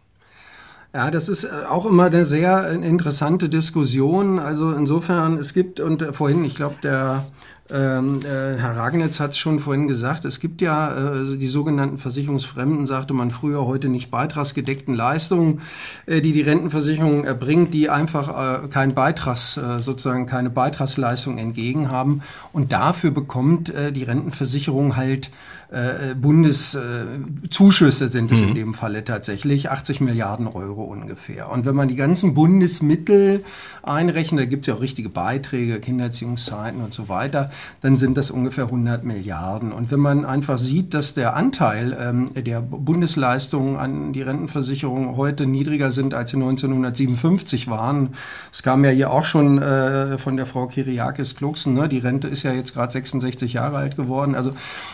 [0.94, 4.40] Ja, das ist äh, auch immer eine sehr interessante Diskussion.
[4.40, 7.26] Also insofern, es gibt, und vorhin, ich glaube, der
[7.72, 11.98] ähm, äh, Herr Ragnitz hat es schon vorhin gesagt, es gibt ja äh, die sogenannten
[11.98, 15.62] Versicherungsfremden, sagte man früher, heute nicht beitragsgedeckten Leistungen,
[16.06, 21.90] äh, die die Rentenversicherung erbringt, die einfach äh, keinen Beitrags, äh, sozusagen keine Beitragsleistung entgegen
[21.90, 22.22] haben.
[22.54, 25.32] Und dafür bekommt die Rentenversicherung halt
[25.72, 28.50] äh, Bundeszuschüsse sind es mhm.
[28.50, 31.52] in dem Falle tatsächlich, 80 Milliarden Euro ungefähr.
[31.52, 33.44] Und wenn man die ganzen Bundesmittel
[33.84, 37.52] einrechnet, da gibt es ja auch richtige Beiträge, Kindererziehungszeiten und so weiter,
[37.82, 39.72] dann sind das ungefähr 100 Milliarden.
[39.72, 45.46] Und wenn man einfach sieht, dass der Anteil ähm, der Bundesleistungen an die Rentenversicherung heute
[45.46, 48.10] niedriger sind, als sie 1957 waren,
[48.52, 51.90] es kam ja hier auch schon äh, von der Frau Kiriakis-Kluxen, ne?
[51.90, 54.36] die Rente ist ja jetzt gerade 66 Jahre alt geworden.
[54.36, 54.54] Also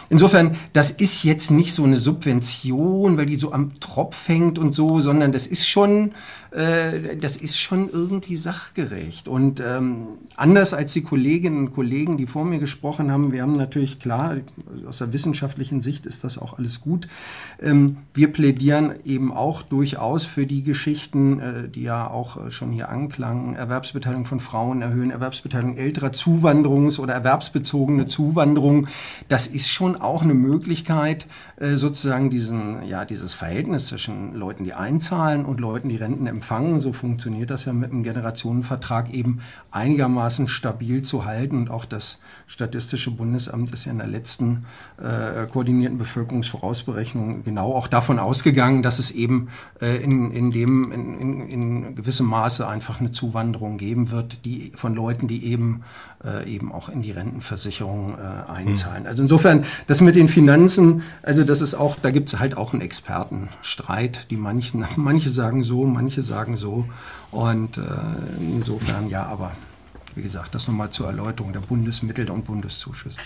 [0.09, 4.73] insofern das ist jetzt nicht so eine Subvention, weil die so am Tropf hängt und
[4.73, 6.11] so, sondern das ist schon
[6.51, 9.29] äh, das ist schon irgendwie sachgerecht.
[9.29, 13.53] Und ähm, anders als die Kolleginnen und Kollegen, die vor mir gesprochen haben, wir haben
[13.53, 14.35] natürlich klar,
[14.85, 17.07] aus der wissenschaftlichen Sicht ist das auch alles gut.
[17.61, 22.71] Ähm, wir plädieren eben auch durchaus für die Geschichten, äh, die ja auch äh, schon
[22.71, 28.87] hier anklangen, Erwerbsbeteiligung von Frauen erhöhen, Erwerbsbeteiligung älterer Zuwanderungs- oder erwerbsbezogene Zuwanderung.
[29.29, 31.27] Das ist schon auch eine Möglichkeit,
[31.75, 36.81] sozusagen diesen, ja, dieses Verhältnis zwischen Leuten, die einzahlen und Leuten, die Renten empfangen.
[36.81, 41.57] So funktioniert das ja mit dem Generationenvertrag eben einigermaßen stabil zu halten.
[41.57, 44.65] Und auch das Statistische Bundesamt ist ja in der letzten
[44.97, 51.19] äh, koordinierten Bevölkerungsvorausberechnung genau auch davon ausgegangen, dass es eben äh, in, in dem in,
[51.19, 55.83] in, in gewissem Maße einfach eine Zuwanderung geben wird, die von Leuten, die eben
[56.23, 59.03] äh, eben auch in die Rentenversicherung äh, einzahlen.
[59.03, 59.09] Mhm.
[59.09, 62.73] Also insofern, das mit den Finanzen, also das ist auch, da gibt es halt auch
[62.73, 66.87] einen Expertenstreit, die manchen, manche sagen so, manche sagen so.
[67.31, 67.81] Und äh,
[68.39, 69.53] insofern, ja, aber
[70.15, 73.17] wie gesagt, das nochmal zur Erläuterung der Bundesmittel und Bundeszuschüsse.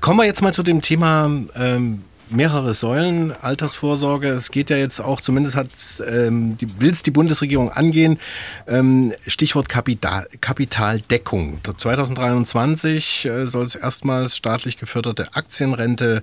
[0.00, 4.28] Kommen wir jetzt mal zu dem Thema ähm, mehrere Säulen Altersvorsorge.
[4.28, 5.68] Es geht ja jetzt auch, zumindest hat
[6.06, 8.18] ähm, die, will es die Bundesregierung angehen.
[8.66, 11.60] Ähm, Stichwort Kapital, Kapitaldeckung.
[11.64, 16.22] 2023 äh, soll es erstmals staatlich geförderte Aktienrente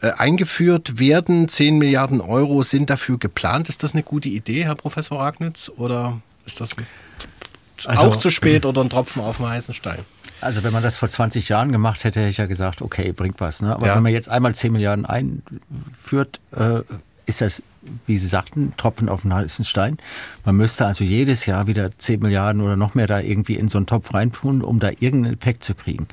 [0.00, 1.48] äh, eingeführt werden.
[1.48, 3.68] 10 Milliarden Euro sind dafür geplant.
[3.68, 5.70] Ist das eine gute Idee, Herr Professor Ragnitz?
[5.76, 6.76] Oder ist das
[7.86, 10.00] also, auch zu spät oder ein Tropfen auf dem heißen Stein?
[10.42, 13.40] Also wenn man das vor 20 Jahren gemacht hätte, hätte ich ja gesagt, okay, bringt
[13.40, 13.62] was.
[13.62, 13.74] Ne?
[13.74, 13.96] Aber ja.
[13.96, 16.80] wenn man jetzt einmal 10 Milliarden einführt, äh,
[17.26, 17.62] ist das,
[18.06, 19.98] wie Sie sagten, Tropfen auf den heißen Stein.
[20.44, 23.78] Man müsste also jedes Jahr wieder 10 Milliarden oder noch mehr da irgendwie in so
[23.78, 26.08] einen Topf reintun, um da irgendeinen Effekt zu kriegen.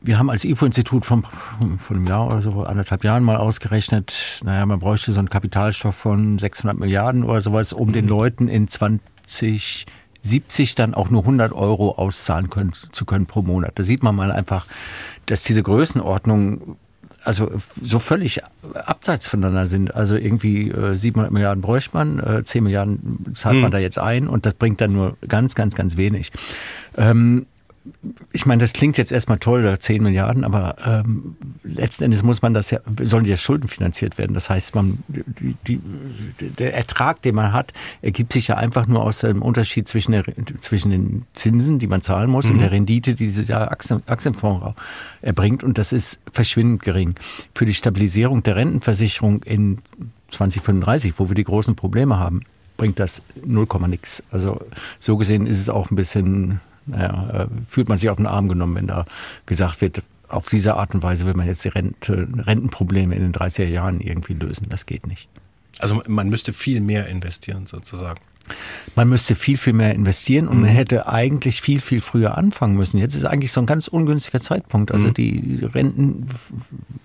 [0.00, 1.24] Wir haben als IFO-Institut von,
[1.78, 5.94] von einem Jahr oder so, anderthalb Jahren mal ausgerechnet, naja, man bräuchte so einen Kapitalstoff
[5.94, 8.10] von 600 Milliarden oder sowas, um den mhm.
[8.10, 9.86] Leuten in 20
[10.22, 13.72] 70 dann auch nur 100 Euro auszahlen können, zu können pro Monat.
[13.74, 14.66] Da sieht man mal einfach,
[15.26, 16.76] dass diese Größenordnungen
[17.24, 18.40] also so völlig
[18.74, 19.94] abseits voneinander sind.
[19.94, 23.62] Also irgendwie äh, 700 Milliarden bräuchte man, äh, 10 Milliarden zahlt hm.
[23.62, 26.32] man da jetzt ein und das bringt dann nur ganz, ganz, ganz wenig.
[26.96, 27.46] Ähm,
[28.32, 32.54] ich meine, das klingt jetzt erstmal toll, 10 Milliarden, aber ähm, letzten Endes muss man
[32.54, 34.34] das ja, sollen die ja schuldenfinanziert werden.
[34.34, 35.80] Das heißt, man, die, die,
[36.50, 40.24] der Ertrag, den man hat, ergibt sich ja einfach nur aus dem Unterschied zwischen, der,
[40.60, 42.52] zwischen den Zinsen, die man zahlen muss, mhm.
[42.52, 44.80] und der Rendite, die dieser Aktien, Aktienfonds
[45.20, 45.64] erbringt.
[45.64, 47.14] Und das ist verschwindend gering.
[47.54, 49.78] Für die Stabilisierung der Rentenversicherung in
[50.30, 52.42] 2035, wo wir die großen Probleme haben,
[52.76, 54.22] bringt das 0, nix.
[54.30, 54.60] Also
[54.98, 58.48] so gesehen ist es auch ein bisschen naja, äh, fühlt man sich auf den Arm
[58.48, 59.06] genommen, wenn da
[59.46, 63.32] gesagt wird, auf diese Art und Weise will man jetzt die Rente, Rentenprobleme in den
[63.32, 64.66] 30er Jahren irgendwie lösen.
[64.70, 65.28] Das geht nicht.
[65.78, 68.20] Also man müsste viel mehr investieren sozusagen.
[68.96, 70.62] Man müsste viel, viel mehr investieren und mhm.
[70.62, 72.98] man hätte eigentlich viel, viel früher anfangen müssen.
[72.98, 74.90] Jetzt ist eigentlich so ein ganz ungünstiger Zeitpunkt.
[74.90, 75.14] Also mhm.
[75.14, 76.26] die Renten,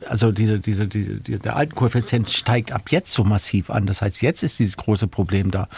[0.08, 3.86] also diese, diese, diese, der Altenkoeffizient steigt ab jetzt so massiv an.
[3.86, 5.70] Das heißt, jetzt ist dieses große Problem da.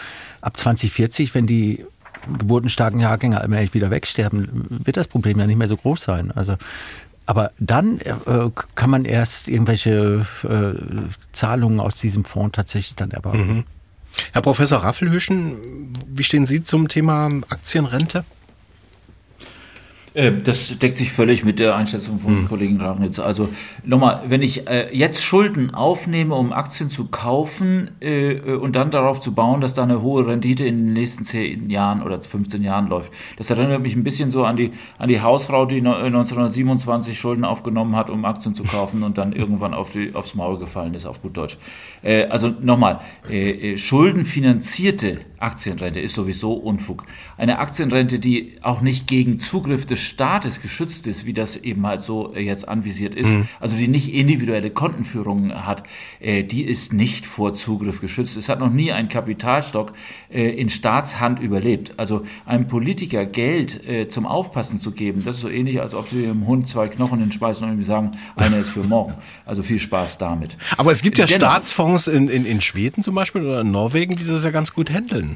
[0.42, 1.86] Ab 2040, wenn die
[2.38, 6.32] geburtenstarken Jahrgänge allmählich wieder wegsterben, wird das Problem ja nicht mehr so groß sein.
[6.32, 6.58] Also
[7.26, 10.74] aber dann äh, kann man erst irgendwelche äh,
[11.32, 13.48] Zahlungen aus diesem Fonds tatsächlich dann erwarten.
[13.48, 13.64] Mhm.
[14.34, 18.26] Herr Professor Raffelhüschen, wie stehen Sie zum Thema Aktienrente?
[20.20, 22.48] Äh, das deckt sich völlig mit der Einschätzung von hm.
[22.48, 23.20] Kollegen Ragnitz.
[23.20, 23.48] Also
[23.86, 29.22] nochmal, wenn ich äh, jetzt Schulden aufnehme, um Aktien zu kaufen äh, und dann darauf
[29.22, 32.90] zu bauen, dass da eine hohe Rendite in den nächsten 10 Jahren oder 15 Jahren
[32.90, 37.46] läuft, das erinnert mich ein bisschen so an die, an die Hausfrau, die 1927 Schulden
[37.46, 41.06] aufgenommen hat, um Aktien zu kaufen und dann irgendwann auf die, aufs Maul gefallen ist,
[41.06, 41.58] auf gut Deutsch.
[42.02, 47.06] Äh, also nochmal, äh, schuldenfinanzierte Aktienrente ist sowieso Unfug.
[47.38, 52.02] Eine Aktienrente, die auch nicht gegen Zugriff des Staates geschützt ist, wie das eben halt
[52.02, 53.48] so äh, jetzt anvisiert ist, mhm.
[53.60, 55.84] also die nicht individuelle Kontenführung hat,
[56.20, 58.38] äh, die ist nicht vor Zugriff geschützt.
[58.38, 59.94] Es hat noch nie ein Kapitalstock
[60.30, 61.94] äh, in Staatshand überlebt.
[61.98, 66.10] Also einem Politiker Geld äh, zum Aufpassen zu geben, das ist so ähnlich, als ob
[66.10, 69.14] sie dem Hund zwei Knochen in den Speisen und ihm sagen, einer ist für morgen.
[69.46, 70.58] Also viel Spaß damit.
[70.78, 74.16] Aber es gibt ja Dennoch, Staatsfonds in, in, in Schweden zum Beispiel oder in Norwegen,
[74.16, 75.29] die das ja ganz gut handeln.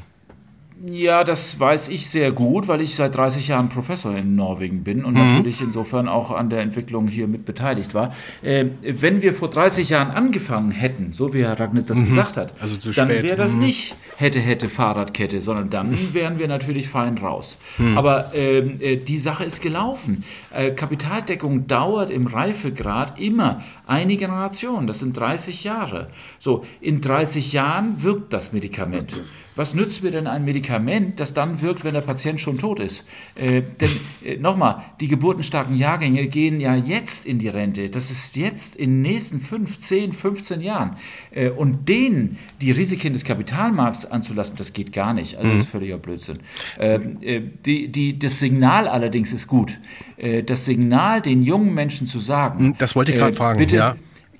[0.90, 5.04] Ja, das weiß ich sehr gut, weil ich seit 30 Jahren Professor in Norwegen bin
[5.04, 5.20] und mhm.
[5.20, 8.14] natürlich insofern auch an der Entwicklung hier mit beteiligt war.
[8.42, 12.08] Äh, wenn wir vor 30 Jahren angefangen hätten, so wie Herr Ragnitz das mhm.
[12.08, 13.60] gesagt hat, also dann wäre das mhm.
[13.60, 17.58] nicht hätte, hätte Fahrradkette, sondern dann wären wir natürlich fein raus.
[17.78, 17.96] Mhm.
[17.96, 20.24] Aber ähm, äh, die Sache ist gelaufen.
[20.52, 26.08] Äh, Kapitaldeckung dauert im Reifegrad immer eine Generation, das sind 30 Jahre.
[26.38, 29.14] So, in 30 Jahren wirkt das Medikament.
[29.56, 33.04] Was nützt mir denn ein Medikament, das dann wirkt, wenn der Patient schon tot ist?
[33.36, 33.90] Äh, denn
[34.24, 37.88] äh, nochmal, die geburtenstarken Jahrgänge gehen ja jetzt in die Rente.
[37.88, 40.96] Das ist jetzt in den nächsten 5, 10, 15 Jahren.
[41.30, 45.36] Äh, und denen die Risiken des Kapitalmarkts anzulassen, das geht gar nicht.
[45.36, 45.70] Also das ist mhm.
[45.70, 46.40] völliger Blödsinn.
[46.80, 49.78] Ähm, äh, die, die, das Signal allerdings ist gut.
[50.16, 52.74] Äh, das Signal, den jungen Menschen zu sagen.
[52.78, 53.58] Das wollte ich gerade äh, fragen.
[53.60, 53.94] Bitte, ja.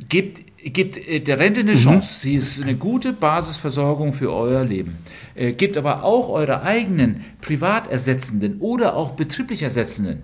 [0.08, 1.78] Gibt, gibt äh, der Rente eine mhm.
[1.78, 2.20] Chance.
[2.20, 4.98] Sie ist eine gute Basisversorgung für euer Leben.
[5.34, 10.22] Äh, gibt aber auch eure eigenen privat ersetzenden oder auch betrieblich ersetzenden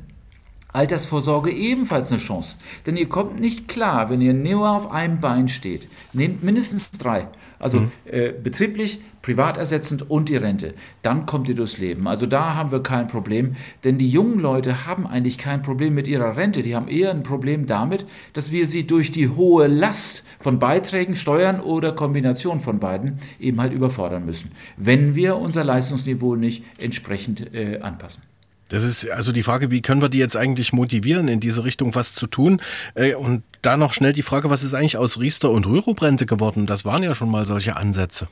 [0.72, 2.56] Altersvorsorge ebenfalls eine Chance.
[2.86, 5.88] Denn ihr kommt nicht klar, wenn ihr nur auf einem Bein steht.
[6.12, 7.26] Nehmt mindestens drei.
[7.60, 7.92] Also mhm.
[8.06, 10.74] äh, betrieblich, privat ersetzend und die Rente.
[11.02, 12.08] Dann kommt ihr durchs Leben.
[12.08, 13.54] Also da haben wir kein Problem,
[13.84, 16.62] denn die jungen Leute haben eigentlich kein Problem mit ihrer Rente.
[16.62, 21.14] Die haben eher ein Problem damit, dass wir sie durch die hohe Last von Beiträgen,
[21.14, 27.54] Steuern oder Kombination von beiden eben halt überfordern müssen, wenn wir unser Leistungsniveau nicht entsprechend
[27.54, 28.22] äh, anpassen.
[28.70, 31.94] Das ist also die Frage, wie können wir die jetzt eigentlich motivieren, in diese Richtung
[31.94, 32.62] was zu tun?
[32.94, 36.66] Äh, und da noch schnell die Frage, was ist eigentlich aus Riester und Rürup-Rente geworden?
[36.66, 38.28] Das waren ja schon mal solche Ansätze.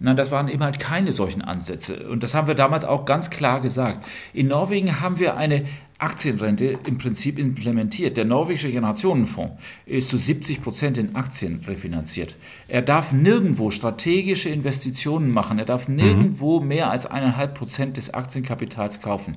[0.00, 2.08] Nein, das waren eben halt keine solchen Ansätze.
[2.08, 4.04] Und das haben wir damals auch ganz klar gesagt.
[4.32, 5.64] In Norwegen haben wir eine
[6.02, 8.16] Aktienrente im Prinzip implementiert.
[8.16, 9.52] Der norwegische Generationenfonds
[9.86, 12.36] ist zu 70 Prozent in Aktien refinanziert.
[12.66, 15.60] Er darf nirgendwo strategische Investitionen machen.
[15.60, 19.36] Er darf nirgendwo mehr als eineinhalb Prozent des Aktienkapitals kaufen.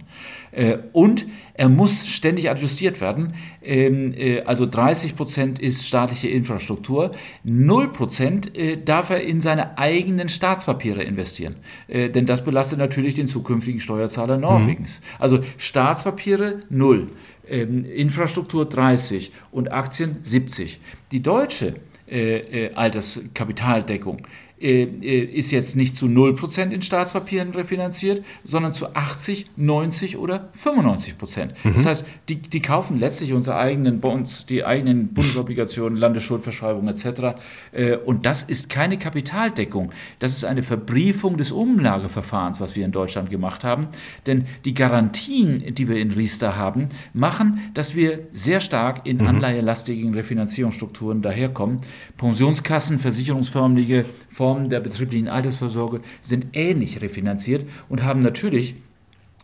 [0.51, 3.35] Äh, und er muss ständig adjustiert werden.
[3.61, 7.11] Ähm, äh, also 30 Prozent ist staatliche Infrastruktur.
[7.43, 11.57] 0 Prozent äh, darf er in seine eigenen Staatspapiere investieren.
[11.87, 14.99] Denn das belastet natürlich den zukünftigen Steuerzahler Norwegens.
[14.99, 15.05] Mhm.
[15.19, 17.07] Also Staatspapiere 0,
[17.47, 20.79] ähm, Infrastruktur 30 und Aktien 70.
[21.11, 21.75] Die deutsche
[22.07, 24.27] äh, äh, Alterskapitaldeckung
[24.57, 31.53] ist jetzt nicht zu 0% in Staatspapieren refinanziert, sondern zu 80, 90 oder 95 Prozent.
[31.63, 31.73] Mhm.
[31.73, 37.37] Das heißt, die, die kaufen letztlich unsere eigenen Bonds, die eigenen Bundesobligationen, Landesschuldverschreibungen etc.
[37.73, 39.91] Äh, und das ist keine Kapitaldeckung.
[40.19, 43.89] Das ist eine Verbriefung des Umlageverfahrens, was wir in Deutschland gemacht haben.
[44.25, 49.27] Denn die Garantien, die wir in Riester haben, machen, dass wir sehr stark in mhm.
[49.27, 51.81] anleihelastigen Refinanzierungsstrukturen daherkommen.
[52.15, 58.75] Pensionskassen, versicherungsförmliche Fonds, Formen der betrieblichen Altersvorsorge sind ähnlich refinanziert und haben natürlich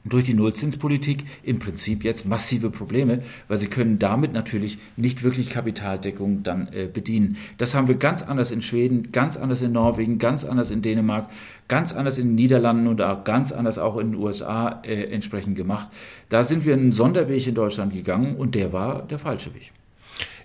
[0.06, 5.50] durch die Nullzinspolitik im Prinzip jetzt massive Probleme, weil sie können damit natürlich nicht wirklich
[5.50, 7.38] Kapitaldeckung dann äh, bedienen.
[7.58, 11.32] Das haben wir ganz anders in Schweden, ganz anders in Norwegen, ganz anders in Dänemark,
[11.68, 15.56] ganz anders in den Niederlanden und auch ganz anders auch in den USA äh, entsprechend
[15.56, 15.88] gemacht.
[16.30, 19.72] Da sind wir einen Sonderweg in Deutschland gegangen und der war der falsche Weg.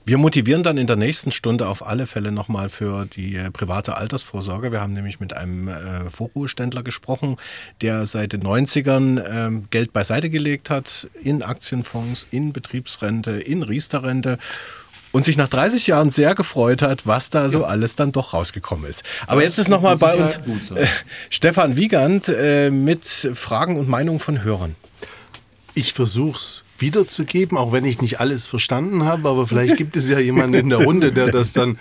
[0.09, 3.97] Wir motivieren dann in der nächsten Stunde auf alle Fälle nochmal für die äh, private
[3.97, 4.70] Altersvorsorge.
[4.70, 7.39] Wir haben nämlich mit einem äh, Vorruheständler gesprochen,
[7.81, 14.39] der seit den 90ern äh, Geld beiseite gelegt hat in Aktienfonds, in Betriebsrente, in Riester-Rente
[15.11, 17.66] und sich nach 30 Jahren sehr gefreut hat, was da so ja.
[17.66, 19.03] alles dann doch rausgekommen ist.
[19.27, 20.39] Aber das jetzt ist nochmal bei uns
[20.70, 20.87] äh,
[21.31, 23.05] Stefan Wiegand äh, mit
[23.35, 24.77] Fragen und Meinungen von Hörern.
[25.74, 30.19] Ich versuch's wiederzugeben, auch wenn ich nicht alles verstanden habe, aber vielleicht gibt es ja
[30.19, 31.78] jemanden in der Runde, der das dann,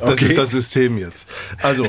[0.00, 0.26] das okay.
[0.26, 1.26] ist das System jetzt.
[1.62, 1.86] Also,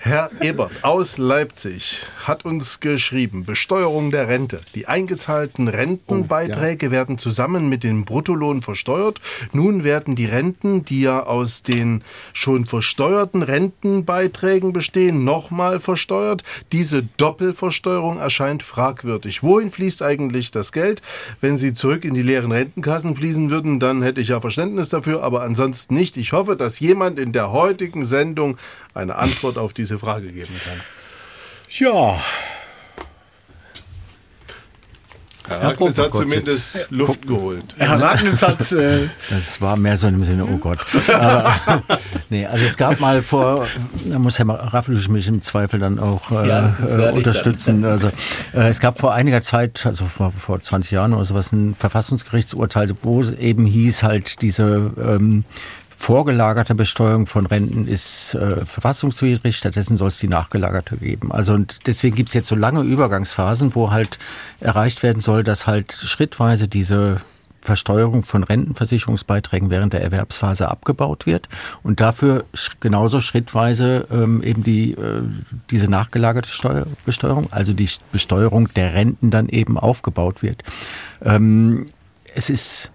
[0.00, 4.60] Herr Ebert aus Leipzig hat uns geschrieben, Besteuerung der Rente.
[4.76, 6.92] Die eingezahlten Rentenbeiträge oh, ja.
[6.92, 9.20] werden zusammen mit dem Bruttolohn versteuert.
[9.52, 16.44] Nun werden die Renten, die ja aus den schon versteuerten Rentenbeiträgen bestehen, nochmal versteuert.
[16.70, 19.42] Diese Doppelversteuerung erscheint fragwürdig.
[19.42, 21.02] Wohin fließt eigentlich das Geld?
[21.40, 25.24] Wenn sie zurück in die leeren Rentenkassen fließen würden, dann hätte ich ja Verständnis dafür,
[25.24, 26.16] aber ansonsten nicht.
[26.16, 28.56] Ich hoffe, dass jemand in der heutigen Sendung
[28.98, 30.80] eine Antwort auf diese Frage geben kann.
[31.78, 32.20] Ja.
[35.48, 37.74] Herr Agnes hat zumindest Luft geholt.
[37.78, 38.70] Herr Agnes hat.
[38.72, 40.78] Äh das war mehr so im Sinne, oh Gott.
[41.08, 41.54] Aber,
[42.28, 43.66] nee, also es gab mal vor,
[44.04, 47.84] da muss Herr Raffelusch mich im Zweifel dann auch äh, ja, äh, unterstützen.
[47.84, 48.08] Also
[48.52, 52.90] äh, es gab vor einiger Zeit, also vor, vor 20 Jahren oder sowas, ein Verfassungsgerichtsurteil,
[53.02, 55.44] wo es eben hieß, halt diese ähm,
[55.98, 61.32] vorgelagerte Besteuerung von Renten ist äh, verfassungswidrig, stattdessen soll es die nachgelagerte geben.
[61.32, 64.18] Also und deswegen gibt es jetzt so lange Übergangsphasen, wo halt
[64.60, 67.20] erreicht werden soll, dass halt schrittweise diese
[67.60, 71.48] Versteuerung von Rentenversicherungsbeiträgen während der Erwerbsphase abgebaut wird
[71.82, 72.44] und dafür
[72.78, 75.22] genauso schrittweise ähm, eben die äh,
[75.70, 80.62] diese nachgelagerte Steuer, Besteuerung, also die Besteuerung der Renten dann eben aufgebaut wird.
[81.24, 81.86] Ähm,
[82.32, 82.92] es ist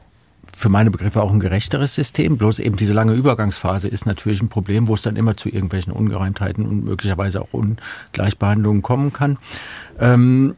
[0.63, 2.37] für meine Begriffe auch ein gerechteres System.
[2.37, 5.91] Bloß eben diese lange Übergangsphase ist natürlich ein Problem, wo es dann immer zu irgendwelchen
[5.91, 9.37] Ungereimtheiten und möglicherweise auch Ungleichbehandlungen kommen kann.
[9.99, 10.55] Ähm,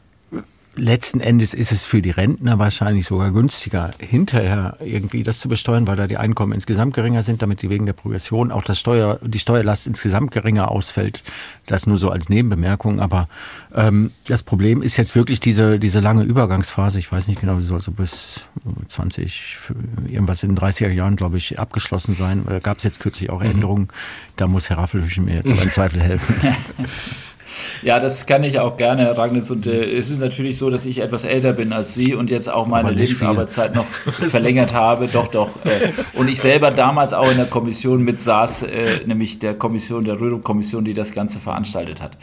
[0.77, 5.87] letzten Endes ist es für die Rentner wahrscheinlich sogar günstiger, hinterher irgendwie das zu besteuern,
[5.87, 9.19] weil da die Einkommen insgesamt geringer sind, damit sie wegen der Progression auch das Steuer,
[9.23, 11.23] die Steuerlast insgesamt geringer ausfällt.
[11.65, 12.99] Das nur so als Nebenbemerkung.
[12.99, 13.27] Aber
[13.73, 16.99] ähm, das Problem ist jetzt wirklich diese, diese lange Übergangsphase.
[16.99, 18.41] Ich weiß nicht genau, sie soll so bis
[18.87, 19.57] 20,
[20.07, 22.45] irgendwas in den 30er Jahren, glaube ich, abgeschlossen sein.
[22.47, 23.51] Da gab es jetzt kürzlich auch mhm.
[23.51, 23.87] Änderungen.
[24.35, 26.35] Da muss Herr Raffelhüschen mir jetzt aber im Zweifel helfen.
[27.81, 29.49] Ja, das kann ich auch gerne, Herr Ragnitz.
[29.49, 32.49] Und äh, es ist natürlich so, dass ich etwas älter bin als Sie und jetzt
[32.49, 33.85] auch meine Lebensarbeitszeit noch
[34.29, 35.07] verlängert habe.
[35.07, 35.51] Doch, doch.
[35.65, 38.67] Äh, und ich selber damals auch in der Kommission mit saß, äh,
[39.05, 42.17] nämlich der Kommission, der Rürup-Kommission, die das Ganze veranstaltet hat.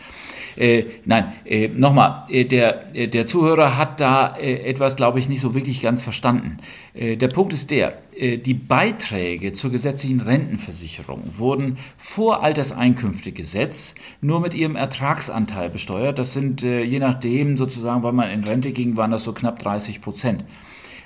[0.57, 5.29] Äh, nein, äh, nochmal, äh, der, äh, der Zuhörer hat da äh, etwas, glaube ich,
[5.29, 6.59] nicht so wirklich ganz verstanden.
[6.95, 14.77] Der Punkt ist der, die Beiträge zur gesetzlichen Rentenversicherung wurden vor Alterseinkünftegesetz nur mit ihrem
[14.77, 16.19] Ertragsanteil besteuert.
[16.19, 20.03] Das sind je nachdem sozusagen, weil man in Rente ging, waren das so knapp 30
[20.03, 20.45] Prozent.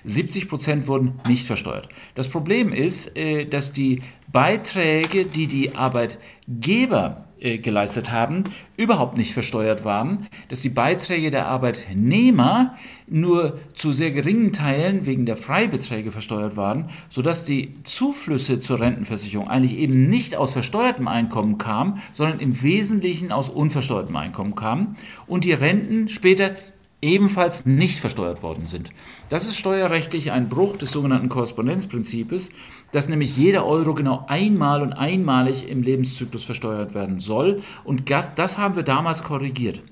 [0.03, 1.89] 70 Prozent wurden nicht versteuert.
[2.17, 3.13] Das Problem ist,
[3.51, 8.45] dass die Beiträge, die die Arbeitgeber äh, geleistet haben,
[8.77, 12.77] überhaupt nicht versteuert waren, dass die Beiträge der Arbeitnehmer
[13.07, 19.49] nur zu sehr geringen Teilen wegen der Freibeträge versteuert waren, sodass die Zuflüsse zur Rentenversicherung
[19.49, 24.97] eigentlich eben nicht aus versteuertem Einkommen kamen, sondern im Wesentlichen aus unversteuertem Einkommen kamen
[25.27, 26.57] und die Renten später
[27.03, 28.91] ebenfalls nicht versteuert worden sind.
[29.29, 32.51] Das ist steuerrechtlich ein Bruch des sogenannten Korrespondenzprinzips,
[32.93, 37.61] dass nämlich jeder Euro genau einmal und einmalig im Lebenszyklus versteuert werden soll.
[37.85, 39.83] Und das, das haben wir damals korrigiert.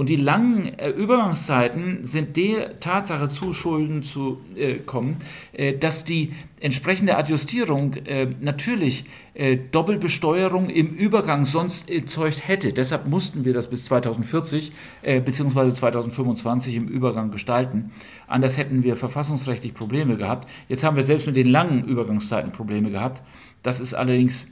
[0.00, 5.18] Und die langen äh, Übergangszeiten sind der Tatsache zu Schulden zu äh, kommen,
[5.52, 9.04] äh, dass die entsprechende Adjustierung äh, natürlich
[9.34, 12.72] äh, Doppelbesteuerung im Übergang sonst erzeugt hätte.
[12.72, 14.72] Deshalb mussten wir das bis 2040
[15.02, 15.70] äh, bzw.
[15.70, 17.90] 2025 im Übergang gestalten.
[18.26, 20.48] Anders hätten wir verfassungsrechtlich Probleme gehabt.
[20.68, 23.20] Jetzt haben wir selbst mit den langen Übergangszeiten Probleme gehabt.
[23.62, 24.48] Das ist allerdings äh,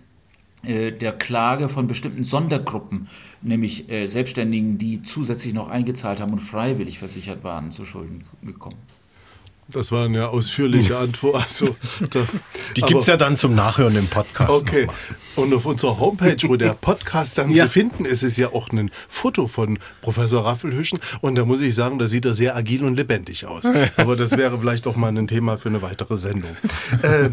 [0.65, 3.09] der Klage von bestimmten Sondergruppen,
[3.43, 8.79] nämlich äh, Selbstständigen, die zusätzlich noch eingezahlt haben und freiwillig versichert waren, zu Schulden gekommen.
[9.71, 11.43] Das war eine ausführliche Antwort.
[11.43, 11.77] Also,
[12.11, 12.21] da,
[12.75, 14.51] die gibt es ja dann zum Nachhören im Podcast.
[14.51, 14.89] Okay.
[15.37, 17.67] Und auf unserer Homepage, wo der Podcast dann ja.
[17.67, 20.99] zu finden ist, ist ja auch ein Foto von Professor Raffelhüschen.
[21.21, 23.65] Und da muss ich sagen, da sieht er sehr agil und lebendig aus.
[23.97, 26.57] Aber das wäre vielleicht auch mal ein Thema für eine weitere Sendung.
[27.03, 27.31] Äh,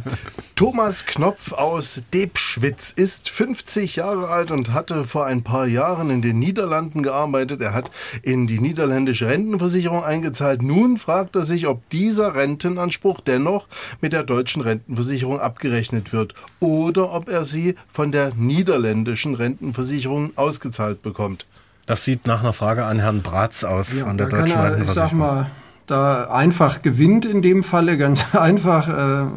[0.56, 6.22] Thomas Knopf aus Debschwitz ist 50 Jahre alt und hatte vor ein paar Jahren in
[6.22, 7.62] den Niederlanden gearbeitet.
[7.62, 7.91] Er hat
[8.22, 10.62] in die niederländische Rentenversicherung eingezahlt.
[10.62, 13.68] Nun fragt er sich, ob dieser dieser Rentenanspruch dennoch
[14.02, 21.02] mit der deutschen Rentenversicherung abgerechnet wird oder ob er sie von der niederländischen Rentenversicherung ausgezahlt
[21.02, 21.45] bekommt.
[21.85, 25.06] Das sieht nach einer Frage an Herrn Bratz aus ja, von der deutschen er, Rentenversicherung.
[25.06, 25.52] Ich sag mal,
[25.85, 29.27] da einfach gewinnt in dem Falle ganz einfach, äh,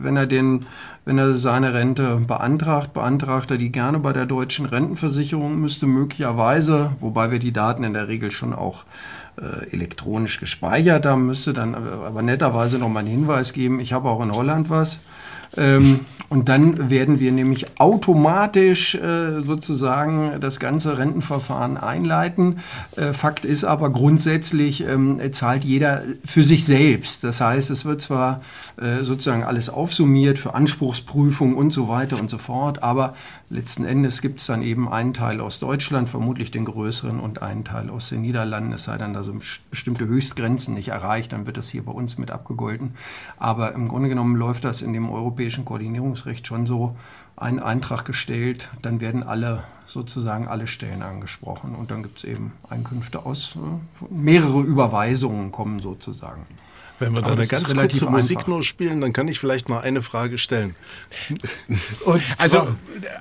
[0.00, 0.66] wenn er den
[1.04, 6.90] wenn er seine Rente beantragt, beantragt er die gerne bei der deutschen Rentenversicherung, müsste möglicherweise,
[7.00, 8.84] wobei wir die Daten in der Regel schon auch
[9.40, 14.08] äh, elektronisch gespeichert haben, müsste dann aber netterweise noch mal einen Hinweis geben, ich habe
[14.08, 15.00] auch in Holland was.
[15.56, 22.58] Ähm, und dann werden wir nämlich automatisch äh, sozusagen das ganze Rentenverfahren einleiten.
[22.96, 27.24] Äh, Fakt ist aber grundsätzlich ähm, zahlt jeder für sich selbst.
[27.24, 28.42] Das heißt, es wird zwar
[28.76, 33.14] äh, sozusagen alles aufsummiert für Anspruchsprüfung und so weiter und so fort, aber
[33.50, 37.64] letzten Endes gibt es dann eben einen Teil aus Deutschland, vermutlich den größeren, und einen
[37.64, 38.72] Teil aus den Niederlanden.
[38.72, 39.34] Es sei dann da so
[39.70, 42.94] bestimmte Höchstgrenzen nicht erreicht, dann wird das hier bei uns mit abgegolten.
[43.38, 46.96] Aber im Grunde genommen läuft das in dem europäischen Koordinierungsrecht schon so,
[47.36, 52.52] ein Eintrag gestellt, dann werden alle sozusagen alle Stellen angesprochen und dann gibt es eben
[52.68, 56.46] Einkünfte aus, äh, mehrere Überweisungen kommen sozusagen.
[56.98, 58.48] Wenn wir da eine ganz kurze Musik einfach.
[58.48, 60.74] nur spielen, dann kann ich vielleicht mal eine Frage stellen.
[62.38, 62.68] also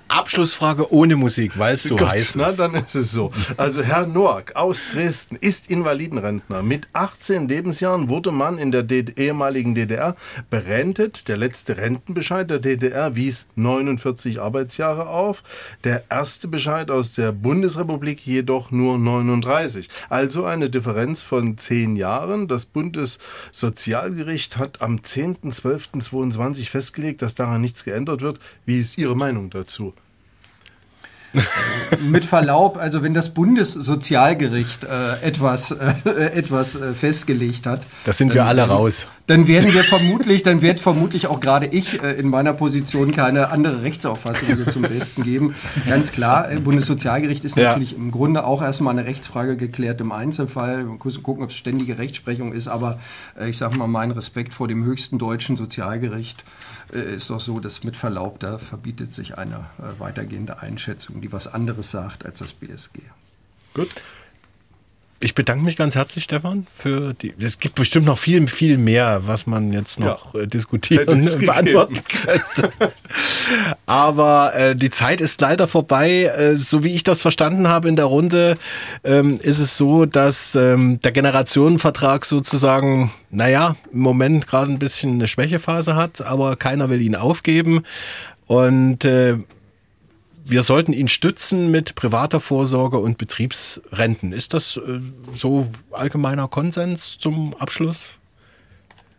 [0.08, 2.52] Abschlussfrage ohne Musik, weil es so Gott, heiß na.
[2.52, 3.32] Dann ist es so.
[3.56, 6.64] Also Herr Noack aus Dresden ist Invalidenrentner.
[6.64, 8.86] Mit 18 Lebensjahren wurde man in der
[9.18, 10.16] ehemaligen DDR
[10.50, 11.28] berentet.
[11.28, 15.44] Der letzte Rentenbescheid der DDR wies 49 Arbeitsjahre auf.
[15.84, 19.90] Der erste Bescheid aus der Bundesrepublik jedoch nur 39.
[20.10, 22.48] Also eine Differenz von 10 Jahren.
[22.48, 23.20] Das Bundes
[23.68, 28.40] Sozialgericht hat am 10.12.22 festgelegt, dass daran nichts geändert wird.
[28.66, 29.94] Wie ist Ihre Meinung dazu?
[32.02, 35.94] mit Verlaub, also wenn das Bundessozialgericht äh, etwas, äh,
[36.34, 37.82] etwas äh, festgelegt hat.
[38.06, 39.08] Das sind wir alle raus.
[39.28, 43.50] Dann werden wir vermutlich, dann wird vermutlich auch gerade ich äh, in meiner Position keine
[43.50, 45.54] andere Rechtsauffassung zum Besten geben.
[45.88, 47.70] Ganz klar, äh, Bundessozialgericht ist ja.
[47.70, 50.88] natürlich im Grunde auch erstmal eine Rechtsfrage geklärt im Einzelfall.
[50.88, 53.00] Wir müssen gucken, ob es ständige Rechtsprechung ist, aber
[53.38, 56.46] äh, ich sage mal, mein Respekt vor dem höchsten deutschen Sozialgericht
[56.92, 61.48] ist doch so, dass mit Verlaub, da verbietet sich eine äh, weitergehende Einschätzung, die was
[61.48, 63.00] anderes sagt als das BSG.
[63.74, 63.90] Gut.
[65.20, 67.34] Ich bedanke mich ganz herzlich, Stefan, für die.
[67.40, 71.40] Es gibt bestimmt noch viel, viel mehr, was man jetzt noch ja, äh, diskutieren und
[71.40, 72.72] beantworten könnte.
[73.88, 76.26] Aber äh, die Zeit ist leider vorbei.
[76.26, 78.60] Äh, so wie ich das verstanden habe in der Runde,
[79.04, 85.14] ähm, ist es so, dass ähm, der Generationenvertrag sozusagen, naja, im Moment gerade ein bisschen
[85.14, 87.82] eine Schwächephase hat, aber keiner will ihn aufgeben.
[88.46, 89.38] Und äh,
[90.50, 94.32] wir sollten ihn stützen mit privater Vorsorge und Betriebsrenten.
[94.32, 95.00] Ist das äh,
[95.34, 98.18] so allgemeiner Konsens zum Abschluss,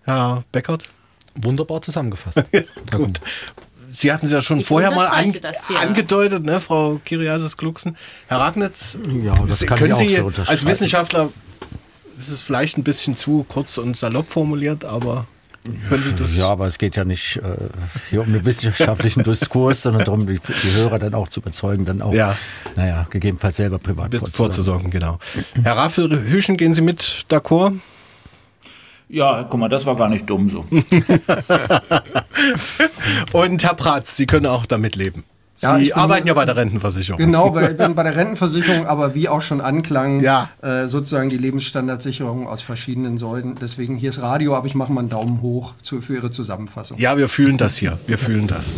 [0.04, 0.88] Herr Beckert?
[1.34, 2.42] Wunderbar zusammengefasst.
[2.90, 3.20] Gut.
[3.92, 5.34] Sie hatten es ja schon ich vorher mal an,
[5.76, 7.96] angedeutet, ne, Frau Kiriasis-Glucksen.
[8.26, 11.30] Herr Ragnitz, ja, das kann können Sie so als Wissenschaftler,
[12.16, 15.26] das ist vielleicht ein bisschen zu kurz und salopp formuliert, aber
[16.34, 17.40] ja, aber es geht ja nicht äh,
[18.10, 22.02] hier um einen wissenschaftlichen Diskurs, sondern darum, die, die, Hörer dann auch zu überzeugen, dann
[22.02, 22.36] auch, ja.
[22.76, 24.34] naja, gegebenenfalls selber privat vorzusorgen.
[24.34, 24.90] vorzusorgen.
[24.90, 25.18] Genau.
[25.62, 27.74] Herr Raffel Hüschen, gehen Sie mit d'accord?
[29.08, 30.66] Ja, guck mal, das war gar nicht dumm so.
[33.32, 35.24] Und Herr Pratz, Sie können auch damit leben.
[35.60, 37.18] Ja, Sie arbeiten ja bei der Rentenversicherung.
[37.18, 40.48] Genau, bei, bei der Rentenversicherung, aber wie auch schon anklang, ja.
[40.62, 43.56] äh, sozusagen die Lebensstandardsicherung aus verschiedenen Säulen.
[43.60, 46.98] Deswegen hier ist Radio, aber ich mache mal einen Daumen hoch zu, für Ihre Zusammenfassung.
[46.98, 47.98] Ja, wir fühlen das hier.
[48.06, 48.72] Wir fühlen das.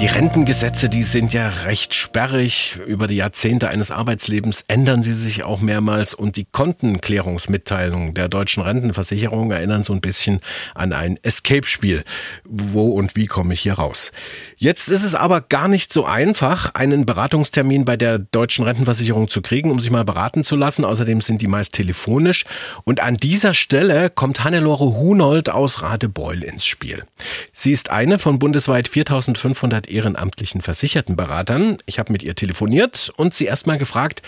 [0.00, 2.78] Die Rentengesetze, die sind ja recht sperrig.
[2.86, 8.62] Über die Jahrzehnte eines Arbeitslebens ändern sie sich auch mehrmals und die Kontenklärungsmitteilungen der deutschen
[8.62, 10.38] Rentenversicherung erinnern so ein bisschen
[10.76, 12.04] an ein Escape-Spiel.
[12.44, 14.12] Wo und wie komme ich hier raus?
[14.60, 19.40] Jetzt ist es aber gar nicht so einfach, einen Beratungstermin bei der deutschen Rentenversicherung zu
[19.40, 20.84] kriegen, um sich mal beraten zu lassen.
[20.84, 22.44] Außerdem sind die meist telefonisch.
[22.82, 27.04] Und an dieser Stelle kommt Hannelore Hunold aus Radebeul ins Spiel.
[27.52, 31.76] Sie ist eine von bundesweit 4500 ehrenamtlichen Versichertenberatern.
[31.86, 34.22] Ich habe mit ihr telefoniert und sie erst mal gefragt,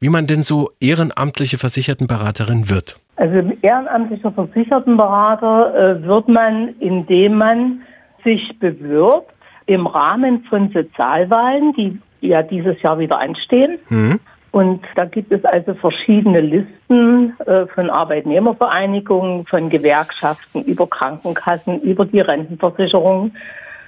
[0.00, 2.98] wie man denn so ehrenamtliche Versichertenberaterin wird.
[3.14, 7.82] Also ehrenamtlicher Versichertenberater äh, wird man, indem man
[8.24, 9.35] sich bewirbt
[9.66, 13.78] im Rahmen von Sozialwahlen, die ja dieses Jahr wieder anstehen.
[13.88, 14.20] Mhm.
[14.52, 22.06] Und da gibt es also verschiedene Listen äh, von Arbeitnehmervereinigungen, von Gewerkschaften über Krankenkassen, über
[22.06, 23.32] die Rentenversicherung.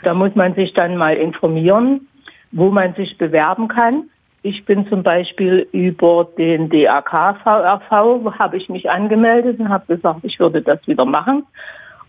[0.02, 2.06] Da muss man sich dann mal informieren,
[2.52, 4.10] wo man sich bewerben kann.
[4.42, 10.38] Ich bin zum Beispiel über den DAK-VRV, habe ich mich angemeldet und habe gesagt, ich
[10.38, 11.44] würde das wieder machen.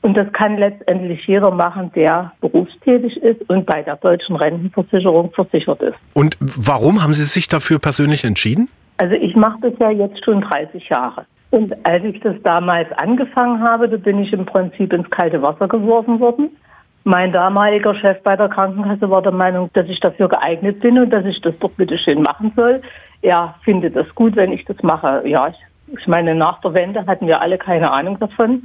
[0.02, 5.82] Und das kann letztendlich jeder machen, der berufstätig ist und bei der deutschen Rentenversicherung versichert
[5.82, 5.98] ist.
[6.14, 8.70] Und warum haben Sie sich dafür persönlich entschieden?
[8.98, 11.26] Also ich mache das ja jetzt schon 30 Jahre.
[11.52, 15.68] Und als ich das damals angefangen habe, da bin ich im Prinzip ins kalte Wasser
[15.68, 16.50] geworfen worden.
[17.04, 21.10] Mein damaliger Chef bei der Krankenkasse war der Meinung, dass ich dafür geeignet bin und
[21.10, 22.82] dass ich das doch bitte schön machen soll.
[23.22, 25.24] Er findet es gut, wenn ich das mache.
[25.26, 28.64] Ja, ich, ich meine, nach der Wende hatten wir alle keine Ahnung davon.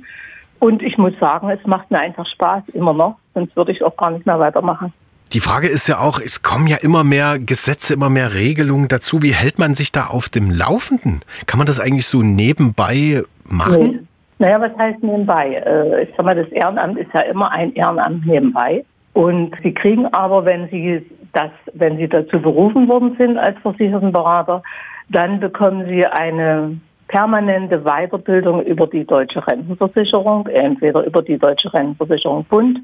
[0.64, 3.16] Und ich muss sagen, es macht mir einfach Spaß, immer noch.
[3.34, 4.94] Sonst würde ich auch gar nicht mehr weitermachen.
[5.34, 9.22] Die Frage ist ja auch, es kommen ja immer mehr Gesetze, immer mehr Regelungen dazu.
[9.22, 11.20] Wie hält man sich da auf dem Laufenden?
[11.44, 13.82] Kann man das eigentlich so nebenbei machen?
[13.82, 13.98] Nee.
[14.38, 15.52] Naja, was heißt nebenbei?
[15.66, 18.86] Äh, Ich sag mal, das Ehrenamt ist ja immer ein Ehrenamt nebenbei.
[19.12, 21.04] Und Sie kriegen aber, wenn Sie
[21.34, 24.62] das, wenn Sie dazu berufen worden sind als Versichertenberater,
[25.10, 26.78] dann bekommen Sie eine
[27.08, 32.78] permanente Weiterbildung über die deutsche Rentenversicherung, entweder über die deutsche Rentenversicherung Bund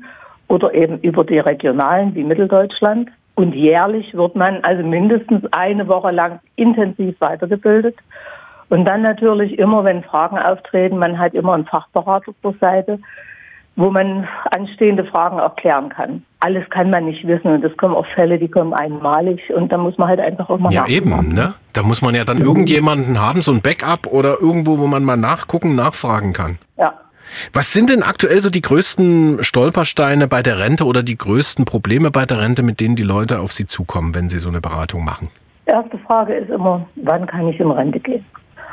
[0.48, 3.10] oder eben über die regionalen wie Mitteldeutschland.
[3.36, 7.96] Und jährlich wird man also mindestens eine Woche lang intensiv weitergebildet.
[8.68, 12.98] Und dann natürlich immer, wenn Fragen auftreten, man hat immer einen Fachberater zur Seite,
[13.76, 16.22] wo man anstehende Fragen auch klären kann.
[16.40, 19.78] Alles kann man nicht wissen und es kommen auch Fälle, die kommen einmalig und da
[19.78, 21.54] muss man halt einfach auch mal Ja, eben, ne?
[21.72, 25.16] Da muss man ja dann irgendjemanden haben, so ein Backup oder irgendwo, wo man mal
[25.16, 26.58] nachgucken, nachfragen kann.
[26.78, 26.94] Ja.
[27.52, 32.10] Was sind denn aktuell so die größten Stolpersteine bei der Rente oder die größten Probleme
[32.10, 35.04] bei der Rente, mit denen die Leute auf sie zukommen, wenn sie so eine Beratung
[35.04, 35.28] machen?
[35.66, 38.24] Erste Frage ist immer, wann kann ich in Rente gehen?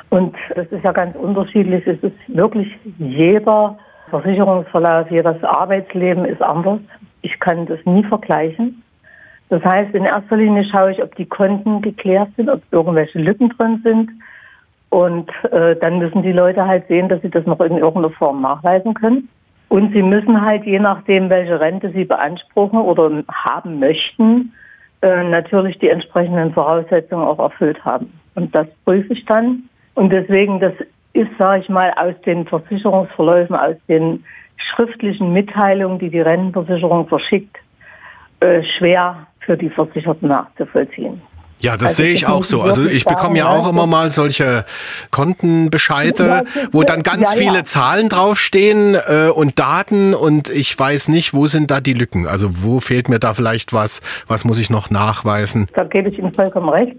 [0.09, 1.85] Und das ist ja ganz unterschiedlich.
[1.85, 2.67] Es ist wirklich
[2.97, 3.77] jeder
[4.09, 6.79] Versicherungsverlauf, jedes Arbeitsleben ist anders.
[7.21, 8.83] Ich kann das nie vergleichen.
[9.49, 13.49] Das heißt, in erster Linie schaue ich, ob die Konten geklärt sind, ob irgendwelche Lücken
[13.49, 14.09] drin sind.
[14.89, 18.41] Und äh, dann müssen die Leute halt sehen, dass sie das noch in irgendeiner Form
[18.41, 19.29] nachweisen können.
[19.69, 24.53] Und sie müssen halt, je nachdem, welche Rente sie beanspruchen oder haben möchten,
[25.01, 28.11] äh, natürlich die entsprechenden Voraussetzungen auch erfüllt haben.
[28.35, 29.63] Und das prüfe ich dann.
[29.95, 30.73] Und deswegen, das
[31.17, 34.23] ist, sage ich mal, aus den Versicherungsverläufen, aus den
[34.57, 37.57] schriftlichen Mitteilungen, die die Rentenversicherung verschickt,
[38.39, 41.21] äh, schwer für die Versicherten nachzuvollziehen.
[41.59, 42.61] Ja, das Also sehe ich auch so.
[42.61, 44.63] Also ich bekomme ja auch immer mal solche
[45.09, 47.49] Kontenbescheide, wo dann ganz ja, ja.
[47.49, 52.27] viele Zahlen draufstehen äh, und Daten und ich weiß nicht, wo sind da die Lücken.
[52.27, 55.67] Also wo fehlt mir da vielleicht was, was muss ich noch nachweisen?
[55.73, 56.97] Da gebe ich Ihnen vollkommen recht.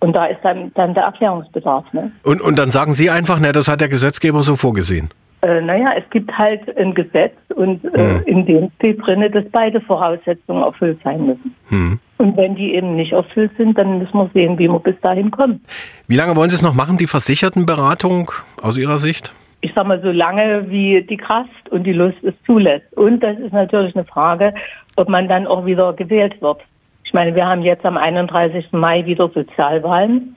[0.00, 1.92] Und da ist dann, dann der Erklärungsbedarf.
[1.92, 2.12] Ne?
[2.22, 5.10] Und, und dann sagen Sie einfach, ne, das hat der Gesetzgeber so vorgesehen.
[5.42, 8.22] Äh, naja, es gibt halt ein Gesetz und äh, Hm.
[8.26, 11.54] in dem steht drin, dass beide Voraussetzungen erfüllt sein müssen.
[11.68, 12.00] Hm.
[12.18, 15.30] Und wenn die eben nicht erfüllt sind, dann müssen wir sehen, wie wir bis dahin
[15.30, 15.64] kommen.
[16.08, 19.32] Wie lange wollen Sie es noch machen, die Versichertenberatung aus Ihrer Sicht?
[19.60, 22.92] Ich sag mal, so lange wie die Kraft und die Lust es zulässt.
[22.96, 24.54] Und das ist natürlich eine Frage,
[24.96, 26.60] ob man dann auch wieder gewählt wird.
[27.04, 28.66] Ich meine, wir haben jetzt am 31.
[28.72, 30.36] Mai wieder Sozialwahlen.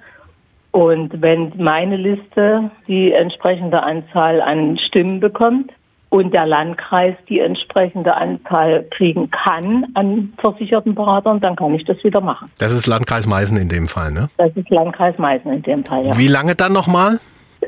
[0.72, 5.72] Und wenn meine Liste die entsprechende Anzahl an Stimmen bekommt
[6.10, 12.02] und der Landkreis die entsprechende Anzahl kriegen kann an versicherten Beratern, dann kann ich das
[12.04, 12.50] wieder machen.
[12.60, 14.30] Das ist Landkreis Meißen in dem Fall, ne?
[14.38, 16.18] Das ist Landkreis Meißen in dem Fall, ja.
[16.18, 17.20] Wie lange dann nochmal?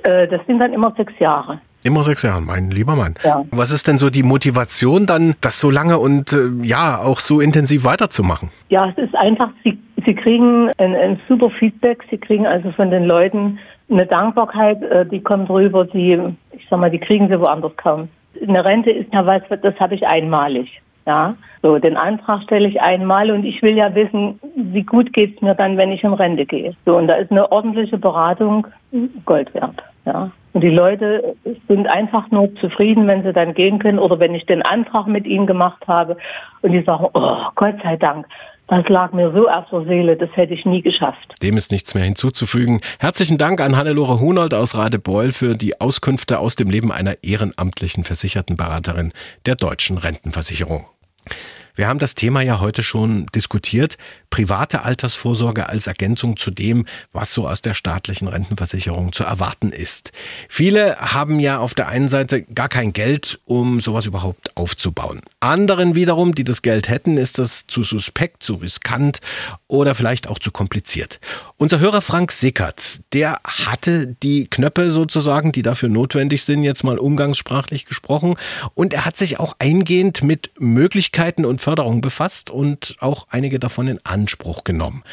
[0.03, 1.59] Äh, das sind dann immer sechs Jahre.
[1.85, 3.15] Immer sechs Jahre, mein lieber Mann.
[3.23, 3.43] Ja.
[3.51, 7.41] Was ist denn so die Motivation dann, das so lange und äh, ja, auch so
[7.41, 8.49] intensiv weiterzumachen?
[8.69, 12.91] Ja, es ist einfach, sie, sie kriegen ein, ein super Feedback, sie kriegen also von
[12.91, 13.59] den Leuten
[13.89, 16.19] eine Dankbarkeit, äh, die kommt rüber, die,
[16.51, 18.09] ich sag mal, die kriegen sie woanders kaum.
[18.41, 20.81] Eine Rente ist ja was, das habe ich einmalig.
[21.05, 25.41] Ja, so den Antrag stelle ich einmal und ich will ja wissen, wie gut geht's
[25.41, 26.73] mir dann, wenn ich in Rente gehe.
[26.85, 28.67] So und da ist eine ordentliche Beratung
[29.25, 29.83] Gold wert.
[30.05, 31.35] Ja, und die Leute
[31.67, 35.25] sind einfach nur zufrieden, wenn sie dann gehen können oder wenn ich den Antrag mit
[35.25, 36.15] ihnen gemacht habe
[36.61, 38.25] und die sagen, oh Gott sei Dank,
[38.81, 41.35] das lag mir so auf der Seele, das hätte ich nie geschafft.
[41.41, 42.81] Dem ist nichts mehr hinzuzufügen.
[42.99, 48.03] Herzlichen Dank an Hannelore Hunold aus Radebeul für die Auskünfte aus dem Leben einer ehrenamtlichen
[48.03, 49.13] Versichertenberaterin
[49.45, 50.85] der deutschen Rentenversicherung.
[51.75, 53.97] Wir haben das Thema ja heute schon diskutiert.
[54.29, 60.11] Private Altersvorsorge als Ergänzung zu dem, was so aus der staatlichen Rentenversicherung zu erwarten ist.
[60.49, 65.19] Viele haben ja auf der einen Seite gar kein Geld, um sowas überhaupt aufzubauen.
[65.39, 69.19] Anderen wiederum, die das Geld hätten, ist das zu suspekt, zu riskant
[69.67, 71.19] oder vielleicht auch zu kompliziert.
[71.63, 76.97] Unser Hörer Frank Sickert, der hatte die Knöpfe sozusagen, die dafür notwendig sind, jetzt mal
[76.97, 78.35] umgangssprachlich gesprochen.
[78.73, 83.87] Und er hat sich auch eingehend mit Möglichkeiten und Förderung befasst und auch einige davon
[83.87, 85.05] in Anspruch genommen.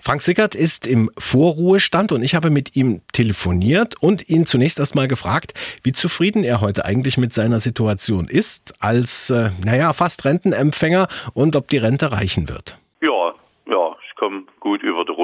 [0.00, 5.06] Frank Sickert ist im Vorruhestand und ich habe mit ihm telefoniert und ihn zunächst erstmal
[5.06, 5.52] gefragt,
[5.82, 11.56] wie zufrieden er heute eigentlich mit seiner Situation ist als, äh, naja, fast Rentenempfänger und
[11.56, 12.78] ob die Rente reichen wird.
[13.02, 13.34] Ja,
[13.70, 15.19] ja, ich komme gut über die.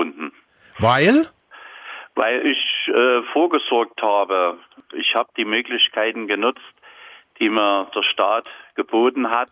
[0.78, 1.28] Weil?
[2.14, 4.58] Weil ich äh, vorgesorgt habe.
[4.94, 6.60] Ich habe die Möglichkeiten genutzt,
[7.38, 9.50] die mir der Staat geboten hat.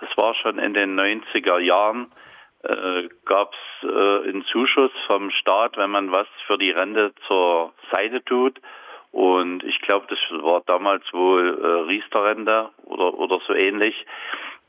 [0.00, 2.12] Das war schon in den 90er Jahren.
[2.62, 7.74] Äh, gab es äh, einen Zuschuss vom Staat, wenn man was für die Rente zur
[7.92, 8.58] Seite tut.
[9.12, 13.94] Und ich glaube, das war damals wohl äh, Riester-Rente oder, oder so ähnlich.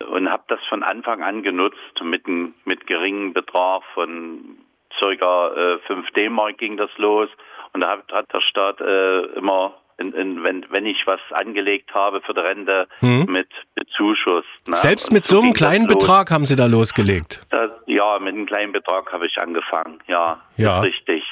[0.05, 4.57] Und habe das von Anfang an genutzt mit, mit geringem Betrag von
[4.99, 7.29] circa äh, 5 D-Mark ging das los.
[7.73, 11.93] Und da hat, hat der Staat äh, immer in, in, wenn, wenn ich was angelegt
[11.93, 13.25] habe für die Rente Mhm.
[13.29, 14.43] mit Bezuschuss.
[14.67, 14.75] Ne?
[14.75, 15.87] Selbst mit so einem ging das kleinen.
[15.87, 17.45] Betrag haben Sie da losgelegt.
[17.49, 19.99] Das, ja, mit einem kleinen Betrag habe ich angefangen.
[20.07, 20.79] Ja, Ja.
[20.81, 21.23] richtig.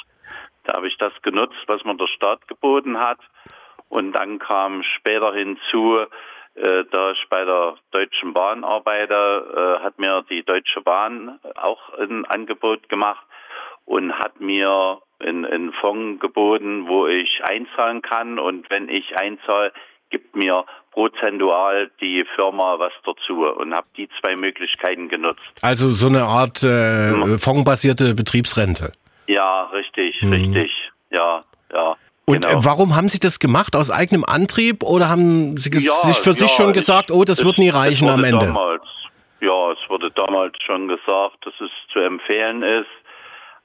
[0.65, 3.19] Da habe ich das genutzt, was mir der Staat geboten hat.
[3.89, 5.97] Und dann kam später hinzu,
[6.55, 11.81] äh, da ich bei der Deutschen Bahn arbeite, äh, hat mir die Deutsche Bahn auch
[11.99, 13.25] ein Angebot gemacht
[13.85, 18.39] und hat mir einen, Fonds geboten, wo ich einzahlen kann.
[18.39, 19.71] Und wenn ich einzahle,
[20.09, 25.41] gibt mir prozentual die Firma was dazu und habe die zwei Möglichkeiten genutzt.
[25.61, 28.91] Also so eine Art äh, fondbasierte Betriebsrente.
[29.27, 30.33] Ja, richtig, Mhm.
[30.33, 30.71] richtig.
[31.11, 31.43] Ja,
[31.73, 31.95] ja.
[32.25, 32.59] Und genau.
[32.59, 33.75] äh, warum haben Sie das gemacht?
[33.75, 37.23] Aus eigenem Antrieb oder haben Sie Ja, sich für sich ja, schon ich- gesagt, oh,
[37.23, 38.45] das wird nie reichen am Ende?
[38.47, 38.83] Damals,
[39.41, 42.87] ja, es wurde damals schon gesagt, dass es zu empfehlen ist.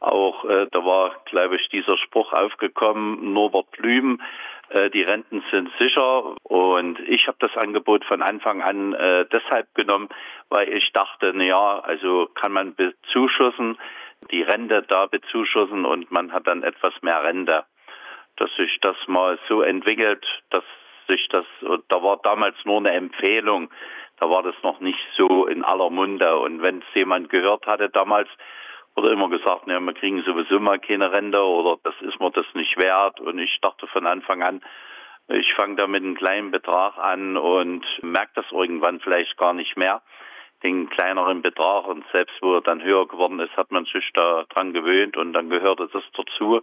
[0.01, 4.20] Auch äh, da war, glaube ich, dieser Spruch aufgekommen, Norbert Blüm,
[4.70, 6.37] äh, die Renten sind sicher.
[6.45, 10.09] Und ich habe das Angebot von Anfang an äh, deshalb genommen,
[10.51, 13.79] weil ich dachte, na ja, also kann man bezuschussen,
[14.31, 17.65] die Rente da bezuschussen und man hat dann etwas mehr Rente.
[18.37, 20.65] Dass sich das mal so entwickelt, dass
[21.09, 21.45] sich das,
[21.89, 23.70] da war damals nur eine Empfehlung,
[24.20, 26.39] da war das noch nicht so in aller Munde.
[26.39, 28.29] Und wenn es jemand gehört hatte damals,
[28.99, 32.47] wurde immer gesagt, naja, wir kriegen sowieso mal keine Rente oder das ist mir das
[32.55, 33.20] nicht wert.
[33.20, 34.61] Und ich dachte von Anfang an,
[35.29, 39.77] ich fange da mit einem kleinen Betrag an und merke das irgendwann vielleicht gar nicht
[39.77, 40.03] mehr,
[40.65, 41.87] den kleineren Betrag.
[41.87, 45.33] Und selbst wo er dann höher geworden ist, hat man sich da dran gewöhnt und
[45.33, 46.61] dann gehörte das dazu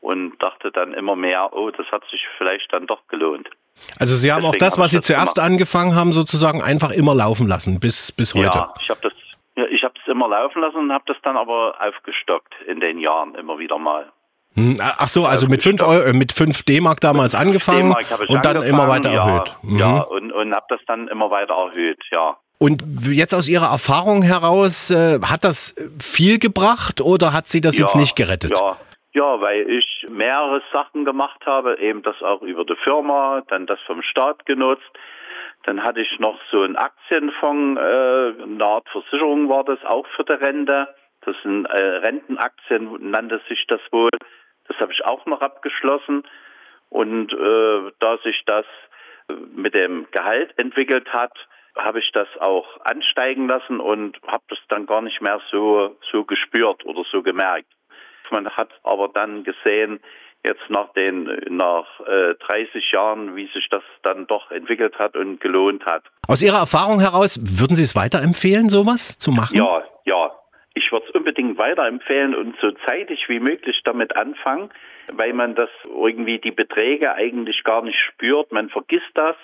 [0.00, 3.50] und dachte dann immer mehr, oh, das hat sich vielleicht dann doch gelohnt.
[3.98, 5.46] Also Sie haben auch Deswegen das, habe was Sie das zuerst gemacht.
[5.50, 8.58] angefangen haben, sozusagen einfach immer laufen lassen bis, bis heute.
[8.58, 9.12] Ja, ich habe das,
[9.58, 12.98] ja, ich habe es immer laufen lassen und habe das dann aber aufgestockt in den
[12.98, 14.12] Jahren immer wieder mal.
[14.54, 17.94] Hm, Ach so, also mit 5 Euro, mit 5 D-Mark damals angefangen
[18.28, 19.56] und dann immer weiter ja, erhöht.
[19.62, 19.78] Mhm.
[19.78, 22.36] Ja, und, und habe das dann immer weiter erhöht, ja.
[22.58, 27.78] Und jetzt aus Ihrer Erfahrung heraus, äh, hat das viel gebracht oder hat Sie das
[27.78, 28.58] jetzt Ja, nicht gerettet?
[28.58, 28.76] Ja,
[29.12, 33.78] ja, weil ich mehrere Sachen gemacht habe, eben das auch über die Firma, dann das
[33.86, 34.90] vom Staat genutzt.
[35.68, 40.24] Dann hatte ich noch so einen Aktienfonds, äh, eine Art Versicherung war das auch für
[40.24, 40.88] die Rente.
[41.20, 44.08] Das sind äh, Rentenaktien, nannte sich das wohl.
[44.66, 46.22] Das habe ich auch noch abgeschlossen.
[46.88, 48.64] Und äh, da sich das
[49.28, 51.34] äh, mit dem Gehalt entwickelt hat,
[51.76, 56.24] habe ich das auch ansteigen lassen und habe das dann gar nicht mehr so, so
[56.24, 57.68] gespürt oder so gemerkt.
[58.30, 60.00] Man hat aber dann gesehen,
[60.44, 65.40] jetzt nach den nach äh, 30 Jahren, wie sich das dann doch entwickelt hat und
[65.40, 66.04] gelohnt hat.
[66.26, 69.56] Aus Ihrer Erfahrung heraus, würden Sie es weiterempfehlen, sowas zu machen?
[69.56, 70.32] Ja, ja.
[70.74, 74.70] Ich würde es unbedingt weiterempfehlen und so zeitig wie möglich damit anfangen,
[75.10, 78.52] weil man das irgendwie die Beträge eigentlich gar nicht spürt.
[78.52, 79.34] Man vergisst das,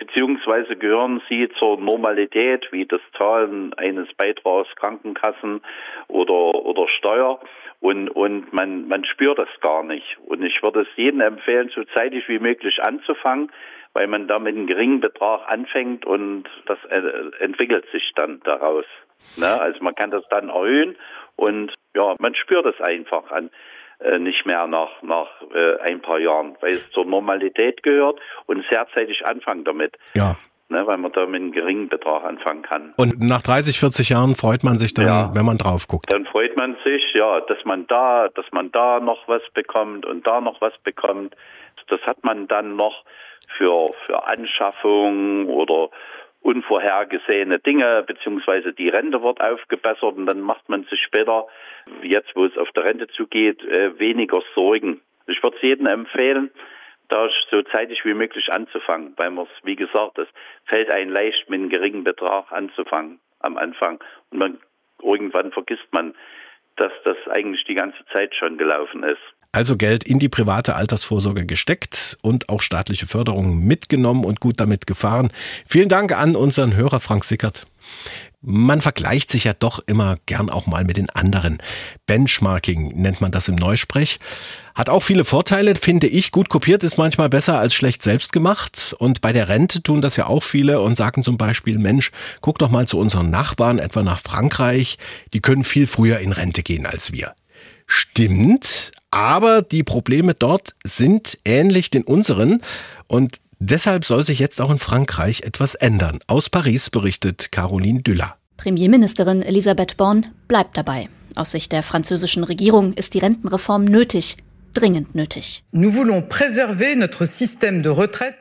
[0.00, 5.60] beziehungsweise gehören sie zur Normalität, wie das Zahlen eines Beitrags Krankenkassen
[6.08, 7.38] oder, oder Steuer.
[7.80, 10.18] Und, und man, man spürt das gar nicht.
[10.26, 13.52] Und ich würde es jedem empfehlen, so zeitig wie möglich anzufangen,
[13.92, 17.02] weil man da mit einem geringen Betrag anfängt und das äh,
[17.40, 18.84] entwickelt sich dann daraus.
[19.36, 19.60] Ne?
[19.60, 20.96] Also man kann das dann erhöhen
[21.36, 23.50] und ja, man spürt es einfach an
[24.18, 28.86] nicht mehr nach, nach äh, ein paar Jahren, weil es zur Normalität gehört und sehr
[28.94, 29.96] zeitig anfangen damit.
[30.14, 30.36] Ja.
[30.68, 32.94] Ne, weil man da mit einem geringen Betrag anfangen kann.
[32.96, 35.34] Und nach 30, 40 Jahren freut man sich dann, ja.
[35.34, 36.12] wenn man drauf guckt.
[36.12, 40.24] Dann freut man sich, ja, dass man da, dass man da noch was bekommt und
[40.28, 41.34] da noch was bekommt.
[41.88, 43.02] Das hat man dann noch
[43.58, 45.90] für, für Anschaffung oder
[46.42, 51.46] unvorhergesehene Dinge, beziehungsweise die Rente wird aufgebessert und dann macht man sich später,
[52.02, 55.00] jetzt wo es auf der Rente zugeht, äh, weniger Sorgen.
[55.26, 56.50] Ich würde es jedem empfehlen,
[57.08, 60.28] da so zeitig wie möglich anzufangen, weil man es, wie gesagt, es
[60.64, 64.02] fällt einem leicht, mit einem geringen Betrag anzufangen am Anfang.
[64.30, 64.58] Und man,
[65.02, 66.14] irgendwann vergisst man,
[66.76, 69.20] dass das eigentlich die ganze Zeit schon gelaufen ist.
[69.52, 74.86] Also Geld in die private Altersvorsorge gesteckt und auch staatliche Förderung mitgenommen und gut damit
[74.86, 75.32] gefahren.
[75.66, 77.66] Vielen Dank an unseren Hörer Frank Sickert.
[78.42, 81.58] Man vergleicht sich ja doch immer gern auch mal mit den anderen.
[82.06, 84.18] Benchmarking nennt man das im Neusprech.
[84.74, 86.30] Hat auch viele Vorteile, finde ich.
[86.30, 88.94] Gut kopiert ist manchmal besser als schlecht selbst gemacht.
[88.98, 92.58] Und bei der Rente tun das ja auch viele und sagen zum Beispiel, Mensch, guck
[92.58, 94.96] doch mal zu unseren Nachbarn, etwa nach Frankreich.
[95.34, 97.34] Die können viel früher in Rente gehen als wir.
[97.86, 102.60] Stimmt, aber die Probleme dort sind ähnlich den unseren
[103.06, 106.20] und deshalb soll sich jetzt auch in Frankreich etwas ändern.
[106.26, 108.36] Aus Paris berichtet Caroline Düller.
[108.56, 111.08] Premierministerin Elisabeth Born bleibt dabei.
[111.34, 114.36] Aus Sicht der französischen Regierung ist die Rentenreform nötig,
[114.74, 115.62] dringend nötig.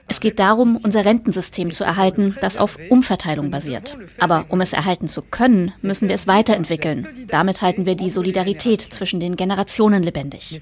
[0.07, 3.97] Es geht darum, unser Rentensystem zu erhalten, das auf Umverteilung basiert.
[4.19, 7.07] Aber um es erhalten zu können, müssen wir es weiterentwickeln.
[7.27, 10.61] Damit halten wir die Solidarität zwischen den Generationen lebendig.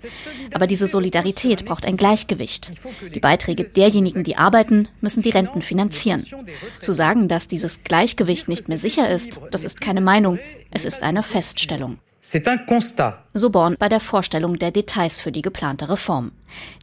[0.53, 2.72] Aber diese Solidarität braucht ein Gleichgewicht.
[3.14, 6.26] Die Beiträge derjenigen, die arbeiten, müssen die Renten finanzieren.
[6.80, 10.39] Zu sagen, dass dieses Gleichgewicht nicht mehr sicher ist, das ist keine Meinung,
[10.72, 11.98] es ist eine Feststellung.
[13.34, 16.31] So Born bei der Vorstellung der Details für die geplante Reform.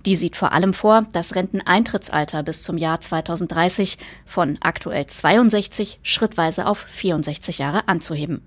[0.06, 6.66] Die sieht vor allem vor, das Renteneintrittsalter bis zum Jahr 2030 von aktuell 62 schrittweise
[6.66, 8.42] auf 64 Jahre anzuheben.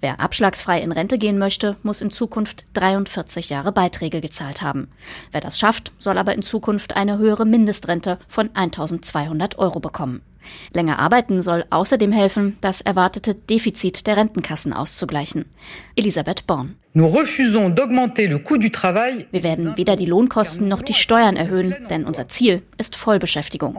[0.00, 4.88] Wer abschlagsfrei in Rente gehen möchte, muss in Zukunft 43 Jahre Beiträge gezahlt haben.
[5.32, 10.22] Wer das schafft, soll aber in Zukunft eine höhere Mindestrente von 1200 Euro bekommen.
[10.74, 15.44] Länger arbeiten soll außerdem helfen, das erwartete Defizit der Rentenkassen auszugleichen.
[15.96, 16.76] Elisabeth Born.
[16.92, 17.12] Wir
[19.44, 23.78] werden weder die Lohnkosten noch die Steuern erhöhen, denn unser Ziel ist Vollbeschäftigung.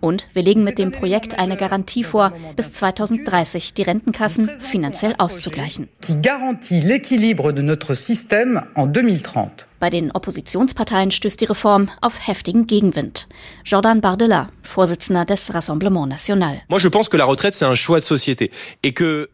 [0.00, 5.88] Und wir legen mit dem Projekt eine Garantie vor, bis 2030 die Rentenkassen finanziell auszugleichen.
[6.02, 9.69] Qui garantit l'équilibre de notre système en 2030.
[9.80, 13.26] Bei den Oppositionsparteien stößt die Reform auf heftigen Gegenwind.
[13.64, 16.60] Jordan Bardella, Vorsitzender des Rassemblement National.
[16.68, 16.76] Bei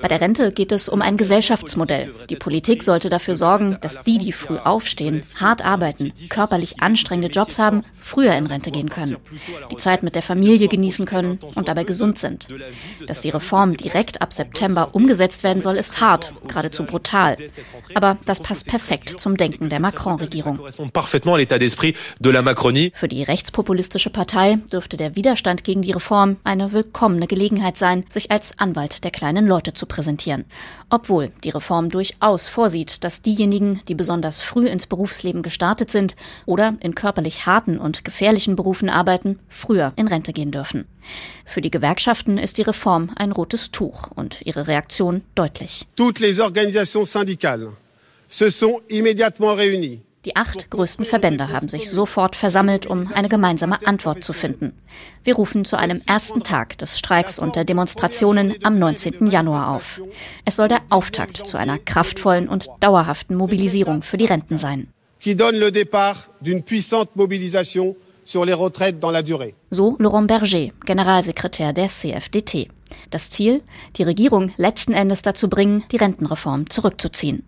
[0.08, 2.14] der Rente geht es um ein Gesellschaftsmodell.
[2.30, 7.58] Die Politik sollte dafür sorgen, dass die, die früh aufstehen, hart arbeiten, körperlich anstrengende Jobs
[7.58, 9.16] haben, früher in Rente gehen können,
[9.72, 12.46] die Zeit mit der Familie genießen können und dabei gesund sind.
[13.08, 17.36] Dass die Reform direkt ab September umgesetzt werden soll, ist hart, geradezu brutal.
[17.94, 20.35] Aber das passt perfekt zum Denken der Macron-Regierung.
[20.36, 20.60] Regierung.
[22.94, 28.30] Für die rechtspopulistische Partei dürfte der Widerstand gegen die Reform eine willkommene Gelegenheit sein, sich
[28.30, 30.44] als Anwalt der kleinen Leute zu präsentieren.
[30.90, 36.76] Obwohl die Reform durchaus vorsieht, dass diejenigen, die besonders früh ins Berufsleben gestartet sind oder
[36.80, 40.86] in körperlich harten und gefährlichen Berufen arbeiten, früher in Rente gehen dürfen.
[41.44, 45.86] Für die Gewerkschaften ist die Reform ein rotes Tuch und ihre Reaktion deutlich.
[45.96, 47.70] Toutes les organisations syndicales
[48.28, 50.00] se sont immédiatement réunies.
[50.26, 54.72] Die acht größten Verbände haben sich sofort versammelt, um eine gemeinsame Antwort zu finden.
[55.22, 59.28] Wir rufen zu einem ersten Tag des Streiks und der Demonstrationen am 19.
[59.28, 60.00] Januar auf.
[60.44, 64.88] Es soll der Auftakt zu einer kraftvollen und dauerhaften Mobilisierung für die Renten sein.
[65.20, 67.94] Qui donne le départ d'une puissante mobilisation
[68.26, 69.54] sur les retraites dans la durée.
[69.70, 72.68] So Laurent Berger, Generalsekretär der CFDT.
[73.10, 73.62] Das Ziel,
[73.96, 77.44] die Regierung letzten Endes dazu bringen, die Rentenreform zurückzuziehen.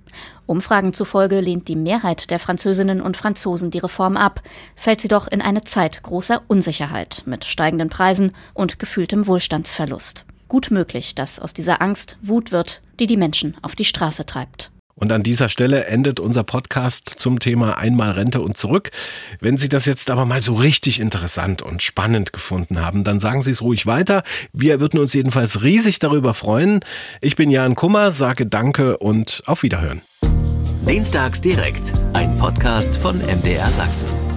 [0.46, 4.42] Umfragen zufolge lehnt die Mehrheit der Französinnen und Franzosen die Reform ab,
[4.76, 10.24] fällt sie doch in eine Zeit großer Unsicherheit mit steigenden Preisen und gefühltem Wohlstandsverlust.
[10.48, 14.70] Gut möglich, dass aus dieser Angst Wut wird, die die Menschen auf die Straße treibt.
[14.99, 18.91] Und an dieser Stelle endet unser Podcast zum Thema Einmal Rente und zurück.
[19.41, 23.43] Wenn Sie das jetzt aber mal so richtig interessant und spannend gefunden haben, dann sagen
[23.43, 24.25] Sie es ruhig weiter.
[24.53, 26.81] Wir würden uns jedenfalls riesig darüber freuen.
[27.20, 30.03] Ich bin Jan Kummer, sage Danke und auf Wiederhören.
[30.87, 34.27] Dienstags direkt, ein Podcast von MDR Sachsen.